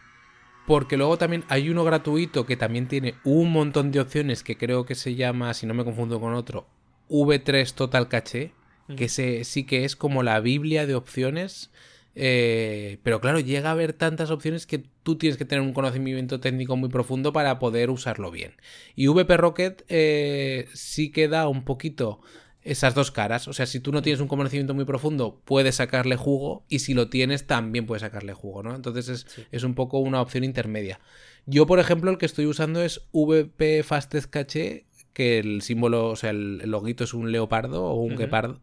Porque 0.67 0.97
luego 0.97 1.19
también 1.19 1.45
hay 1.51 1.69
uno 1.69 1.85
gratuito 1.85 2.47
que 2.47 2.57
también 2.57 2.89
tiene 2.89 3.17
un 3.23 3.53
montón 3.53 3.93
de 3.93 4.01
opciones 4.01 4.43
que 4.43 4.57
creo 4.57 4.87
que 4.87 4.95
se 4.95 5.15
llama, 5.15 5.53
si 5.53 5.67
no 5.67 5.75
me 5.75 5.85
confundo 5.85 6.19
con 6.21 6.33
otro, 6.33 6.67
V3 7.11 7.75
Total 7.75 8.09
Cache, 8.09 8.55
que 8.97 9.11
sí 9.11 9.67
que 9.67 9.85
es 9.85 9.95
como 9.95 10.23
la 10.23 10.41
Biblia 10.41 10.87
de 10.87 10.95
opciones 10.95 11.71
eh, 12.15 12.99
pero 13.03 13.21
claro, 13.21 13.41
llega 13.41 13.69
a 13.69 13.73
haber 13.73 13.93
tantas 13.93 14.31
opciones 14.31 14.67
que 14.67 14.83
tú 15.03 15.17
tienes 15.17 15.37
que 15.37 15.45
tener 15.45 15.63
un 15.63 15.73
conocimiento 15.73 16.41
técnico 16.41 16.77
muy 16.77 16.89
profundo 16.89 17.33
para 17.33 17.59
poder 17.59 17.91
usarlo 17.91 18.31
bien. 18.31 18.55
Y 18.97 19.07
VP 19.09 19.37
Rocket 19.37 19.85
eh, 19.89 20.69
sí 20.75 21.11
que 21.13 21.29
da 21.29 21.49
un 21.49 21.65
poquito 21.65 22.21
esas 22.63 22.95
dos 22.95 23.11
caras. 23.11 23.49
O 23.49 23.53
sea, 23.53 23.67
si 23.67 23.81
tú 23.81 23.93
no 23.93 24.03
tienes 24.03 24.21
un 24.21 24.29
conocimiento 24.29 24.75
muy 24.75 24.85
profundo, 24.85 25.41
puedes 25.45 25.77
sacarle 25.77 26.17
jugo. 26.17 26.65
Y 26.69 26.81
si 26.81 26.95
lo 26.95 27.09
tienes, 27.09 27.47
también 27.47 27.87
puedes 27.87 28.03
sacarle 28.03 28.35
jugo, 28.35 28.63
¿no? 28.63 28.75
Entonces 28.75 29.27
es, 29.51 29.63
un 29.63 29.75
poco 29.75 29.99
una 29.99 30.21
opción 30.21 30.45
intermedia. 30.45 31.01
Yo, 31.47 31.67
por 31.67 31.79
ejemplo, 31.79 32.11
el 32.11 32.19
que 32.19 32.27
estoy 32.27 32.47
usando 32.47 32.83
es 32.83 33.09
VP 33.13 33.83
Fastest 33.85 34.29
Cache, 34.29 34.87
que 35.13 35.39
el 35.39 35.63
símbolo, 35.63 36.09
o 36.09 36.17
sea, 36.17 36.31
el, 36.31 36.59
loguito 36.59 37.05
es 37.05 37.15
un 37.15 37.33
leopardo 37.33 37.85
o 37.85 37.95
un 37.95 38.17
guepardo 38.17 38.61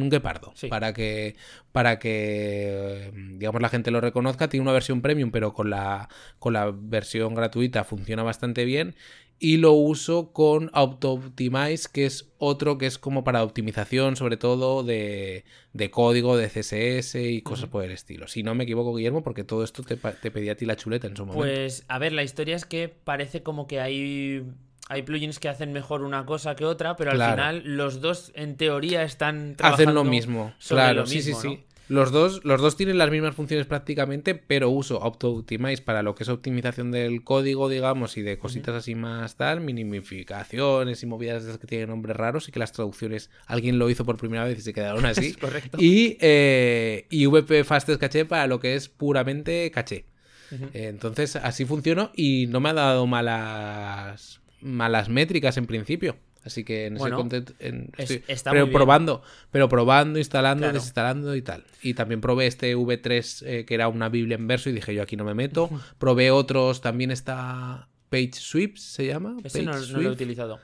un 0.00 0.10
guepardo. 0.10 0.54
Para 0.68 0.92
que 0.92 1.36
para 1.72 1.98
que 1.98 3.12
digamos 3.34 3.60
la 3.60 3.68
gente 3.68 3.90
lo 3.90 4.00
reconozca 4.00 4.48
tiene 4.48 4.62
una 4.62 4.72
versión 4.72 5.02
premium 5.02 5.30
pero 5.30 5.52
con 5.52 5.70
la 5.70 6.08
con 6.38 6.52
la 6.54 6.72
versión 6.72 7.34
gratuita 7.34 7.84
funciona 7.84 8.22
bastante 8.22 8.64
bien. 8.64 8.94
Y 9.38 9.56
lo 9.56 9.72
uso 9.72 10.32
con 10.32 10.70
Auto-Optimize 10.72 11.88
que 11.92 12.06
es 12.06 12.30
otro 12.38 12.78
que 12.78 12.86
es 12.86 12.96
como 12.96 13.24
para 13.24 13.42
optimización 13.42 14.14
sobre 14.14 14.36
todo 14.36 14.84
de, 14.84 15.44
de 15.72 15.90
código 15.90 16.36
de 16.36 16.46
CSS 16.46 17.16
y 17.16 17.42
cosas 17.42 17.68
por 17.68 17.82
el 17.84 17.90
estilo. 17.90 18.28
Si 18.28 18.44
no 18.44 18.54
me 18.54 18.62
equivoco 18.62 18.94
Guillermo 18.94 19.24
porque 19.24 19.42
todo 19.42 19.64
esto 19.64 19.82
te, 19.82 19.96
te 19.96 20.30
pedí 20.30 20.48
a 20.48 20.56
ti 20.56 20.64
la 20.64 20.76
chuleta 20.76 21.08
en 21.08 21.16
su 21.16 21.26
momento. 21.26 21.44
Pues 21.44 21.84
a 21.88 21.98
ver 21.98 22.12
la 22.12 22.22
historia 22.22 22.54
es 22.54 22.64
que 22.64 22.88
parece 22.88 23.42
como 23.42 23.66
que 23.66 23.80
hay 23.80 24.44
hay 24.88 25.02
plugins 25.02 25.38
que 25.38 25.48
hacen 25.48 25.72
mejor 25.72 26.02
una 26.02 26.26
cosa 26.26 26.54
que 26.54 26.64
otra, 26.64 26.96
pero 26.96 27.12
al 27.12 27.32
final 27.32 27.62
los 27.64 28.00
dos 28.00 28.32
en 28.34 28.56
teoría 28.56 29.02
están 29.02 29.54
trabajando 29.56 29.90
hacen 29.90 29.94
lo 29.94 30.04
mismo. 30.04 30.54
claro, 30.68 31.06
sí, 31.06 31.22
sí, 31.22 31.32
sí. 31.34 31.64
Los 31.88 32.10
dos, 32.10 32.42
los 32.44 32.60
dos 32.60 32.76
tienen 32.76 32.96
las 32.96 33.10
mismas 33.10 33.34
funciones 33.34 33.66
prácticamente, 33.66 34.34
pero 34.34 34.70
uso 34.70 35.02
Auto-Optimize 35.02 35.82
para 35.82 36.02
lo 36.02 36.14
que 36.14 36.22
es 36.22 36.28
optimización 36.28 36.90
del 36.90 37.22
código, 37.22 37.68
digamos, 37.68 38.16
y 38.16 38.22
de 38.22 38.38
cositas 38.38 38.74
así 38.74 38.94
más 38.94 39.36
tal, 39.36 39.60
minimificaciones 39.60 41.02
y 41.02 41.06
movidas 41.06 41.58
que 41.58 41.66
tienen 41.66 41.90
nombres 41.90 42.16
raros 42.16 42.48
y 42.48 42.52
que 42.52 42.60
las 42.60 42.72
traducciones 42.72 43.30
alguien 43.46 43.78
lo 43.78 43.90
hizo 43.90 44.06
por 44.06 44.16
primera 44.16 44.44
vez 44.44 44.58
y 44.58 44.62
se 44.62 44.72
quedaron 44.72 45.04
así. 45.06 45.34
Correcto. 45.34 45.76
Y, 45.78 46.16
eh, 46.20 47.06
y 47.10 47.26
VP 47.26 47.64
Fastest 47.64 48.00
Caché 48.00 48.24
para 48.24 48.46
lo 48.46 48.58
que 48.58 48.74
es 48.74 48.88
puramente 48.88 49.70
caché. 49.70 50.06
entonces 50.72 51.36
así 51.36 51.64
funcionó 51.64 52.10
y 52.14 52.46
no 52.48 52.60
me 52.60 52.70
ha 52.70 52.74
dado 52.74 53.06
malas 53.06 54.41
malas 54.62 55.08
métricas 55.08 55.56
en 55.56 55.66
principio. 55.66 56.16
Así 56.44 56.64
que 56.64 56.86
en 56.86 56.94
Bueno, 56.96 57.14
ese 57.16 57.20
contexto 57.20 57.52
en- 57.60 57.90
es- 57.96 58.10
estoy- 58.10 58.24
está 58.34 58.50
pero 58.50 58.64
muy 58.66 58.70
bien. 58.70 58.76
probando, 58.78 59.22
pero 59.52 59.68
probando, 59.68 60.18
instalando, 60.18 60.62
Claro. 60.62 60.74
desinstalando 60.74 61.36
y 61.36 61.42
tal. 61.42 61.62
Y 61.82 61.94
también 61.94 62.20
probé 62.20 62.48
este 62.48 62.74
V3 62.74 63.42
eh, 63.46 63.64
que 63.64 63.74
era 63.74 63.86
una 63.86 64.08
Biblia 64.08 64.34
en 64.36 64.48
verso 64.48 64.68
y 64.68 64.72
dije 64.72 64.92
yo 64.92 65.02
aquí 65.02 65.14
no 65.16 65.24
me 65.24 65.34
meto. 65.34 65.70
Probé 65.98 66.32
otros, 66.32 66.80
también 66.80 67.12
está 67.12 67.88
Page 68.08 68.32
Sweeps 68.34 68.82
se 68.82 69.06
llama, 69.06 69.36
Ese 69.44 69.62
no, 69.62 69.70
lo 69.72 69.78
he 69.78 69.82
Sweep, 69.82 70.10
utilizado. 70.10 70.58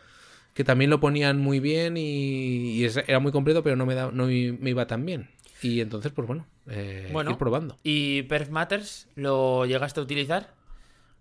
que 0.53 0.65
también 0.65 0.91
lo 0.91 0.99
ponían 0.99 1.39
muy 1.39 1.61
bien 1.61 1.97
y, 1.97 2.85
era 3.07 3.21
muy 3.21 3.31
completo, 3.31 3.63
pero 3.63 3.77
no 3.77 3.87
me 3.87 3.95
da, 3.95 4.11
no 4.13 4.27
me 4.27 4.71
iba 4.71 4.87
tan 4.89 5.07
bien. 5.07 5.31
Y 5.63 5.81
entonces 5.81 6.11
pues 6.13 6.27
bueno, 6.27 6.45
eh, 6.69 7.09
Bueno. 7.13 7.31
ir 7.31 7.37
probando. 7.39 7.79
¿Y 7.85 8.23
Perf 8.25 8.51
Matters 8.51 9.07
lo 9.15 9.65
llegaste 9.65 10.01
a 10.01 10.03
utilizar? 10.03 10.58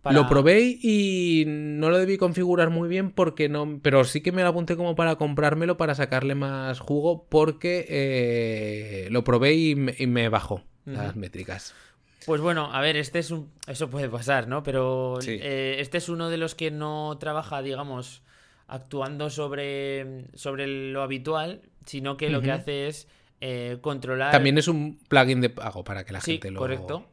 Para- 0.02 0.16
Lo 0.16 0.28
probé 0.28 0.78
y 0.82 1.44
no 1.48 1.90
lo 1.90 1.98
debí 1.98 2.18
configurar 2.18 2.70
muy 2.70 2.88
bien 2.88 3.12
porque 3.12 3.50
no. 3.50 3.80
Pero 3.82 4.04
sí 4.06 4.22
que 4.22 4.32
me 4.32 4.42
lo 4.44 4.50
apunté 4.50 4.78
como 4.78 4.96
para 4.96 5.16
comprármelo 5.16 5.76
para 5.78 5.96
sacarle 5.96 6.36
más 6.36 6.80
jugo 6.80 7.26
porque 7.30 7.86
eh, 7.90 9.08
lo 9.12 9.24
probé 9.24 9.54
y 9.56 9.76
me, 9.76 9.96
y 9.98 10.08
me 10.08 10.30
bajó 10.30 10.64
las 10.86 11.16
métricas. 11.16 11.74
Pues 12.26 12.42
bueno, 12.42 12.74
a 12.74 12.82
ver, 12.82 12.96
este 12.98 13.20
es 13.20 13.32
un... 13.32 13.52
Eso 13.68 13.90
puede 13.90 14.10
pasar, 14.10 14.48
¿no? 14.48 14.64
Pero 14.64 15.18
Sí. 15.22 15.38
eh, 15.42 15.78
este 15.80 15.98
es 15.98 16.10
uno 16.10 16.30
de 16.30 16.38
los 16.38 16.56
que 16.56 16.72
no 16.72 17.18
trabaja, 17.20 17.62
digamos, 17.62 18.22
actuando 18.68 19.30
sobre, 19.30 20.26
sobre 20.34 20.68
lo 20.68 21.02
habitual, 21.04 21.62
sino 21.86 22.18
que 22.18 22.30
lo 22.30 22.42
que 22.42 22.52
hace 22.52 22.88
es 22.88 23.08
eh, 23.40 23.78
controlar... 23.82 24.32
También 24.32 24.58
es 24.58 24.68
un 24.68 25.00
plugin 25.08 25.40
de 25.42 25.50
pago 25.50 25.84
para 25.84 26.06
que 26.06 26.12
la 26.14 26.22
Sí, 26.22 26.34
gente 26.34 26.52
lo. 26.52 26.60
correcto. 26.60 27.06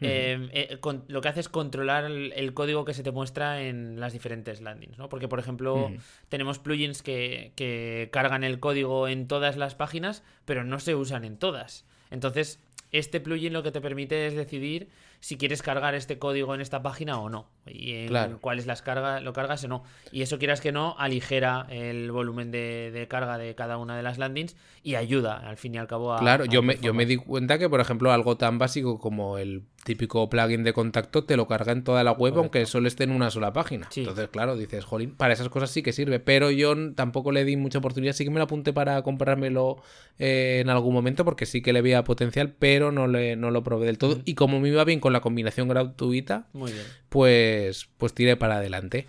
Eh, 0.00 0.48
eh, 0.52 0.78
con- 0.78 1.04
lo 1.08 1.20
que 1.22 1.28
hace 1.28 1.40
es 1.40 1.48
controlar 1.48 2.04
el, 2.04 2.32
el 2.36 2.52
código 2.52 2.84
que 2.84 2.92
se 2.92 3.02
te 3.02 3.10
muestra 3.12 3.62
en 3.62 3.98
las 3.98 4.12
diferentes 4.12 4.60
landings, 4.60 4.98
¿no? 4.98 5.08
Porque, 5.08 5.26
por 5.28 5.38
ejemplo, 5.38 5.88
tenemos 6.28 6.58
plugins 6.58 7.02
que, 7.02 7.52
que 7.56 8.10
cargan 8.12 8.44
el 8.44 8.60
código 8.60 9.08
en 9.08 9.26
todas 9.26 9.56
las 9.56 9.74
páginas, 9.74 10.22
pero 10.44 10.64
no 10.64 10.80
se 10.80 10.94
usan 10.94 11.24
en 11.24 11.38
todas. 11.38 11.84
Entonces, 12.10 12.60
este 12.92 13.20
plugin 13.20 13.52
lo 13.54 13.62
que 13.62 13.72
te 13.72 13.80
permite 13.80 14.26
es 14.26 14.34
decidir 14.34 14.88
si 15.20 15.38
quieres 15.38 15.62
cargar 15.62 15.94
este 15.94 16.18
código 16.18 16.54
en 16.54 16.60
esta 16.60 16.82
página 16.82 17.18
o 17.18 17.28
no. 17.30 17.48
Y 17.66 17.92
en 17.94 18.08
Claro. 18.08 18.38
cuáles 18.40 18.66
las 18.66 18.82
carga, 18.82 19.20
lo 19.20 19.32
cargas 19.32 19.62
o 19.64 19.68
no. 19.68 19.82
Y 20.12 20.22
eso 20.22 20.38
quieras 20.38 20.60
que 20.60 20.72
no, 20.72 20.94
aligera 20.98 21.66
el 21.70 22.10
volumen 22.12 22.50
de, 22.50 22.90
de 22.92 23.08
carga 23.08 23.38
de 23.38 23.54
cada 23.54 23.76
una 23.78 23.96
de 23.96 24.02
las 24.02 24.18
landings 24.18 24.56
y 24.82 24.94
ayuda, 24.94 25.36
al 25.36 25.56
fin 25.56 25.74
y 25.74 25.78
al 25.78 25.86
cabo, 25.86 26.12
a. 26.14 26.18
Claro, 26.20 26.44
a 26.44 26.46
yo 26.46 26.62
me, 26.62 26.78
yo 26.78 26.94
me 26.94 27.06
di 27.06 27.16
cuenta 27.16 27.58
que, 27.58 27.68
por 27.68 27.80
ejemplo, 27.80 28.12
algo 28.12 28.36
tan 28.36 28.58
básico 28.58 28.98
como 28.98 29.38
el 29.38 29.62
típico 29.84 30.28
plugin 30.28 30.64
de 30.64 30.72
contacto 30.72 31.24
te 31.24 31.36
lo 31.36 31.46
carga 31.46 31.70
en 31.70 31.84
toda 31.84 32.02
la 32.02 32.10
web, 32.10 32.18
Correcto. 32.34 32.40
aunque 32.40 32.66
solo 32.66 32.88
esté 32.88 33.04
en 33.04 33.12
una 33.12 33.30
sola 33.30 33.52
página. 33.52 33.86
Sí. 33.90 34.00
Entonces, 34.00 34.28
claro, 34.30 34.56
dices, 34.56 34.84
jolín, 34.84 35.14
para 35.14 35.32
esas 35.32 35.48
cosas 35.48 35.70
sí 35.70 35.82
que 35.82 35.92
sirve, 35.92 36.18
pero 36.18 36.50
yo 36.50 36.74
tampoco 36.94 37.30
le 37.30 37.44
di 37.44 37.56
mucha 37.56 37.78
oportunidad. 37.78 38.12
Sí 38.12 38.24
que 38.24 38.30
me 38.30 38.38
lo 38.38 38.44
apunté 38.44 38.72
para 38.72 39.00
comprármelo 39.02 39.76
eh, 40.18 40.58
en 40.60 40.70
algún 40.70 40.92
momento, 40.92 41.24
porque 41.24 41.46
sí 41.46 41.62
que 41.62 41.72
le 41.72 41.82
veía 41.82 42.02
potencial, 42.02 42.52
pero 42.58 42.90
no, 42.90 43.06
le, 43.06 43.36
no 43.36 43.52
lo 43.52 43.62
probé 43.62 43.86
del 43.86 43.98
todo. 43.98 44.18
Y 44.24 44.34
como 44.34 44.58
me 44.58 44.68
iba 44.70 44.82
bien 44.84 44.98
con 44.98 45.12
la 45.12 45.20
combinación 45.20 45.68
gratuita, 45.68 46.48
Muy 46.52 46.72
bien. 46.72 46.84
Pues, 47.16 47.88
pues 47.96 48.12
tiré 48.12 48.36
para 48.36 48.56
adelante. 48.56 49.06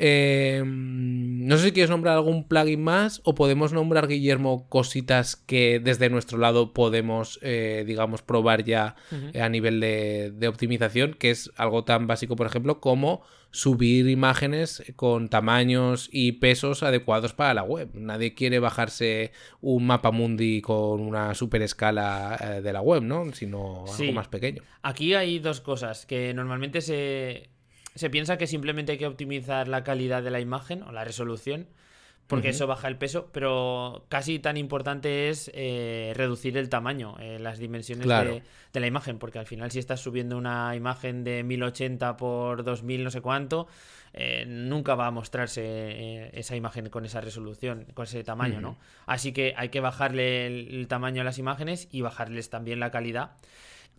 Eh, 0.00 0.62
no 0.64 1.56
sé 1.56 1.64
si 1.64 1.72
quieres 1.72 1.90
nombrar 1.90 2.14
algún 2.16 2.46
plugin 2.46 2.82
más 2.84 3.20
o 3.24 3.34
podemos 3.34 3.72
nombrar, 3.72 4.06
Guillermo, 4.06 4.68
cositas 4.68 5.34
que 5.34 5.80
desde 5.80 6.08
nuestro 6.08 6.38
lado 6.38 6.72
podemos, 6.72 7.40
eh, 7.42 7.82
digamos, 7.86 8.22
probar 8.22 8.62
ya 8.62 8.94
eh, 9.32 9.40
a 9.42 9.48
nivel 9.48 9.80
de, 9.80 10.30
de 10.34 10.46
optimización, 10.48 11.14
que 11.14 11.30
es 11.30 11.50
algo 11.56 11.82
tan 11.84 12.06
básico, 12.06 12.36
por 12.36 12.46
ejemplo, 12.46 12.80
como 12.80 13.22
subir 13.50 14.08
imágenes 14.08 14.84
con 14.94 15.28
tamaños 15.30 16.08
y 16.12 16.32
pesos 16.32 16.82
adecuados 16.82 17.32
para 17.32 17.54
la 17.54 17.62
web. 17.62 17.88
Nadie 17.94 18.34
quiere 18.34 18.58
bajarse 18.60 19.32
un 19.62 19.86
mapa 19.86 20.10
mundi 20.10 20.60
con 20.60 21.00
una 21.00 21.34
super 21.34 21.62
escala 21.62 22.38
eh, 22.40 22.60
de 22.60 22.72
la 22.72 22.82
web, 22.82 23.02
¿no? 23.02 23.32
Sino 23.32 23.84
Sí. 23.88 24.02
algo 24.04 24.14
más 24.14 24.28
pequeño. 24.28 24.62
Aquí 24.82 25.14
hay 25.14 25.38
dos 25.38 25.60
cosas 25.62 26.04
que 26.06 26.34
normalmente 26.34 26.82
se, 26.82 27.48
se 27.98 28.10
piensa 28.10 28.38
que 28.38 28.46
simplemente 28.46 28.92
hay 28.92 28.98
que 28.98 29.06
optimizar 29.06 29.68
la 29.68 29.84
calidad 29.84 30.22
de 30.22 30.30
la 30.30 30.40
imagen 30.40 30.82
o 30.84 30.92
la 30.92 31.04
resolución, 31.04 31.66
porque 32.26 32.50
eso 32.50 32.66
baja 32.66 32.88
el 32.88 32.96
peso, 32.98 33.30
pero 33.32 34.04
casi 34.10 34.38
tan 34.38 34.58
importante 34.58 35.30
es 35.30 35.50
eh, 35.54 36.12
reducir 36.14 36.58
el 36.58 36.68
tamaño, 36.68 37.16
eh, 37.20 37.38
las 37.38 37.58
dimensiones 37.58 38.04
Claro. 38.04 38.34
de, 38.34 38.42
de 38.74 38.80
la 38.80 38.86
imagen, 38.86 39.18
porque 39.18 39.38
al 39.38 39.46
final 39.46 39.70
si 39.70 39.78
estás 39.78 40.00
subiendo 40.00 40.36
una 40.36 40.76
imagen 40.76 41.24
de 41.24 41.42
1080 41.42 42.18
por 42.18 42.64
2000 42.64 43.02
no 43.02 43.10
sé 43.10 43.22
cuánto, 43.22 43.66
eh, 44.12 44.44
nunca 44.46 44.94
va 44.94 45.06
a 45.06 45.10
mostrarse 45.10 45.62
eh, 45.64 46.30
esa 46.34 46.54
imagen 46.54 46.90
con 46.90 47.06
esa 47.06 47.22
resolución, 47.22 47.86
con 47.94 48.04
ese 48.04 48.22
tamaño, 48.24 48.60
¿no? 48.60 48.78
Así 49.06 49.32
que 49.32 49.54
hay 49.56 49.70
que 49.70 49.80
bajarle 49.80 50.46
el, 50.46 50.68
el 50.76 50.86
tamaño 50.86 51.22
a 51.22 51.24
las 51.24 51.38
imágenes 51.38 51.88
y 51.92 52.02
bajarles 52.02 52.50
también 52.50 52.78
la 52.78 52.90
calidad. 52.90 53.30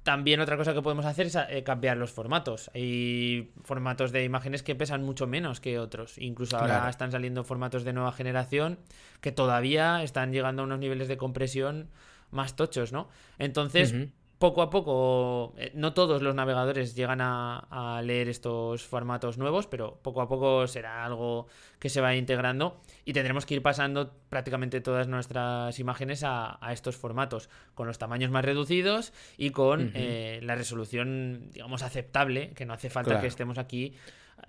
También 0.04 0.40
otra 0.40 0.56
cosa 0.58 0.74
que 0.74 0.82
podemos 0.82 1.06
hacer 1.06 1.28
es 1.28 1.36
eh, 1.36 1.64
cambiar 1.64 1.98
los 1.98 2.12
formatos. 2.12 2.72
Hay 2.74 3.52
formatos 3.64 4.12
de 4.12 4.24
imágenes 4.24 4.64
que 4.64 4.76
pesan 4.76 5.04
mucho 5.04 5.28
menos 5.28 5.60
que 5.60 5.78
otros. 5.78 6.18
Incluso 6.18 6.58
ahora 6.58 6.76
Claro. 6.76 6.90
están 6.90 7.12
saliendo 7.12 7.44
formatos 7.44 7.84
de 7.84 7.94
nueva 7.94 8.12
generación 8.12 8.80
que 9.22 9.32
todavía 9.32 10.02
están 10.04 10.32
llegando 10.32 10.62
a 10.62 10.66
unos 10.66 10.80
niveles 10.80 11.08
de 11.08 11.18
compresión 11.18 11.90
más 12.32 12.56
tochos, 12.56 12.92
¿no? 12.92 13.10
Entonces. 13.38 13.94
Poco 14.40 14.62
a 14.62 14.70
poco, 14.70 15.54
eh, 15.58 15.72
no 15.76 15.94
todos 15.94 16.22
los 16.22 16.34
navegadores 16.34 16.96
llegan 16.96 17.20
a, 17.22 17.60
a 17.98 18.02
leer 18.02 18.30
estos 18.30 18.84
formatos 18.84 19.38
nuevos, 19.38 19.68
pero 19.68 20.00
poco 20.02 20.22
a 20.22 20.28
poco 20.30 20.66
será 20.66 21.04
algo 21.06 21.48
que 21.78 21.90
se 21.90 22.00
va 22.00 22.16
integrando 22.16 22.80
y 23.04 23.12
tendremos 23.14 23.46
que 23.46 23.56
ir 23.56 23.62
pasando 23.62 24.14
prácticamente 24.30 24.80
todas 24.80 25.08
nuestras 25.10 25.78
imágenes 25.80 26.24
a, 26.24 26.58
a 26.66 26.72
estos 26.72 26.96
formatos, 26.96 27.50
con 27.76 27.86
los 27.88 27.98
tamaños 27.98 28.32
más 28.32 28.46
reducidos 28.46 29.12
y 29.38 29.50
con 29.50 29.92
eh, 29.94 30.40
la 30.42 30.56
resolución, 30.56 31.50
digamos, 31.52 31.84
aceptable, 31.84 32.52
que 32.52 32.66
no 32.66 32.74
hace 32.74 32.90
falta 32.90 33.10
Claro. 33.10 33.22
que 33.22 33.28
estemos 33.28 33.58
aquí. 33.58 33.94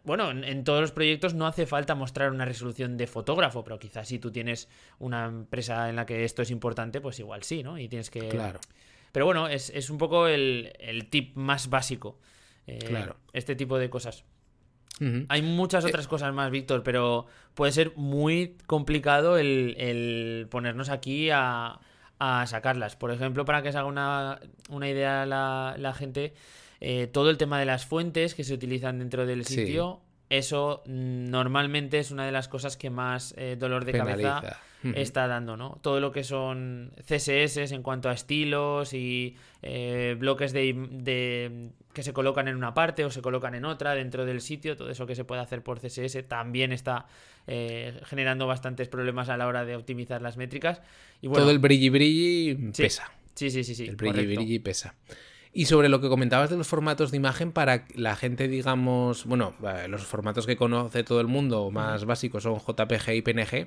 Bueno, 0.05 0.31
en, 0.31 0.45
en 0.45 0.63
todos 0.63 0.81
los 0.81 0.93
proyectos 0.93 1.35
no 1.35 1.49
hace 1.49 1.67
falta 1.67 1.97
mostrar 1.97 2.31
una 2.31 2.45
resolución 2.45 2.97
de 2.97 3.09
fotógrafo, 3.09 3.65
pero 3.65 3.81
quizás 3.81 4.07
si 4.07 4.21
tú 4.21 4.31
tienes 4.31 4.69
una 5.01 5.27
empresa 5.27 5.89
en 5.91 5.97
la 5.97 6.07
que 6.07 6.23
esto 6.25 6.43
es 6.43 6.51
importante, 6.53 7.01
pues 7.01 7.19
igual 7.19 7.43
sí, 7.43 7.65
¿no? 7.65 7.77
Y 7.77 7.89
tienes 7.89 8.09
que... 8.09 8.29
Claro. 8.29 8.61
Pero 9.13 9.27
bueno, 9.27 9.49
es, 9.49 9.71
es 9.71 9.91
un 9.91 9.99
poco 9.99 10.27
el, 10.27 10.73
el 10.79 11.09
tip 11.09 11.37
más 11.37 11.69
básico. 11.71 12.19
eh, 12.67 12.79
Claro. 12.79 13.17
Este 13.33 13.57
tipo 13.57 13.79
de 13.79 13.91
cosas. 13.91 14.25
Hay 15.31 15.41
muchas 15.41 15.85
otras 15.87 16.07
cosas 16.07 16.35
más, 16.35 16.51
Víctor, 16.51 16.83
pero 16.83 17.25
puede 17.55 17.73
ser 17.73 17.93
muy 17.97 18.59
complicado 18.67 19.39
el, 19.39 19.75
el 19.79 20.47
ponernos 20.51 20.91
aquí 20.91 21.31
a, 21.33 21.79
a 22.19 22.47
sacarlas. 22.47 22.97
Por 22.97 23.11
ejemplo, 23.11 23.47
para 23.47 23.63
que 23.63 23.73
se 23.73 23.79
haga 23.79 23.87
una, 23.89 24.41
una 24.69 24.89
idea 24.91 25.25
la, 25.25 25.75
la 25.79 25.95
gente, 25.95 26.35
eh, 26.81 27.07
todo 27.07 27.31
el 27.31 27.39
tema 27.39 27.59
de 27.59 27.65
las 27.65 27.87
fuentes 27.87 28.35
que 28.35 28.45
se 28.45 28.53
utilizan 28.53 28.99
dentro 28.99 29.25
del 29.25 29.47
Sí. 29.47 29.55
sitio, 29.55 30.03
eso 30.29 30.83
mm, 30.85 31.31
normalmente 31.31 31.99
es 31.99 32.11
una 32.11 32.27
de 32.27 32.33
las 32.33 32.49
cosas 32.49 32.77
que 32.77 32.91
más 32.91 33.33
eh, 33.39 33.57
dolor 33.59 33.87
de 33.87 33.93
cabeza 34.05 34.41
Está 34.83 35.27
dando, 35.27 35.57
¿no? 35.57 35.79
Todo 35.83 36.01
lo 36.01 36.11
que 36.11 36.25
son 36.25 36.93
CSS 37.05 37.73
en 37.73 37.83
cuanto 37.83 38.09
a 38.09 38.13
estilos 38.13 38.95
y 38.95 39.37
eh, 39.63 40.17
bloques 40.19 40.53
de, 40.53 41.71
que 41.93 42.03
se 42.03 42.13
colocan 42.13 42.49
en 42.49 42.57
una 42.57 42.73
parte 42.73 43.05
o 43.05 43.11
se 43.11 43.21
colocan 43.21 43.55
en 43.55 43.67
otra 43.67 43.95
dentro 43.95 44.25
del 44.25 44.41
sitio, 44.41 44.77
todo 44.77 44.91
eso 44.91 45.07
que 45.07 45.15
se 45.15 45.25
puede 45.25 45.43
hacer 45.43 45.63
por 45.63 45.81
CSS 45.81 46.27
también 46.29 46.73
está 46.73 47.07
eh, 47.47 48.01
generando 48.05 48.47
bastantes 48.47 48.89
problemas 48.89 49.29
a 49.29 49.37
la 49.37 49.47
hora 49.47 49.65
de 49.65 49.77
optimizar 49.77 50.23
las 50.23 50.37
métricas. 50.37 50.81
Y 51.21 51.27
bueno, 51.29 51.45
Todo 51.45 51.51
el 51.51 51.59
brilli 51.59 51.91
brilli 51.91 52.71
Sí, 52.73 52.83
pesa. 52.83 53.13
sí, 53.35 53.51
sí, 53.51 53.65
sí, 53.65 53.75
sí, 53.75 53.85
el 53.85 53.97
brilli 53.97 54.35
brilli 54.35 54.59
pesa. 54.61 54.95
Y 55.53 55.65
sobre 55.65 55.89
lo 55.89 56.01
que 56.01 56.09
comentabas 56.09 56.49
de 56.49 56.57
los 56.57 56.69
formatos 56.69 57.11
de 57.11 57.17
imagen, 57.17 57.51
para 57.51 57.85
la 57.97 58.15
gente, 58.15 58.47
digamos, 58.47 59.25
bueno, 59.25 59.55
eh, 59.67 59.89
los 59.89 60.05
formatos 60.05 60.47
que 60.47 60.57
conoce 60.57 61.03
todo 61.03 61.21
el 61.21 61.27
mundo 61.27 61.71
más 61.73 62.05
básicos 62.05 62.45
son 62.45 62.59
JPG 62.59 63.15
y 63.15 63.23
PNG. 63.23 63.67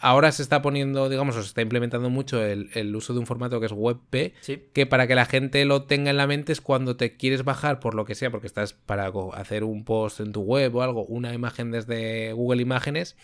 Ahora 0.00 0.32
se 0.32 0.42
está 0.42 0.62
poniendo, 0.62 1.08
digamos, 1.08 1.36
o 1.36 1.42
se 1.42 1.48
está 1.48 1.62
implementando 1.62 2.10
mucho 2.10 2.42
el, 2.42 2.70
el 2.74 2.94
uso 2.96 3.12
de 3.12 3.20
un 3.20 3.26
formato 3.26 3.60
que 3.60 3.66
es 3.66 3.72
WebP, 3.72 4.34
Sí, 4.40 4.62
que 4.72 4.86
para 4.86 5.06
que 5.06 5.14
la 5.14 5.26
gente 5.26 5.64
lo 5.64 5.82
tenga 5.84 6.10
en 6.10 6.16
la 6.16 6.26
mente 6.26 6.52
es 6.52 6.60
cuando 6.60 6.96
te 6.96 7.16
quieres 7.16 7.44
bajar 7.44 7.80
por 7.80 7.94
lo 7.94 8.04
que 8.04 8.14
sea, 8.14 8.30
porque 8.30 8.46
estás 8.46 8.72
para 8.72 9.12
hacer 9.34 9.64
un 9.64 9.84
post 9.84 10.20
en 10.20 10.32
tu 10.32 10.42
web 10.42 10.74
o 10.74 10.82
algo, 10.82 11.04
una 11.04 11.34
imagen 11.34 11.70
desde 11.70 12.32
Google 12.32 12.62
Imágenes 12.62 13.16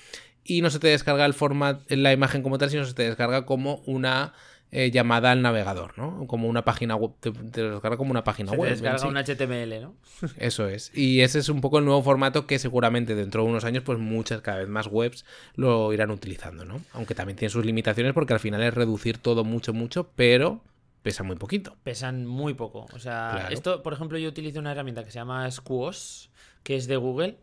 y 0.45 0.63
no 0.63 0.71
se 0.71 0.79
te 0.79 0.89
descarga 0.89 1.27
el 1.27 1.35
formato, 1.35 1.85
la 1.89 2.13
imagen 2.13 2.43
como 2.43 2.59
tal, 2.59 2.71
sino 2.71 2.85
se 2.85 2.95
te 2.95 3.03
descarga 3.03 3.47
como 3.47 3.83
una 3.87 4.33
eh, 4.73 4.91
llamada 4.91 5.31
al 5.33 5.43
navegador, 5.43 5.97
¿no? 5.97 6.27
Como 6.27 6.49
una 6.49 6.65
página 6.65 6.97
web, 6.97 7.13
te, 7.21 7.31
te 7.31 7.63
lo 7.63 7.73
descarga 7.73 7.97
como 7.97 8.11
una 8.11 8.25
página 8.25 8.51
se 8.51 8.57
te 8.57 8.61
web. 8.61 8.69
en 8.69 8.75
descarga 8.75 8.99
sí. 8.99 9.07
un 9.07 9.17
HTML, 9.17 9.81
¿no? 9.83 9.95
Eso 10.39 10.69
es. 10.69 10.91
Y 10.95 11.21
ese 11.21 11.39
es 11.39 11.49
un 11.49 11.61
poco 11.61 11.79
el 11.79 11.85
nuevo 11.85 12.03
formato 12.03 12.47
que 12.47 12.59
seguramente 12.59 13.15
dentro 13.15 13.43
de 13.45 13.49
unos 13.51 13.65
años, 13.65 13.83
pues 13.85 13.99
muchas, 13.99 14.41
cada 14.41 14.59
vez 14.59 14.69
más 14.69 14.87
webs 14.89 15.25
lo 15.55 15.93
irán 15.93 16.11
utilizando, 16.11 16.65
¿no? 16.65 16.81
Aunque 16.93 17.15
también 17.15 17.37
tiene 17.37 17.51
sus 17.51 17.65
limitaciones 17.65 18.13
porque 18.13 18.33
al 18.35 18.41
final 18.41 18.63
es 18.63 18.75
reducir 18.75 19.19
todo 19.19 19.45
mucho, 19.45 19.73
mucho, 19.73 20.11
pero 20.17 20.63
pesa 21.03 21.23
muy 21.23 21.37
poquito. 21.37 21.77
pesan 21.85 22.27
muy 22.27 22.55
poco. 22.55 22.87
O 22.93 22.99
sea, 22.99 23.31
Claro. 23.35 23.55
esto, 23.55 23.83
por 23.85 23.93
ejemplo, 23.93 24.19
yo 24.19 24.29
utilizo 24.29 24.59
una 24.59 24.73
herramienta 24.73 25.05
que 25.05 25.13
se 25.13 25.19
llama 25.21 25.49
Squash, 25.51 26.27
que 26.65 26.75
es 26.75 26.89
de 26.89 26.97
Google. 26.97 27.37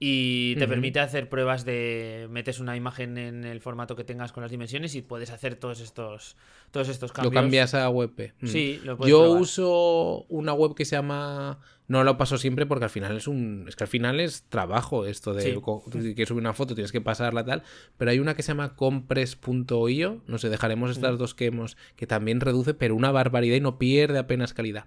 Y 0.00 0.54
te 0.56 0.68
permite 0.68 1.00
hacer 1.00 1.28
pruebas 1.28 1.64
de 1.64 2.28
metes 2.30 2.60
una 2.60 2.76
imagen 2.76 3.18
en 3.18 3.44
el 3.44 3.60
formato 3.60 3.96
que 3.96 4.04
tengas 4.04 4.30
con 4.30 4.42
las 4.42 4.50
dimensiones 4.50 4.94
y 4.94 5.02
puedes 5.02 5.30
hacer 5.30 5.56
todos 5.56 5.80
estos 5.80 6.36
todos 6.70 6.88
estos 6.88 7.12
cambios. 7.12 7.34
Lo 7.34 7.40
cambias 7.40 7.74
a 7.74 7.88
WebP. 7.90 8.32
Mm. 8.40 8.46
Sí, 8.46 8.80
lo 8.84 8.96
puedes 8.96 9.10
Yo 9.10 9.22
probar. 9.22 9.42
uso 9.42 10.24
una 10.28 10.52
web 10.52 10.74
que 10.74 10.84
se 10.84 10.96
llama. 10.96 11.58
No 11.88 12.04
lo 12.04 12.18
paso 12.18 12.36
siempre 12.38 12.66
porque 12.66 12.84
al 12.84 12.90
final 12.90 13.16
es 13.16 13.26
un. 13.26 13.64
Es 13.66 13.74
que 13.74 13.84
al 13.84 13.88
final 13.88 14.20
es 14.20 14.44
trabajo 14.50 15.06
esto 15.06 15.32
de. 15.32 15.42
Sí. 15.42 15.54
Si 15.54 16.14
quieres 16.14 16.28
subir 16.28 16.42
una 16.42 16.52
foto, 16.52 16.74
tienes 16.74 16.92
que 16.92 17.00
pasarla 17.00 17.44
tal. 17.44 17.62
Pero 17.96 18.10
hay 18.10 18.18
una 18.18 18.34
que 18.34 18.42
se 18.42 18.48
llama 18.52 18.76
compress.io. 18.76 20.20
No 20.26 20.38
sé, 20.38 20.48
dejaremos 20.50 20.90
estas 20.90 21.18
dos 21.18 21.34
que 21.34 21.46
hemos. 21.46 21.76
Que 21.96 22.06
también 22.06 22.40
reduce, 22.40 22.74
pero 22.74 22.94
una 22.94 23.10
barbaridad 23.10 23.56
y 23.56 23.60
no 23.60 23.78
pierde 23.78 24.18
apenas 24.18 24.54
calidad. 24.54 24.84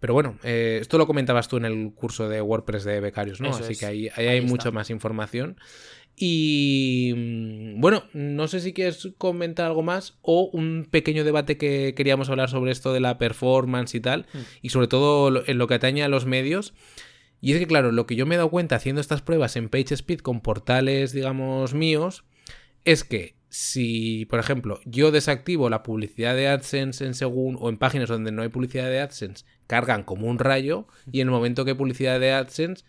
Pero 0.00 0.12
bueno, 0.12 0.36
eh, 0.44 0.78
esto 0.82 0.98
lo 0.98 1.06
comentabas 1.06 1.48
tú 1.48 1.56
en 1.56 1.64
el 1.64 1.92
curso 1.94 2.28
de 2.28 2.42
WordPress 2.42 2.84
de 2.84 3.00
becarios, 3.00 3.40
¿no? 3.40 3.48
Eso 3.50 3.60
Así 3.60 3.72
es. 3.72 3.78
que 3.80 3.86
ahí, 3.86 4.08
ahí 4.08 4.12
Ahí 4.16 4.28
hay 4.28 4.38
está. 4.38 4.50
mucha 4.50 4.70
más 4.70 4.90
información. 4.90 5.56
Y 6.16 7.12
mm, 7.16 7.80
bueno, 7.80 8.04
no 8.12 8.46
sé 8.48 8.60
si 8.60 8.72
quieres 8.72 9.08
comentar 9.18 9.66
algo 9.66 9.82
más 9.82 10.16
o 10.22 10.48
un 10.52 10.86
pequeño 10.90 11.24
debate 11.24 11.56
que 11.56 11.94
queríamos 11.96 12.28
hablar 12.28 12.50
sobre 12.50 12.72
esto 12.72 12.92
de 12.92 13.00
la 13.00 13.18
performance 13.18 13.94
y 13.94 14.00
tal, 14.00 14.26
Mm. 14.32 14.38
y 14.62 14.68
sobre 14.68 14.86
todo 14.88 15.44
en 15.46 15.58
lo 15.58 15.66
que 15.66 15.74
atañe 15.74 16.02
a 16.04 16.08
los 16.08 16.26
medios. 16.26 16.74
Y 17.40 17.52
es 17.52 17.58
que, 17.58 17.66
claro, 17.66 17.92
lo 17.92 18.06
que 18.06 18.16
yo 18.16 18.24
me 18.26 18.36
he 18.36 18.38
dado 18.38 18.50
cuenta 18.50 18.76
haciendo 18.76 19.00
estas 19.00 19.20
pruebas 19.22 19.56
en 19.56 19.68
PageSpeed 19.68 20.20
con 20.20 20.40
portales, 20.40 21.12
digamos, 21.12 21.74
míos, 21.74 22.24
es 22.84 23.04
que 23.04 23.34
si, 23.50 24.24
por 24.26 24.40
ejemplo, 24.40 24.80
yo 24.84 25.12
desactivo 25.12 25.68
la 25.70 25.82
publicidad 25.82 26.34
de 26.34 26.48
AdSense 26.48 27.04
en 27.06 27.14
según 27.14 27.56
o 27.60 27.68
en 27.68 27.76
páginas 27.76 28.08
donde 28.08 28.32
no 28.32 28.42
hay 28.42 28.48
publicidad 28.48 28.88
de 28.90 29.00
AdSense, 29.00 29.44
cargan 29.66 30.02
como 30.04 30.26
un 30.26 30.38
rayo 30.38 30.86
y 31.12 31.20
en 31.20 31.28
el 31.28 31.32
momento 31.32 31.64
que 31.64 31.72
hay 31.72 31.76
publicidad 31.76 32.18
de 32.18 32.32
AdSense 32.32 32.84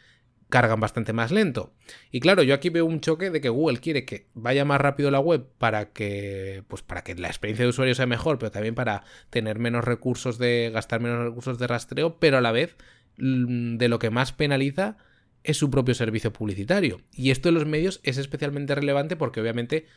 cargan 0.55 0.79
bastante 0.79 1.11
más 1.11 1.31
lento. 1.31 1.73
Y 2.11 2.21
claro, 2.21 2.41
yo 2.41 2.53
aquí 2.53 2.69
veo 2.69 2.85
un 2.85 3.01
choque 3.01 3.29
de 3.29 3.41
que 3.41 3.49
Google 3.49 3.79
quiere 3.79 4.05
que 4.05 4.27
vaya 4.35 4.63
más 4.63 4.79
rápido 4.79 5.11
la 5.11 5.19
web 5.19 5.45
para 5.57 5.91
que 5.91 6.63
pues 6.69 6.81
para 6.81 7.03
que 7.03 7.13
la 7.13 7.27
experiencia 7.27 7.65
de 7.65 7.71
usuario 7.71 7.93
sea 7.93 8.05
mejor, 8.05 8.39
pero 8.39 8.51
también 8.51 8.73
para 8.73 9.03
tener 9.29 9.59
menos 9.59 9.83
recursos 9.83 10.37
de 10.37 10.71
gastar 10.73 11.01
menos 11.01 11.25
recursos 11.25 11.59
de 11.59 11.67
rastreo, 11.67 12.19
pero 12.19 12.37
a 12.37 12.41
la 12.41 12.53
vez 12.53 12.77
mm, 13.17 13.75
de 13.75 13.89
lo 13.89 13.99
que 13.99 14.11
más 14.11 14.31
penaliza 14.31 14.95
es 15.43 15.57
su 15.57 15.69
propio 15.69 15.93
servicio 15.93 16.31
publicitario. 16.31 17.01
Y 17.11 17.31
esto 17.31 17.49
en 17.49 17.55
los 17.55 17.65
medios 17.65 17.99
es 18.03 18.17
especialmente 18.17 18.75
relevante 18.75 19.17
porque 19.17 19.41
obviamente 19.41 19.87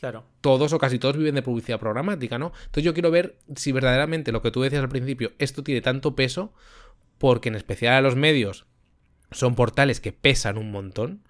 Claro. 0.00 0.24
todos 0.40 0.72
o 0.72 0.80
casi 0.80 0.98
todos 0.98 1.16
viven 1.16 1.36
de 1.36 1.42
publicidad 1.42 1.78
programática, 1.78 2.40
¿no? 2.40 2.46
Entonces 2.58 2.82
yo 2.82 2.92
quiero 2.92 3.12
ver 3.12 3.38
si 3.54 3.70
verdaderamente 3.70 4.32
lo 4.32 4.42
que 4.42 4.50
tú 4.50 4.62
decías 4.62 4.82
al 4.82 4.88
principio, 4.88 5.30
esto 5.38 5.62
tiene 5.62 5.80
tanto 5.80 6.16
peso, 6.16 6.52
porque 7.18 7.50
en 7.50 7.54
especial 7.54 7.94
a 7.94 8.00
los 8.00 8.16
medios 8.16 8.66
son 9.34 9.54
portales 9.54 10.00
que 10.00 10.12
pesan 10.12 10.58
un 10.58 10.70
montón. 10.70 11.22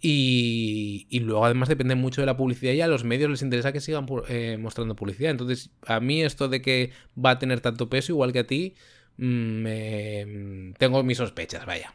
Y, 0.00 1.06
y 1.10 1.20
luego 1.20 1.44
además 1.44 1.68
depende 1.68 1.96
mucho 1.96 2.20
de 2.22 2.26
la 2.26 2.36
publicidad 2.36 2.72
y 2.72 2.80
a 2.80 2.86
los 2.86 3.02
medios 3.02 3.30
les 3.30 3.42
interesa 3.42 3.72
que 3.72 3.80
sigan 3.80 4.06
eh, 4.28 4.56
mostrando 4.58 4.94
publicidad. 4.94 5.30
Entonces 5.32 5.70
a 5.86 5.98
mí 6.00 6.22
esto 6.22 6.48
de 6.48 6.62
que 6.62 6.92
va 7.22 7.30
a 7.30 7.38
tener 7.38 7.60
tanto 7.60 7.88
peso, 7.88 8.12
igual 8.12 8.32
que 8.32 8.38
a 8.40 8.46
ti, 8.46 8.74
mm, 9.16 9.24
me- 9.24 10.72
tengo 10.78 11.02
mis 11.02 11.18
sospechas, 11.18 11.66
vaya, 11.66 11.92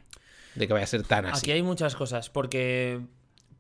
de 0.56 0.68
que 0.68 0.74
vaya 0.74 0.84
a 0.84 0.88
ser 0.88 1.04
tan 1.04 1.26
así. 1.26 1.46
Aquí 1.46 1.52
hay 1.52 1.64
muchas 1.64 1.96
cosas, 1.96 2.30
porque 2.30 3.00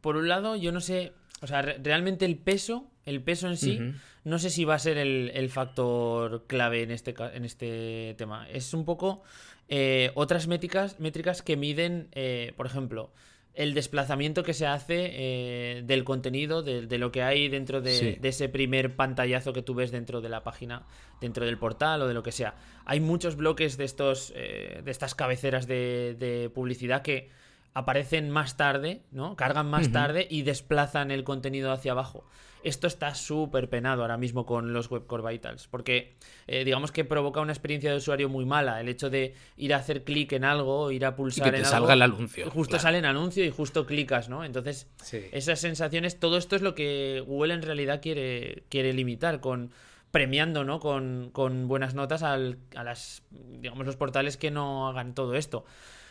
por 0.01 0.17
un 0.17 0.27
lado 0.27 0.55
yo 0.57 0.71
no 0.73 0.81
sé, 0.81 1.13
o 1.41 1.47
sea, 1.47 1.61
re- 1.61 1.77
realmente 1.81 2.25
el 2.25 2.35
peso, 2.37 2.91
el 3.05 3.21
peso 3.21 3.47
en 3.47 3.55
sí, 3.57 3.79
no 4.25 4.39
sé 4.39 4.49
si 4.49 4.65
va 4.65 4.75
a 4.75 4.79
ser 4.79 4.97
el, 4.97 5.31
el 5.35 5.49
factor 5.49 6.45
clave 6.47 6.81
en 6.83 6.91
este, 6.91 7.13
en 7.33 7.45
este 7.45 8.15
tema. 8.17 8.47
Es 8.49 8.73
un 8.73 8.83
poco 8.85 9.23
eh, 9.70 10.11
otras 10.16 10.47
métricas, 10.47 10.99
métricas 10.99 11.41
que 11.41 11.55
miden, 11.57 12.07
eh, 12.14 12.53
por 12.57 12.66
ejemplo, 12.66 13.11
el 13.55 13.76
desplazamiento 13.76 14.41
que 14.43 14.53
se 14.55 14.66
hace 14.66 15.11
eh, 15.14 15.84
del 15.86 16.03
contenido, 16.03 16.64
de, 16.64 16.88
de 16.88 16.97
lo 16.97 17.11
que 17.11 17.22
hay 17.22 17.49
dentro 17.49 17.82
de, 17.82 17.91
Sí. 17.91 18.18
de 18.20 18.30
ese 18.30 18.49
primer 18.49 18.95
pantallazo 18.95 19.53
que 19.53 19.61
tú 19.61 19.76
ves 19.76 19.91
dentro 19.91 20.22
de 20.22 20.30
la 20.30 20.43
página, 20.43 20.88
dentro 21.22 21.45
del 21.45 21.59
portal 21.59 22.01
o 22.01 22.07
de 22.07 22.16
lo 22.16 22.24
que 22.24 22.32
sea. 22.32 22.55
Hay 22.86 22.99
muchos 22.99 23.36
bloques 23.36 23.78
de 23.78 23.84
estos, 23.86 24.34
eh, 24.36 24.82
de 24.84 24.89
estas 24.91 25.14
cabeceras 25.14 25.68
de, 25.68 26.16
de 26.18 26.49
publicidad 26.49 27.03
que 27.03 27.30
aparecen 27.74 28.30
más 28.30 28.55
tarde, 28.57 29.01
¿no? 29.11 29.36
Cargan 29.36 29.67
más 29.67 29.91
tarde 29.91 30.28
y 30.30 30.43
desplazan 30.43 31.11
el 31.11 31.24
contenido 31.24 31.71
hacia 31.71 31.91
abajo. 31.93 32.26
Esto 32.63 32.88
está 32.88 33.13
súper 33.13 33.67
penado 33.67 34.03
ahora 34.03 34.15
mismo 34.17 34.45
con 34.45 34.71
los 34.71 34.89
Web 34.89 35.05
Core 35.05 35.34
Vitals, 35.34 35.67
porque 35.67 36.15
eh, 36.47 36.63
digamos 36.63 36.93
que 36.93 37.03
provoca 37.03 37.41
una 37.41 37.51
experiencia 37.51 37.91
de 37.91 37.97
usuario 37.97 38.30
muy 38.30 38.45
mala. 38.45 38.80
El 38.80 38.88
hecho 38.88 39.09
de 39.09 39.36
ir 39.57 39.74
a 39.74 39.78
hacer 39.78 40.03
clic 40.05 40.32
en 40.32 40.45
algo, 40.45 40.89
ir 40.91 41.05
a 41.05 41.09
Y 41.09 41.11
pulsar 41.13 41.45
que 41.45 41.51
te 41.51 41.57
en 41.57 41.65
salga 41.65 41.78
algo, 41.78 41.91
el 41.93 42.01
anuncio. 42.03 42.49
Justo 42.51 42.69
claro. 42.71 42.84
sale 42.84 42.97
en 42.99 43.05
anuncio 43.05 43.43
y 43.43 43.49
justo 43.49 43.86
clicas, 43.86 44.30
¿no? 44.30 44.45
Entonces, 44.45 44.88
Sí. 45.03 45.26
esas 45.34 45.59
sensaciones, 45.59 46.19
todo 46.19 46.38
esto 46.38 46.55
es 46.55 46.61
lo 46.61 46.74
que 46.74 47.21
Google 47.28 47.53
en 47.55 47.63
realidad 47.63 48.01
quiere, 48.01 48.63
quiere 48.69 48.93
limitar 48.93 49.41
con 49.41 49.71
premiando, 50.11 50.63
¿no? 50.63 50.80
Con, 50.80 51.32
con 51.34 51.67
buenas 51.67 51.95
notas 51.95 52.24
al- 52.24 52.59
a 52.76 52.84
las, 52.86 53.24
digamos, 53.32 53.86
los 53.86 53.97
portales 53.97 54.38
que 54.38 54.51
no 54.51 54.88
hagan 54.88 55.15
todo 55.15 55.34
esto. 55.36 55.65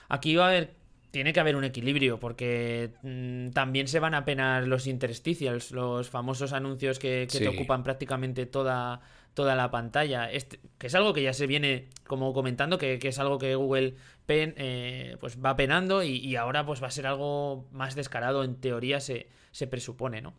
Aquí 0.09 0.35
va 0.37 0.47
a 0.47 0.49
haber, 0.49 0.75
tiene 1.13 1.33
que 1.33 1.39
haber 1.39 1.55
un 1.55 1.63
equilibrio, 1.65 2.19
porque 2.19 2.91
mm, 3.03 3.51
también 3.51 3.87
se 3.87 4.01
van 4.01 4.15
a 4.15 4.25
penar 4.25 4.67
los 4.67 4.87
interstitials, 4.89 5.71
los 5.71 6.11
famosos 6.11 6.53
anuncios 6.53 6.99
que, 6.99 7.29
que 7.31 7.39
te 7.39 7.49
ocupan 7.51 7.85
prácticamente 7.85 8.47
toda, 8.47 9.01
toda 9.35 9.55
la 9.55 9.71
pantalla. 9.71 10.31
Este, 10.33 10.59
que 10.79 10.89
es 10.89 10.95
algo 10.97 11.13
que 11.13 11.23
ya 11.23 11.33
se 11.33 11.47
viene 11.47 11.89
como 12.07 12.33
comentando, 12.33 12.79
que, 12.79 12.99
que 12.99 13.09
es 13.09 13.19
algo 13.21 13.39
que 13.39 13.55
Google 13.55 13.95
pen, 14.27 14.55
eh, 14.57 15.17
pues 15.21 15.39
va 15.39 15.55
penando 15.55 16.03
y, 16.03 16.17
y 16.17 16.35
ahora 16.37 16.65
pues 16.67 16.83
va 16.83 16.87
a 16.89 16.91
ser 16.91 17.07
algo 17.07 17.69
más 17.73 17.95
descarado, 17.95 18.43
en 18.43 18.57
teoría 18.61 18.99
se, 18.99 19.29
se 19.53 19.67
presupone, 19.67 20.23
¿no? 20.23 20.35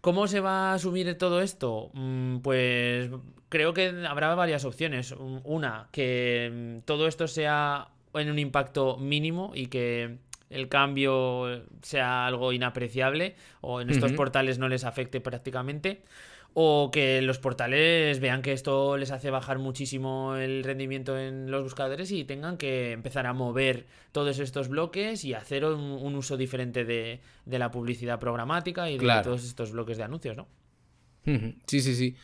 ¿Cómo 0.00 0.28
se 0.28 0.40
va 0.40 0.70
a 0.70 0.74
asumir 0.74 1.16
todo 1.18 1.40
esto? 1.40 1.90
Mm, 1.94 2.38
Pues 2.38 3.10
creo 3.48 3.74
que 3.74 3.92
habrá 4.08 4.34
varias 4.34 4.64
opciones. 4.64 5.12
Un- 5.12 5.40
Una, 5.44 5.88
que 5.92 6.78
mm, 6.80 6.84
todo 6.86 7.06
esto 7.06 7.26
sea 7.28 7.88
en 8.18 8.30
un 8.30 8.38
impacto 8.38 8.96
mínimo 8.98 9.52
y 9.54 9.66
que 9.66 10.18
el 10.50 10.68
cambio 10.68 11.62
sea 11.82 12.26
algo 12.26 12.52
inapreciable 12.52 13.34
o 13.60 13.80
en 13.80 13.90
estos 13.90 14.12
portales 14.16 14.58
no 14.58 14.68
les 14.68 14.84
afecte 14.84 15.20
prácticamente. 15.20 16.02
O 16.58 16.90
que 16.90 17.20
los 17.20 17.38
portales 17.38 18.18
vean 18.18 18.40
que 18.40 18.52
esto 18.52 18.96
les 18.96 19.10
hace 19.10 19.28
bajar 19.28 19.58
muchísimo 19.58 20.36
el 20.36 20.64
rendimiento 20.64 21.18
en 21.18 21.50
los 21.50 21.62
buscadores 21.62 22.10
y 22.12 22.24
tengan 22.24 22.56
que 22.56 22.92
empezar 22.92 23.26
a 23.26 23.34
mover 23.34 23.84
todos 24.10 24.38
estos 24.38 24.68
bloques 24.68 25.22
y 25.26 25.34
hacer 25.34 25.66
un, 25.66 25.80
un 25.80 26.14
uso 26.14 26.38
diferente 26.38 26.86
de, 26.86 27.20
de 27.44 27.58
la 27.58 27.70
publicidad 27.70 28.18
programática 28.18 28.88
y 28.90 28.96
de 28.96 29.04
todos 29.24 29.44
estos 29.44 29.72
bloques 29.72 29.98
de 29.98 30.04
anuncios, 30.04 30.34
¿no? 30.34 30.48
Sí, 31.66 31.80
sí, 31.80 31.94
sí. 31.94 32.16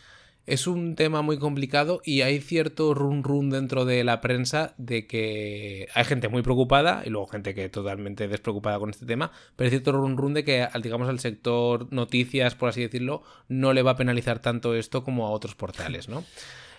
Es 0.45 0.66
un 0.66 0.97
tema 0.97 1.22
muy 1.22 1.38
complicado 1.38 2.01
y 2.05 2.22
hay 2.22 2.40
cierto 2.40 2.95
run 2.95 3.22
run 3.22 3.49
dentro 3.49 3.84
de 3.84 4.03
la 4.03 4.20
prensa 4.20 4.74
de 4.76 5.07
que 5.07 5.86
hay 5.95 6.05
gente 6.05 6.28
muy 6.28 6.43
preocupada 6.43 7.03
y 7.07 7.11
luego 7.11 7.28
gente 7.28 7.55
que 7.55 7.68
totalmente 7.68 8.26
despreocupada 8.26 8.80
con 8.80 8.90
este 8.90 9.07
tema, 9.07 9.30
pero 9.55 9.66
hay 9.66 9.70
cierto 9.70 9.93
run 9.93 10.16
run 10.16 10.34
de 10.34 10.43
que, 10.43 10.66
digamos, 10.82 11.09
al 11.09 11.20
sector 11.20 11.93
noticias, 11.93 12.57
por 12.57 12.70
así 12.70 12.82
decirlo, 12.82 13.22
no 13.47 13.72
le 13.72 13.82
va 13.82 13.93
a 13.93 13.97
penalizar 13.97 14.40
tanto 14.40 14.74
esto 14.74 15.05
como 15.05 15.28
a 15.28 15.30
otros 15.30 15.55
portales, 15.55 16.09
¿no? 16.09 16.24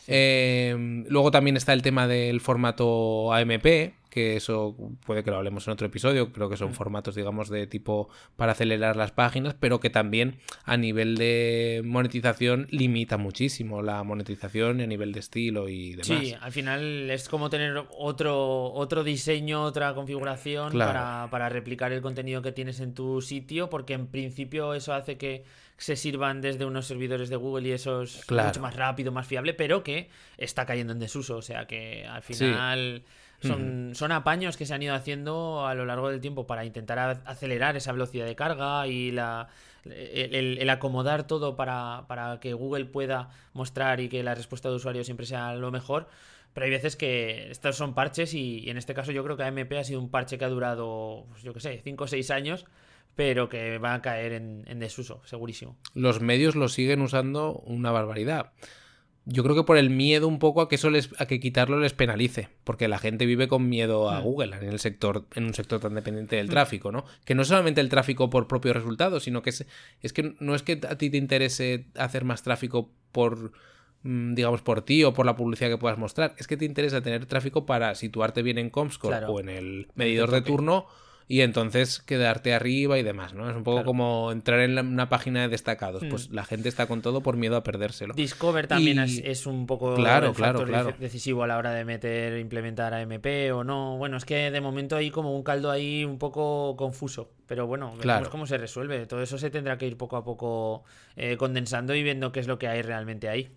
Eh, 0.07 1.03
luego 1.07 1.31
también 1.31 1.57
está 1.57 1.73
el 1.73 1.81
tema 1.81 2.07
del 2.07 2.41
formato 2.41 3.33
AMP, 3.33 3.93
que 4.09 4.35
eso 4.35 4.75
puede 5.07 5.23
que 5.23 5.31
lo 5.31 5.37
hablemos 5.37 5.65
en 5.65 5.73
otro 5.73 5.87
episodio, 5.87 6.31
creo 6.31 6.47
que 6.47 6.55
son 6.55 6.75
formatos, 6.75 7.15
digamos, 7.15 7.49
de 7.49 7.65
tipo 7.65 8.09
para 8.35 8.51
acelerar 8.51 8.95
las 8.95 9.11
páginas, 9.11 9.55
pero 9.59 9.79
que 9.79 9.89
también 9.89 10.35
a 10.65 10.77
nivel 10.77 11.15
de 11.17 11.81
monetización 11.83 12.67
limita 12.69 13.17
muchísimo 13.17 13.81
la 13.81 14.03
monetización 14.03 14.81
y 14.81 14.83
a 14.83 14.87
nivel 14.87 15.13
de 15.13 15.19
estilo 15.19 15.67
y 15.67 15.91
demás. 15.95 16.05
Sí, 16.05 16.35
al 16.39 16.51
final 16.51 17.09
es 17.09 17.27
como 17.27 17.49
tener 17.49 17.75
otro, 17.97 18.71
otro 18.73 19.03
diseño, 19.03 19.63
otra 19.63 19.95
configuración 19.95 20.69
Claro. 20.69 20.91
para, 20.93 21.27
para 21.31 21.49
replicar 21.49 21.91
el 21.91 22.01
contenido 22.01 22.43
que 22.43 22.51
tienes 22.51 22.81
en 22.81 22.93
tu 22.93 23.19
sitio, 23.19 23.69
porque 23.71 23.93
en 23.93 24.05
principio 24.05 24.75
eso 24.75 24.93
hace 24.93 25.17
que 25.17 25.43
se 25.83 25.95
sirvan 25.97 26.39
desde 26.39 26.63
unos 26.65 26.85
servidores 26.87 27.29
de 27.29 27.35
Google 27.35 27.67
y 27.67 27.71
eso 27.73 28.03
es 28.03 28.23
Claro. 28.25 28.47
mucho 28.49 28.61
más 28.61 28.75
rápido, 28.75 29.11
más 29.11 29.27
fiable, 29.27 29.53
pero 29.53 29.83
que 29.83 30.09
está 30.37 30.65
cayendo 30.65 30.93
en 30.93 30.99
desuso. 30.99 31.35
O 31.37 31.41
sea 31.41 31.65
que 31.67 32.05
al 32.07 32.21
final 32.23 33.03
son, 33.41 33.91
son 33.93 34.13
apaños 34.13 34.55
que 34.55 34.65
se 34.65 34.73
han 34.73 34.81
ido 34.81 34.95
haciendo 34.95 35.67
a 35.67 35.73
lo 35.75 35.85
largo 35.85 36.09
del 36.09 36.21
tiempo 36.21 36.47
para 36.47 36.63
intentar 36.63 37.21
acelerar 37.25 37.75
esa 37.75 37.91
velocidad 37.91 38.25
de 38.25 38.35
carga 38.35 38.87
y 38.87 39.11
la, 39.11 39.49
el, 39.83 40.33
el- 40.35 40.57
el 40.59 40.69
acomodar 40.69 41.27
todo 41.27 41.57
para, 41.57 42.05
para 42.07 42.39
que 42.39 42.53
Google 42.53 42.85
pueda 42.85 43.29
mostrar 43.51 43.99
y 43.99 44.07
que 44.07 44.23
la 44.23 44.35
respuesta 44.35 44.69
de 44.69 44.75
usuario 44.75 45.03
siempre 45.03 45.25
sea 45.25 45.53
lo 45.55 45.69
mejor. 45.71 46.07
Pero 46.53 46.65
hay 46.65 46.71
veces 46.71 46.95
que 46.95 47.49
estos 47.51 47.75
son 47.75 47.93
parches 47.93 48.33
y, 48.33 48.59
y 48.59 48.69
en 48.69 48.77
este 48.77 48.93
caso 48.93 49.11
yo 49.11 49.23
creo 49.23 49.35
que 49.35 49.43
AMP 49.43 49.73
ha 49.73 49.83
sido 49.83 49.99
un 49.99 50.09
parche 50.09 50.37
que 50.37 50.45
ha 50.45 50.49
durado, 50.49 51.25
pues 51.31 51.41
yo 51.43 51.51
qué 51.53 51.59
sé, 51.59 51.81
5 51.83 52.03
o 52.05 52.07
6 52.07 52.29
años, 52.31 52.65
pero 53.15 53.49
que 53.49 53.77
va 53.77 53.93
a 53.93 54.01
caer 54.01 54.33
en, 54.33 54.63
en 54.67 54.79
desuso, 54.79 55.21
segurísimo. 55.25 55.77
Los 55.93 56.21
medios 56.21 56.55
lo 56.55 56.67
siguen 56.67 57.01
usando 57.01 57.53
una 57.65 57.91
barbaridad. 57.91 58.51
yo 59.25 59.41
creo 59.43 59.55
que 59.55 59.63
por 59.63 59.77
el 59.77 59.89
miedo 59.89 60.27
un 60.27 60.37
poco 60.37 60.59
a 60.59 60.67
que 60.67 60.75
eso 60.75 60.89
les, 60.89 61.09
a 61.17 61.25
que 61.27 61.39
quitarlo 61.39 61.79
les 61.79 61.93
penalice, 61.93 62.49
porque 62.65 62.89
la 62.89 62.97
gente 62.97 63.25
vive 63.25 63.47
con 63.47 63.69
miedo 63.69 64.09
a 64.09 64.19
Mm. 64.19 64.23
Google 64.23 64.55
en 64.57 64.63
el 64.67 64.79
sector, 64.79 65.25
en 65.35 65.45
un 65.45 65.53
sector 65.53 65.79
tan 65.79 65.93
dependiente 65.95 66.35
del 66.35 66.47
Mm. 66.47 66.49
tráfico, 66.49 66.91
¿no? 66.91 67.05
Que 67.23 67.33
no 67.33 67.45
solamente 67.45 67.79
el 67.79 67.87
tráfico 67.87 68.29
por 68.29 68.49
propios 68.49 68.75
resultados, 68.75 69.23
sino 69.23 69.41
que 69.41 69.51
es, 69.51 69.65
es 70.01 70.11
que 70.11 70.35
no 70.41 70.55
es 70.55 70.61
que 70.63 70.81
a 70.89 70.97
ti 70.97 71.09
te 71.09 71.15
interese 71.15 71.85
hacer 71.95 72.25
más 72.25 72.43
tráfico 72.43 72.91
por 73.13 73.53
mm, 74.01 74.33
digamos 74.33 74.61
por 74.61 74.81
ti 74.81 75.05
o 75.05 75.13
por 75.13 75.25
la 75.25 75.37
publicidad 75.37 75.69
que 75.69 75.77
puedas 75.77 75.97
mostrar, 75.97 76.35
es 76.37 76.45
que 76.45 76.57
te 76.57 76.65
interesa 76.65 77.01
tener 77.01 77.25
tráfico 77.25 77.65
para 77.65 77.95
situarte 77.95 78.41
bien 78.41 78.57
en 78.57 78.69
Comscore 78.69 79.19
Claro. 79.19 79.31
o 79.33 79.39
en 79.39 79.47
el 79.47 79.87
medidor 79.95 80.31
de 80.31 80.41
turno 80.41 80.87
y 81.27 81.41
entonces 81.41 81.99
quedarte 82.01 82.53
arriba 82.53 82.97
y 82.99 83.03
demás, 83.03 83.33
¿no? 83.33 83.49
Es 83.49 83.55
un 83.55 83.63
poco 83.63 83.77
Claro. 83.77 83.85
como 83.87 84.31
entrar 84.31 84.59
en 84.59 84.75
la- 84.75 84.81
una 84.81 85.09
página 85.09 85.41
de 85.41 85.47
destacados, 85.49 86.03
Mm. 86.03 86.09
pues 86.09 86.29
la 86.29 86.43
gente 86.43 86.69
está 86.69 86.85
con 86.87 87.01
todo 87.01 87.21
por 87.21 87.37
miedo 87.37 87.55
a 87.55 87.63
perdérselo. 87.63 88.13
Discover 88.13 88.67
también 88.67 88.97
Y- 88.99 89.01
es, 89.01 89.21
es 89.23 89.45
un 89.45 89.65
poco 89.65 89.95
Claro, 89.95 90.27
el 90.29 90.33
claro, 90.33 90.65
decisivo 90.99 91.43
a 91.43 91.47
la 91.47 91.57
hora 91.57 91.71
de 91.73 91.85
meter, 91.85 92.37
implementar 92.39 92.93
AMP 92.93 93.51
o 93.51 93.63
no. 93.63 93.97
Bueno, 93.97 94.17
es 94.17 94.25
que 94.25 94.51
de 94.51 94.61
momento 94.61 94.95
hay 94.95 95.11
como 95.11 95.35
un 95.35 95.43
caldo 95.43 95.71
ahí 95.71 96.05
un 96.05 96.17
poco 96.17 96.75
confuso. 96.77 97.31
Pero 97.47 97.67
bueno, 97.67 97.87
veremos 97.87 98.01
Claro. 98.03 98.29
cómo 98.29 98.47
se 98.47 98.57
resuelve. 98.57 99.05
Todo 99.05 99.21
eso 99.21 99.37
se 99.37 99.49
tendrá 99.49 99.77
que 99.77 99.85
ir 99.85 99.97
poco 99.97 100.17
a 100.17 100.23
poco 100.23 100.83
eh, 101.15 101.37
condensando 101.37 101.93
y 101.93 102.01
viendo 102.03 102.31
qué 102.31 102.39
es 102.39 102.47
lo 102.47 102.57
que 102.57 102.67
hay 102.67 102.81
realmente 102.81 103.29
ahí. 103.29 103.51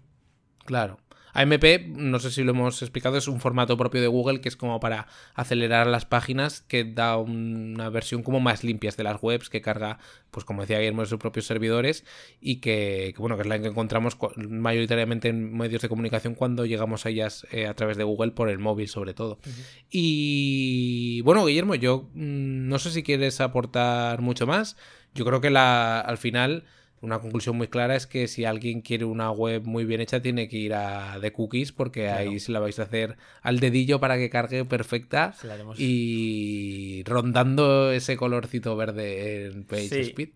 Claro. 0.64 0.98
AMP, 1.36 1.88
no 1.88 2.18
sé 2.18 2.30
si 2.30 2.42
lo 2.42 2.52
hemos 2.52 2.80
explicado, 2.82 3.16
es 3.16 3.28
un 3.28 3.40
formato 3.40 3.76
propio 3.76 4.00
de 4.00 4.06
Google 4.06 4.40
que 4.40 4.48
es 4.48 4.56
como 4.56 4.80
para 4.80 5.06
acelerar 5.34 5.86
las 5.86 6.06
páginas, 6.06 6.62
que 6.62 6.84
da 6.84 7.18
una 7.18 7.90
versión 7.90 8.22
como 8.22 8.40
más 8.40 8.64
limpia 8.64 8.90
de 8.96 9.02
las 9.02 9.22
webs, 9.22 9.50
que 9.50 9.60
carga, 9.60 9.98
pues 10.30 10.44
como 10.44 10.62
decía 10.62 10.78
Guillermo, 10.78 11.02
de 11.02 11.08
sus 11.08 11.18
propios 11.18 11.46
servidores 11.46 12.04
y 12.40 12.56
que, 12.56 13.12
que, 13.14 13.20
bueno, 13.20 13.36
que 13.36 13.42
es 13.42 13.48
la 13.48 13.58
que 13.58 13.68
encontramos 13.68 14.16
mayoritariamente 14.36 15.28
en 15.28 15.56
medios 15.56 15.82
de 15.82 15.88
comunicación 15.88 16.34
cuando 16.34 16.64
llegamos 16.64 17.04
a 17.04 17.10
ellas 17.10 17.46
eh, 17.50 17.66
a 17.66 17.74
través 17.74 17.96
de 17.96 18.04
Google 18.04 18.32
por 18.32 18.48
el 18.48 18.58
móvil 18.58 18.88
sobre 18.88 19.14
todo. 19.14 19.38
Y 19.90 21.20
bueno, 21.22 21.44
Guillermo, 21.44 21.74
yo 21.74 22.08
mm, 22.14 22.68
no 22.68 22.78
sé 22.78 22.90
si 22.90 23.02
quieres 23.02 23.40
aportar 23.40 24.20
mucho 24.22 24.46
más. 24.46 24.76
Yo 25.14 25.24
creo 25.24 25.40
que 25.40 25.50
la, 25.50 26.00
al 26.00 26.18
final 26.18 26.64
una 27.02 27.18
conclusión 27.18 27.56
muy 27.56 27.68
clara 27.68 27.94
es 27.94 28.06
que 28.06 28.26
si 28.26 28.44
alguien 28.44 28.80
quiere 28.80 29.04
una 29.04 29.30
web 29.30 29.62
muy 29.64 29.84
bien 29.84 30.00
hecha 30.00 30.20
tiene 30.22 30.48
que 30.48 30.56
ir 30.56 30.74
a 30.74 31.18
The 31.20 31.32
Cookies 31.32 31.72
porque 31.72 32.04
Claro. 32.04 32.18
ahí 32.30 32.40
se 32.40 32.52
la 32.52 32.58
vais 32.60 32.78
a 32.78 32.84
hacer 32.84 33.16
al 33.42 33.60
dedillo 33.60 34.00
para 34.00 34.16
que 34.16 34.30
cargue 34.30 34.64
perfecta 34.64 35.32
Se 35.34 35.46
la 35.46 35.54
haremos- 35.54 35.76
y 35.78 37.02
rondando 37.04 37.90
ese 37.92 38.16
colorcito 38.16 38.76
verde 38.76 39.46
en 39.46 39.64
Page 39.64 39.88
Sí. 39.88 40.00
Speed. 40.00 40.28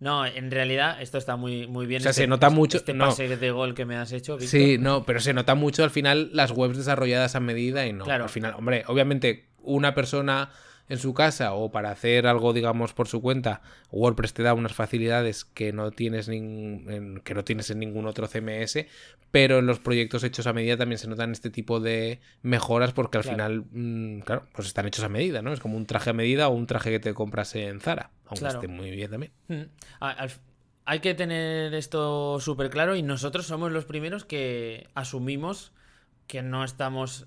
No, 0.00 0.24
en 0.24 0.50
realidad 0.52 1.02
esto 1.02 1.18
está 1.18 1.34
muy, 1.36 1.66
muy 1.66 1.86
bien. 1.86 2.00
O 2.00 2.02
sea, 2.04 2.12
se 2.12 2.26
nota 2.28 2.50
mucho- 2.50 2.78
Este 2.78 2.94
no. 2.94 3.06
pase 3.06 3.36
de 3.36 3.50
gol 3.50 3.74
que 3.74 3.84
me 3.84 3.96
has 3.96 4.12
hecho, 4.12 4.36
Víctor. 4.36 4.48
Sí, 4.60 4.78
no, 4.78 5.04
pero 5.04 5.18
se 5.18 5.32
nota 5.34 5.56
mucho 5.56 5.82
al 5.82 5.90
final 5.90 6.30
las 6.32 6.52
webs 6.52 6.76
desarrolladas 6.76 7.34
a 7.34 7.40
medida 7.40 7.84
y 7.86 7.92
no. 7.92 8.04
Claro. 8.04 8.24
Al 8.24 8.30
final, 8.30 8.54
hombre, 8.56 8.84
obviamente 8.86 9.46
una 9.60 9.94
persona 9.94 10.50
en 10.88 10.98
su 10.98 11.14
casa 11.14 11.52
o 11.54 11.70
para 11.70 11.90
hacer 11.90 12.26
algo, 12.26 12.52
digamos, 12.52 12.94
por 12.94 13.08
su 13.08 13.20
cuenta, 13.20 13.62
WordPress 13.90 14.34
te 14.34 14.42
da 14.42 14.54
unas 14.54 14.72
facilidades 14.72 15.44
que 15.44 15.72
no 15.72 15.90
tienes 15.90 16.28
en, 16.28 17.20
que 17.24 17.34
no 17.34 17.44
tienes 17.44 17.70
en 17.70 17.78
ningún 17.78 18.06
otro 18.06 18.26
CMS, 18.26 18.86
pero 19.30 19.58
en 19.58 19.66
los 19.66 19.78
proyectos 19.80 20.24
hechos 20.24 20.46
a 20.46 20.52
medida 20.52 20.76
también 20.76 20.98
se 20.98 21.08
notan 21.08 21.32
este 21.32 21.50
tipo 21.50 21.80
de 21.80 22.20
mejoras 22.42 22.92
porque 22.92 23.18
al 23.18 23.24
Claro. 23.24 23.36
final, 23.36 23.64
mm, 23.70 24.20
claro, 24.20 24.46
pues 24.54 24.68
están 24.68 24.86
hechos 24.86 25.04
a 25.04 25.08
medida, 25.08 25.42
¿no? 25.42 25.52
Es 25.52 25.60
como 25.60 25.76
un 25.76 25.86
traje 25.86 26.10
a 26.10 26.14
medida 26.14 26.48
o 26.48 26.52
un 26.54 26.66
traje 26.66 26.90
que 26.90 27.00
te 27.00 27.12
compras 27.14 27.54
en 27.54 27.80
Zara, 27.80 28.10
aunque 28.26 28.40
Claro. 28.40 28.54
esté 28.60 28.68
muy 28.68 28.90
bien 28.90 29.10
también. 29.10 29.32
Mm. 29.48 29.62
Al- 30.00 30.30
hay 30.86 31.00
que 31.00 31.12
tener 31.14 31.74
esto 31.74 32.40
súper 32.40 32.70
claro 32.70 32.96
y 32.96 33.02
nosotros 33.02 33.44
somos 33.46 33.70
los 33.72 33.84
primeros 33.84 34.24
que 34.24 34.88
asumimos 34.94 35.72
que 36.26 36.40
no 36.40 36.64
estamos 36.64 37.26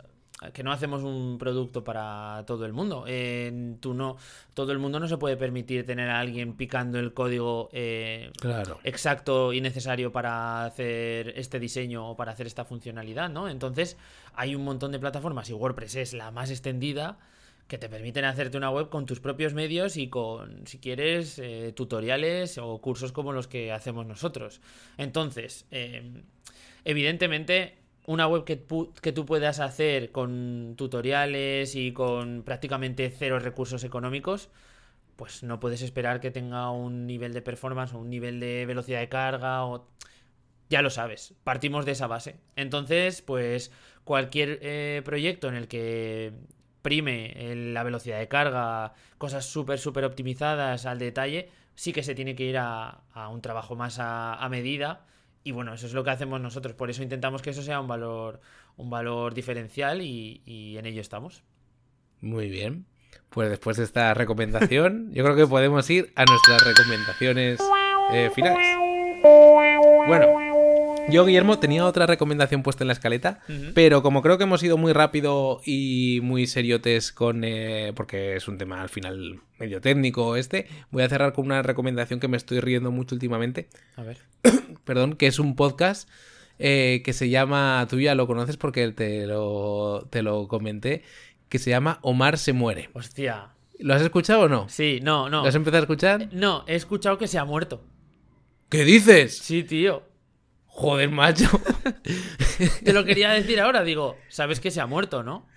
que 0.53 0.63
no 0.63 0.71
hacemos 0.71 1.03
un 1.03 1.37
producto 1.37 1.83
para 1.83 2.43
todo 2.47 2.65
el 2.65 2.73
mundo. 2.73 3.05
Eh, 3.07 3.75
tú 3.79 3.93
no, 3.93 4.17
todo 4.55 4.71
el 4.71 4.79
mundo 4.79 4.99
no 4.99 5.07
se 5.07 5.17
puede 5.17 5.37
permitir 5.37 5.85
tener 5.85 6.09
a 6.09 6.19
alguien 6.19 6.53
picando 6.57 6.97
el 6.97 7.13
código 7.13 7.69
eh, 7.73 8.31
Claro. 8.39 8.79
exacto 8.83 9.53
y 9.53 9.61
necesario 9.61 10.11
para 10.11 10.65
hacer 10.65 11.33
este 11.37 11.59
diseño 11.59 12.09
o 12.09 12.15
para 12.15 12.31
hacer 12.31 12.47
esta 12.47 12.65
funcionalidad, 12.65 13.29
¿no? 13.29 13.47
Entonces, 13.49 13.97
hay 14.33 14.55
un 14.55 14.63
montón 14.63 14.91
de 14.91 14.99
plataformas 14.99 15.49
y 15.49 15.53
WordPress 15.53 15.95
es 15.95 16.13
la 16.13 16.31
más 16.31 16.49
extendida 16.49 17.19
que 17.67 17.77
te 17.77 17.87
permiten 17.87 18.25
hacerte 18.25 18.57
una 18.57 18.69
web 18.71 18.89
con 18.89 19.05
tus 19.05 19.19
propios 19.19 19.53
medios 19.53 19.95
y 19.95 20.09
con, 20.09 20.65
si 20.67 20.79
quieres, 20.79 21.39
eh, 21.39 21.71
tutoriales 21.73 22.57
o 22.57 22.79
cursos 22.81 23.11
como 23.11 23.31
los 23.31 23.47
que 23.47 23.71
hacemos 23.71 24.05
nosotros. 24.05 24.59
Entonces, 24.97 25.65
evidentemente, 26.83 27.77
una 28.11 28.27
web 28.27 28.43
que, 28.43 28.55
tú 28.57 29.25
puedas 29.25 29.59
hacer 29.59 30.11
con 30.11 30.75
tutoriales 30.77 31.75
y 31.75 31.93
con 31.93 32.43
prácticamente 32.43 33.09
cero 33.09 33.39
recursos 33.39 33.83
económicos, 33.83 34.49
pues 35.15 35.43
no 35.43 35.59
puedes 35.59 35.81
esperar 35.81 36.19
que 36.19 36.31
tenga 36.31 36.71
un 36.71 37.07
nivel 37.07 37.33
de 37.33 37.41
performance 37.41 37.93
o 37.93 37.99
un 37.99 38.09
nivel 38.09 38.39
de 38.39 38.65
velocidad 38.65 38.99
de 38.99 39.09
carga 39.09 39.65
o... 39.65 39.87
Ya 40.69 40.81
lo 40.81 40.89
sabes, 40.89 41.33
partimos 41.43 41.85
de 41.85 41.91
esa 41.93 42.07
base. 42.07 42.37
Entonces, 42.55 43.21
pues 43.21 43.71
cualquier 44.05 44.59
eh, 44.61 45.01
proyecto 45.03 45.49
en 45.49 45.55
el 45.55 45.67
que 45.67 46.33
prime 46.81 47.51
el- 47.51 47.73
la 47.73 47.83
velocidad 47.83 48.19
de 48.19 48.27
carga, 48.27 48.93
cosas 49.17 49.45
súper, 49.45 49.79
súper 49.79 50.05
optimizadas 50.05 50.85
al 50.85 50.97
detalle, 50.99 51.49
sí 51.75 51.93
que 51.93 52.03
se 52.03 52.15
tiene 52.15 52.35
que 52.35 52.45
ir 52.45 52.57
a, 52.57 53.01
a 53.13 53.29
un 53.29 53.41
trabajo 53.41 53.75
más 53.75 53.99
a, 53.99 54.33
a 54.35 54.49
medida. 54.49 55.05
Y 55.43 55.51
bueno, 55.51 55.73
eso 55.73 55.87
es 55.87 55.93
lo 55.93 56.03
que 56.03 56.11
hacemos 56.11 56.39
nosotros. 56.39 56.75
Por 56.75 56.89
eso 56.89 57.03
intentamos 57.03 57.41
que 57.41 57.49
eso 57.49 57.63
sea 57.63 57.79
un 57.79 57.87
valor, 57.87 58.41
un 58.77 58.89
valor 58.89 59.33
diferencial 59.33 60.01
y, 60.01 60.41
y 60.45 60.77
en 60.77 60.85
ello 60.85 61.01
estamos. 61.01 61.43
Muy 62.21 62.49
bien. 62.49 62.85
Pues 63.29 63.49
después 63.49 63.77
de 63.77 63.83
esta 63.83 64.13
recomendación, 64.13 65.09
yo 65.13 65.23
creo 65.23 65.35
que 65.35 65.47
podemos 65.47 65.89
ir 65.89 66.11
a 66.15 66.25
nuestras 66.25 66.63
recomendaciones 66.63 67.59
eh, 68.13 68.29
finales. 68.35 68.77
Bueno, 70.07 70.27
yo, 71.09 71.25
Guillermo, 71.25 71.59
tenía 71.59 71.85
otra 71.85 72.05
recomendación 72.07 72.63
puesta 72.63 72.83
en 72.83 72.87
la 72.87 72.93
escaleta, 72.93 73.39
pero 73.73 74.01
como 74.01 74.21
creo 74.21 74.37
que 74.37 74.43
hemos 74.43 74.63
ido 74.63 74.77
muy 74.77 74.93
rápido 74.93 75.61
y 75.65 76.19
muy 76.23 76.47
seriotes 76.47 77.11
con. 77.11 77.43
eh, 77.43 77.93
porque 77.95 78.35
es 78.35 78.47
un 78.47 78.57
tema 78.57 78.81
al 78.81 78.89
final 78.89 79.39
medio 79.59 79.79
técnico 79.79 80.35
este, 80.35 80.67
voy 80.89 81.03
a 81.03 81.09
cerrar 81.09 81.33
con 81.33 81.45
una 81.45 81.61
recomendación 81.61 82.19
que 82.19 82.27
me 82.27 82.37
estoy 82.37 82.59
riendo 82.59 82.91
mucho 82.91 83.15
últimamente. 83.15 83.67
A 83.95 84.03
ver. 84.03 84.17
Perdón, 84.91 85.13
que 85.13 85.27
es 85.27 85.39
un 85.39 85.55
podcast 85.55 86.09
eh, 86.59 87.01
que 87.05 87.13
se 87.13 87.29
llama. 87.29 87.87
Tú 87.89 88.01
ya 88.01 88.13
lo 88.13 88.27
conoces 88.27 88.57
porque 88.57 88.91
te 88.91 89.25
lo, 89.25 90.05
te 90.09 90.21
lo 90.21 90.49
comenté. 90.49 91.03
Que 91.47 91.59
se 91.59 91.69
llama 91.69 91.99
Omar 92.01 92.37
se 92.37 92.51
muere. 92.51 92.89
Hostia. 92.91 93.51
¿Lo 93.79 93.93
has 93.93 94.01
escuchado 94.01 94.41
o 94.41 94.47
no? 94.49 94.67
Sí, 94.67 94.99
no, 95.01 95.29
no. 95.29 95.43
¿Lo 95.43 95.47
has 95.47 95.55
empezado 95.55 95.77
a 95.77 95.85
escuchar? 95.85 96.27
No, 96.33 96.65
he 96.67 96.75
escuchado 96.75 97.17
que 97.17 97.29
se 97.29 97.37
ha 97.37 97.45
muerto. 97.45 97.81
¿Qué 98.67 98.83
dices? 98.83 99.37
Sí, 99.37 99.63
tío. 99.63 100.03
Joder, 100.65 101.09
macho. 101.09 101.47
Te 102.83 102.91
lo 102.91 103.05
quería 103.05 103.29
decir 103.29 103.61
ahora, 103.61 103.85
digo, 103.85 104.17
sabes 104.27 104.59
que 104.59 104.71
se 104.71 104.81
ha 104.81 104.87
muerto, 104.87 105.23
¿no? 105.23 105.47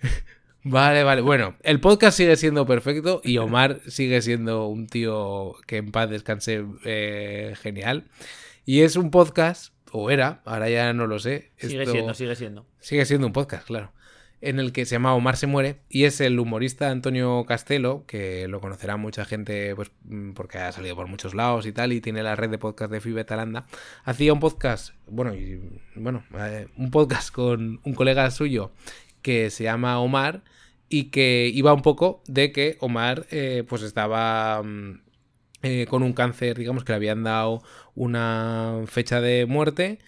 Vale, 0.63 1.03
vale. 1.03 1.19
Bueno, 1.19 1.57
el 1.63 1.81
podcast 1.81 2.15
sigue 2.15 2.37
siendo 2.37 2.65
perfecto 2.65 3.19
y 3.21 3.37
Omar 3.37 3.81
sigue 3.85 4.21
siendo 4.21 4.67
un 4.67 4.87
tío 4.87 5.55
que 5.67 5.75
en 5.75 5.91
paz 5.91 6.09
descanse 6.09 6.63
eh, 6.85 7.53
genial. 7.61 8.05
Y 8.65 8.81
es 8.81 8.95
un 8.95 9.11
podcast, 9.11 9.73
o 9.91 10.09
era, 10.11 10.41
ahora 10.45 10.69
ya 10.69 10.91
no 10.93 11.07
lo 11.07 11.19
sé. 11.19 11.51
Sigue 11.57 11.81
esto- 11.83 11.91
siendo, 11.91 12.13
sigue 12.13 12.35
siendo. 12.35 12.65
Sigue 12.79 13.05
siendo 13.05 13.27
un 13.27 13.33
podcast, 13.33 13.65
claro. 13.67 13.91
En 14.41 14.59
el 14.59 14.73
que 14.73 14.85
se 14.85 14.95
llama 14.95 15.15
Omar 15.15 15.37
se 15.37 15.47
muere 15.47 15.77
y 15.89 16.03
es 16.03 16.19
el 16.21 16.39
humorista 16.39 16.91
Antonio 16.91 17.45
Castelo, 17.47 18.03
que 18.05 18.47
lo 18.47 18.59
conocerá 18.59 18.97
mucha 18.97 19.23
gente 19.25 19.73
pues 19.75 19.91
mm, 20.03 20.31
porque 20.33 20.57
ha 20.57 20.71
salido 20.71 20.95
por 20.95 21.07
muchos 21.07 21.33
lados 21.33 21.65
y 21.65 21.71
tal, 21.71 21.93
y 21.93 22.01
tiene 22.01 22.21
la 22.21 22.35
red 22.35 22.49
de 22.49 22.57
podcast 22.57 22.91
de 22.91 22.99
Fibe 23.01 23.23
Talanda. 23.23 23.65
Hacía 24.03 24.33
un 24.33 24.39
podcast, 24.39 24.93
bueno, 25.07 25.33
y, 25.33 25.59
bueno, 25.95 26.23
eh, 26.37 26.67
un 26.75 26.91
podcast 26.91 27.31
con 27.31 27.79
un 27.83 27.93
colega 27.93 28.29
suyo 28.29 28.71
que 29.21 29.49
se 29.49 29.63
llama 29.63 29.99
Omar 29.99 30.43
y 30.89 31.05
que 31.05 31.49
iba 31.51 31.73
un 31.73 31.81
poco 31.81 32.21
de 32.27 32.51
que 32.51 32.77
Omar 32.81 33.25
eh, 33.31 33.63
pues 33.67 33.81
estaba 33.81 34.61
mm, 34.61 34.99
eh, 35.65 35.85
con 35.89 36.03
un 36.03 36.13
cáncer, 36.13 36.57
digamos 36.57 36.83
que 36.83 36.91
le 36.93 36.97
habían 36.97 37.23
dado 37.23 37.61
una 37.95 38.81
fecha 38.87 39.21
de 39.21 39.45
muerte 39.45 39.99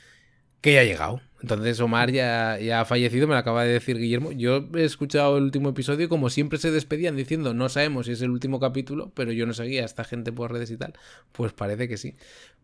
que 0.61 0.73
ya 0.73 0.81
ha 0.81 0.83
llegado. 0.85 1.21
Entonces 1.41 1.79
Omar 1.79 2.11
ya, 2.11 2.57
ya 2.59 2.81
ha 2.81 2.85
fallecido, 2.85 3.27
me 3.27 3.33
lo 3.35 3.39
acaba 3.39 3.63
de 3.63 3.71
decir 3.73 3.97
Guillermo. 3.99 4.31
Yo 4.31 4.67
he 4.75 4.83
escuchado 4.83 5.37
el 5.37 5.43
último 5.43 5.69
episodio 5.69 6.05
y 6.05 6.09
como 6.09 6.29
siempre 6.31 6.57
se 6.59 6.71
despedían 6.71 7.15
diciendo 7.15 7.53
no 7.53 7.69
sabemos 7.69 8.07
si 8.07 8.13
es 8.13 8.21
el 8.23 8.31
último 8.31 8.59
capítulo, 8.59 9.11
pero 9.15 9.31
yo 9.31 9.45
no 9.45 9.53
seguía 9.53 9.85
esta 9.85 10.03
gente 10.03 10.31
por 10.31 10.51
redes 10.51 10.71
y 10.71 10.77
tal. 10.77 10.93
Pues 11.31 11.53
parece 11.53 11.87
que 11.87 11.97
sí. 11.97 12.15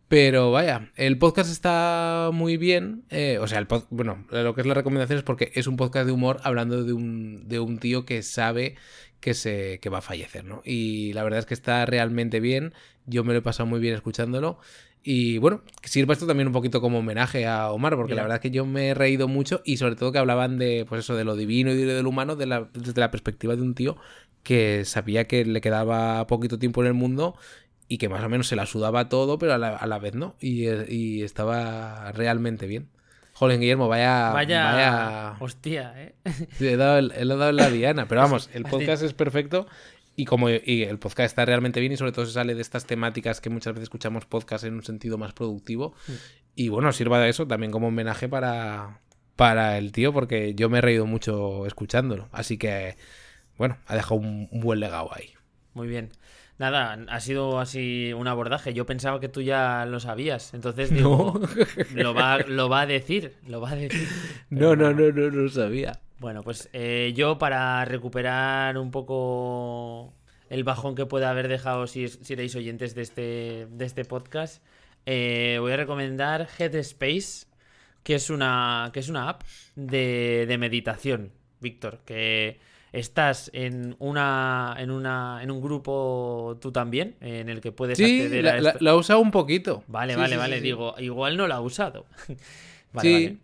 Pero 0.08 0.52
vaya, 0.52 0.92
el 0.96 1.18
podcast 1.18 1.52
está 1.52 2.30
muy 2.34 2.58
bien. 2.58 3.04
eh, 3.10 3.38
o 3.40 3.48
sea, 3.48 3.60
el 3.60 3.68
pod- 3.68 3.88
bueno, 3.90 4.26
lo 4.32 4.54
que 4.56 4.62
es 4.62 4.68
la 4.68 4.74
recomendación 4.76 5.18
es 5.20 5.24
porque 5.24 5.52
es 5.56 5.68
un 5.68 5.78
podcast 5.78 6.06
de 6.08 6.12
humor 6.12 6.40
hablando 6.44 6.84
de 6.84 6.94
un, 6.94 7.48
de 7.48 7.60
un 7.60 7.78
tío 7.80 8.06
que 8.06 8.22
sabe 8.24 8.76
que, 9.24 9.34
se, 9.34 9.80
que 9.80 9.90
va 9.90 10.00
a 10.00 10.02
fallecer, 10.02 10.44
¿no? 10.44 10.62
Y 10.66 11.14
la 11.14 11.24
verdad 11.24 11.40
es 11.40 11.46
que 11.46 11.54
está 11.54 11.86
realmente 11.86 12.42
bien. 12.42 12.74
Yo 13.06 13.24
me 13.24 13.32
lo 13.32 13.40
he 13.40 13.42
pasado 13.42 13.66
muy 13.68 13.80
bien 13.80 13.96
escuchándolo. 13.96 14.60
Y 15.02 15.38
bueno, 15.38 15.64
que 15.82 15.88
sirva 15.88 16.12
esto 16.12 16.28
también 16.28 16.48
un 16.48 16.54
poquito 16.54 16.82
como 16.82 17.00
homenaje 17.00 17.46
a 17.48 17.72
Omar, 17.72 17.96
porque 17.96 18.16
la 18.16 18.24
verdad 18.24 18.36
es 18.36 18.42
que 18.42 18.52
yo 18.52 18.66
me 18.66 18.90
he 18.90 18.94
reído 18.94 19.30
mucho 19.30 19.62
y 19.64 19.78
sobre 19.78 19.96
todo 19.96 20.12
que 20.12 20.18
hablaban 20.18 20.58
de, 20.58 20.86
pues 20.88 21.06
eso, 21.06 21.16
de 21.16 21.24
lo 21.24 21.38
divino 21.38 21.72
y 21.72 21.78
de 21.78 22.04
lo 22.04 22.10
humano 22.10 22.36
de 22.36 22.48
la, 22.48 22.70
desde 22.74 23.00
la 23.00 23.12
perspectiva 23.12 23.56
de 23.56 23.62
un 23.62 23.76
tío 23.76 23.96
que 24.44 24.84
sabía 24.84 25.26
que 25.26 25.46
le 25.46 25.62
quedaba 25.62 26.28
poquito 26.28 26.60
tiempo 26.60 26.82
en 26.82 26.88
el 26.88 26.94
mundo 26.94 27.36
y 27.88 27.98
que 27.98 28.10
más 28.10 28.24
o 28.24 28.30
menos 28.30 28.48
se 28.48 28.58
la 28.58 28.66
sudaba 28.66 29.08
todo, 29.08 29.38
pero 29.38 29.54
a 29.54 29.58
la, 29.58 30.00
vez 30.00 30.16
no. 30.16 30.36
Y, 30.42 30.68
y, 30.68 31.24
estaba 31.24 32.12
realmente 32.12 32.68
bien. 32.68 32.90
Joder, 33.34 33.60
Guillermo, 33.60 33.88
vaya. 33.88 34.32
Vaya. 34.32 35.36
Hostia, 35.40 35.94
¿eh? 35.98 36.16
he, 36.60 36.76
dado, 36.76 37.00
he 37.00 37.26
dado 37.26 37.52
la 37.52 37.70
diana. 37.70 38.08
Pero 38.08 38.22
vamos, 38.22 38.50
el 38.54 38.64
podcast 38.64 39.04
es 39.04 39.14
perfecto. 39.14 39.68
Y 40.16 40.26
como 40.26 40.50
y 40.50 40.84
el 40.84 41.00
podcast 41.00 41.26
está 41.26 41.44
realmente 41.44 41.80
bien 41.80 41.92
y 41.92 41.98
sobre 41.98 42.12
todo 42.12 42.28
se 42.28 42.34
sale 42.34 42.54
de 42.54 42.62
estas 42.62 42.86
temáticas 42.86 43.42
que 43.42 43.50
muchas 43.50 43.74
veces 43.74 43.84
escuchamos 43.84 44.26
podcast 44.26 44.64
en 44.64 44.76
un 44.76 44.84
sentido 44.84 45.18
más 45.18 45.34
productivo. 45.34 45.96
Mm. 46.08 46.12
Y 46.56 46.70
bueno, 46.70 46.92
sirva 46.92 47.20
de 47.20 47.30
eso 47.30 47.48
también 47.48 47.72
como 47.72 47.88
homenaje 47.88 48.30
para, 48.30 49.02
para 49.36 49.78
el 49.78 49.92
tío, 49.92 50.14
porque 50.14 50.54
yo 50.54 50.70
me 50.70 50.78
he 50.78 50.82
reído 50.82 51.06
mucho 51.06 51.66
escuchándolo. 51.66 52.30
Así 52.32 52.58
que, 52.58 52.96
bueno, 53.58 53.78
ha 53.88 53.96
dejado 53.96 54.16
un, 54.16 54.48
buen 54.52 54.80
legado 54.80 55.10
ahí. 55.14 55.34
Muy 55.74 55.88
bien. 55.88 56.12
Nada, 56.60 57.00
ha 57.10 57.20
sido 57.20 57.60
así 57.60 58.14
un 58.14 58.28
abordaje. 58.28 58.74
Yo 58.74 58.86
pensaba 58.86 59.20
que 59.20 59.30
tú 59.30 59.42
ya 59.42 59.86
lo 59.86 60.00
sabías. 60.00 60.54
Entonces 60.54 60.90
digo, 60.94 61.40
lo, 61.96 62.14
va, 62.14 62.40
lo 62.40 62.70
va 62.70 62.82
a 62.82 62.86
decir. 62.86 63.34
Lo 63.48 63.62
va 63.62 63.72
a 63.72 63.76
decir. 63.76 64.08
No, 64.50 64.76
no, 64.76 64.94
no, 64.94 65.12
no, 65.12 65.30
no 65.32 65.44
lo 65.44 65.50
sabía. 65.50 66.00
Bueno, 66.20 66.44
pues 66.44 66.70
eh, 66.74 67.12
yo 67.16 67.38
para 67.38 67.84
recuperar 67.86 68.78
un 68.78 68.92
poco 68.92 70.14
el 70.50 70.64
bajón 70.64 70.96
que 70.96 71.06
pueda 71.06 71.30
haber 71.30 71.48
dejado 71.48 71.88
si, 71.88 72.08
si 72.08 72.34
erais 72.34 72.56
oyentes 72.56 72.94
de 72.96 73.02
este, 73.02 73.68
de 73.70 73.86
este 73.86 74.06
podcast, 74.06 74.64
eh, 75.06 75.58
voy 75.60 75.72
a 75.72 75.78
recomendar 75.78 76.48
Headspace, 76.58 77.48
que 78.04 78.16
es 78.16 78.30
una, 78.30 78.92
que 78.94 79.00
es 79.00 79.10
una 79.10 79.30
app 79.30 79.42
de, 79.76 80.46
de 80.48 80.58
meditación, 80.58 81.34
Víctor, 81.60 82.02
que 82.06 82.60
estás 82.94 83.52
en 83.54 83.96
una 84.00 84.76
en 84.80 84.92
una 84.92 85.40
en 85.44 85.52
un 85.52 85.62
grupo 85.62 86.58
tú 86.62 86.72
también 86.72 87.16
en 87.20 87.50
el 87.50 87.60
que 87.60 87.72
puedes 87.72 88.00
acceder 88.00 88.48
a 88.48 88.62
la, 88.62 88.78
la, 88.80 88.92
he 88.92 88.96
usado 88.96 89.20
un 89.20 89.32
poquito 89.32 89.84
vale 89.88 90.16
vale 90.16 90.38
vale 90.38 90.62
digo 90.62 90.96
igual 91.00 91.36
no 91.36 91.48
la 91.48 91.56
ha 91.56 91.62
usado 91.62 92.06
vale, 92.94 93.14
vale. 93.14 93.38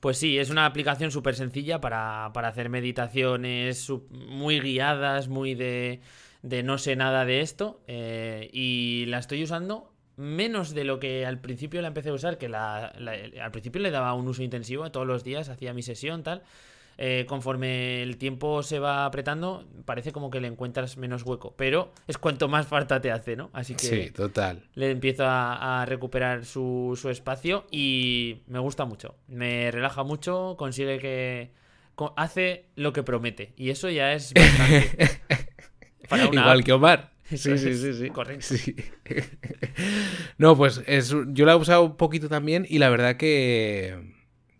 Pues 0.00 0.18
sí, 0.18 0.38
es 0.38 0.50
una 0.50 0.66
aplicación 0.66 1.10
súper 1.10 1.34
sencilla 1.34 1.80
para, 1.80 2.26
hacer 2.26 2.68
meditaciones 2.68 3.90
muy 4.10 4.60
guiadas, 4.60 5.26
muy 5.26 5.54
de, 5.54 6.00
de 6.42 6.62
no 6.62 6.78
sé 6.78 6.96
nada 6.96 7.24
de 7.24 7.40
esto. 7.40 7.80
Eh, 7.86 8.48
y 8.52 9.06
la 9.06 9.18
estoy 9.18 9.42
usando 9.42 9.92
menos 10.16 10.74
de 10.74 10.84
lo 10.84 11.00
que 11.00 11.26
al 11.26 11.40
principio 11.40 11.82
la 11.82 11.88
empecé 11.88 12.10
a 12.10 12.12
usar, 12.12 12.38
que 12.38 12.48
la, 12.48 12.86
al 12.86 13.50
principio 13.50 13.80
le 13.80 13.90
daba 13.90 14.14
un 14.14 14.28
uso 14.28 14.42
intensivo 14.42 14.90
todos 14.90 15.06
los 15.06 15.24
días, 15.24 15.48
hacía 15.48 15.74
mi 15.74 15.82
sesión, 15.82 16.22
tal. 16.22 16.42
Eh, 16.98 17.26
conforme 17.28 18.02
el 18.02 18.16
tiempo 18.16 18.62
se 18.62 18.78
va 18.78 19.04
apretando, 19.04 19.68
parece 19.84 20.12
como 20.12 20.30
que 20.30 20.40
le 20.40 20.48
encuentras 20.48 20.96
menos 20.96 21.24
hueco. 21.24 21.54
Pero 21.56 21.92
es 22.06 22.16
cuanto 22.16 22.48
más 22.48 22.66
falta 22.66 23.00
te 23.00 23.10
hace, 23.10 23.36
¿no? 23.36 23.50
Así 23.52 23.74
que. 23.74 23.86
Sí, 23.86 24.10
total. 24.10 24.68
Le 24.74 24.90
empiezo 24.90 25.24
a, 25.26 25.84
recuperar 25.86 26.44
su, 26.44 26.98
espacio 27.10 27.66
y 27.70 28.42
me 28.46 28.58
gusta 28.58 28.84
mucho. 28.86 29.16
Me 29.28 29.70
relaja 29.70 30.04
mucho, 30.04 30.56
consigue 30.58 30.98
que. 30.98 31.52
Hace 32.16 32.66
lo 32.76 32.92
que 32.92 33.02
promete. 33.02 33.54
Y 33.56 33.70
eso 33.70 33.88
ya 33.88 34.12
es 34.12 34.32
bastante. 34.34 35.20
Igual 36.32 36.62
que 36.62 36.72
Omar. 36.72 37.12
Sí, 37.24 37.58
sí, 37.58 37.74
sí, 37.74 37.94
sí. 37.94 38.10
Correcto. 38.10 38.54
No, 40.38 40.56
pues 40.56 40.82
es, 40.86 41.14
yo 41.28 41.46
la 41.46 41.52
he 41.52 41.56
usado 41.56 41.82
un 41.82 41.96
poquito 41.96 42.28
también 42.28 42.66
y 42.68 42.78
la 42.78 42.88
verdad 42.90 43.16
que 43.16 44.15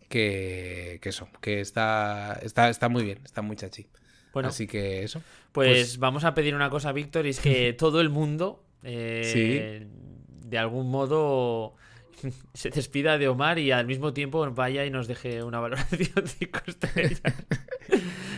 que, 0.07 0.99
eso, 1.03 1.27
que 1.41 1.61
está, 1.61 2.39
está, 2.41 2.69
está 2.69 2.89
muy 2.89 3.03
bien, 3.03 3.19
está 3.23 3.41
muy 3.41 3.55
chachi. 3.55 3.87
Bueno, 4.33 4.49
Así 4.49 4.67
que 4.67 5.03
eso. 5.03 5.21
Pues, 5.51 5.69
pues 5.69 5.97
vamos 5.97 6.23
a 6.23 6.33
pedir 6.33 6.55
una 6.55 6.69
cosa, 6.69 6.91
Víctor, 6.91 7.25
y 7.25 7.29
es 7.29 7.39
que 7.39 7.73
todo 7.77 8.01
el 8.01 8.09
mundo, 8.09 8.63
eh, 8.83 9.87
de 10.45 10.57
algún 10.57 10.89
modo, 10.89 11.75
se 12.53 12.69
despida 12.69 13.17
de 13.17 13.27
Omar 13.27 13.59
y 13.59 13.71
al 13.71 13.85
mismo 13.85 14.13
tiempo 14.13 14.49
vaya 14.51 14.85
y 14.85 14.91
nos 14.91 15.07
deje 15.07 15.43
una 15.43 15.59
valoración 15.59 16.13
de 16.15 16.27
5 16.27 16.59
estrellas. 16.67 17.21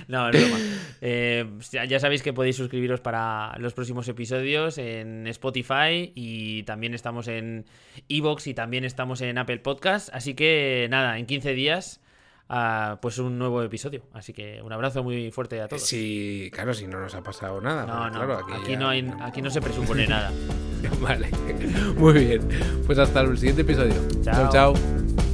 no, 0.13 0.29
es 0.29 0.41
broma. 0.41 0.59
Eh, 1.01 1.45
ya 1.87 1.99
sabéis 1.99 2.21
que 2.21 2.33
podéis 2.33 2.57
suscribiros 2.57 2.99
para 2.99 3.55
los 3.59 3.73
próximos 3.73 4.07
episodios 4.07 4.77
en 4.77 5.27
Spotify 5.27 6.11
y 6.13 6.63
también 6.63 6.93
estamos 6.93 7.27
en 7.27 7.65
Evox 8.09 8.47
y 8.47 8.53
también 8.53 8.83
estamos 8.83 9.21
en 9.21 9.37
Apple 9.37 9.59
Podcast. 9.59 10.09
Así 10.11 10.33
que 10.33 10.87
nada, 10.89 11.17
en 11.17 11.25
15 11.25 11.53
días 11.53 12.01
pues 13.01 13.19
un 13.19 13.37
nuevo 13.37 13.61
episodio. 13.61 14.03
Así 14.13 14.33
que 14.33 14.61
un 14.61 14.73
abrazo 14.73 15.03
muy 15.03 15.31
fuerte 15.31 15.61
a 15.61 15.67
todos. 15.67 15.83
Sí, 15.83 16.49
claro, 16.51 16.73
si 16.73 16.87
no 16.87 16.99
nos 16.99 17.13
ha 17.13 17.21
pasado 17.21 17.61
nada. 17.61 17.85
No, 17.85 18.09
no, 18.09 18.33
aquí, 18.55 18.75
no 18.75 18.89
hay, 18.89 19.09
aquí 19.21 19.41
no 19.41 19.49
se 19.49 19.61
presupone 19.61 20.07
nada. 20.07 20.31
vale, 21.01 21.29
muy 21.97 22.25
bien. 22.25 22.49
Pues 22.85 22.97
hasta 22.97 23.21
el 23.21 23.37
siguiente 23.37 23.61
episodio. 23.61 23.95
chao. 24.23 24.49
chao. 24.51 25.28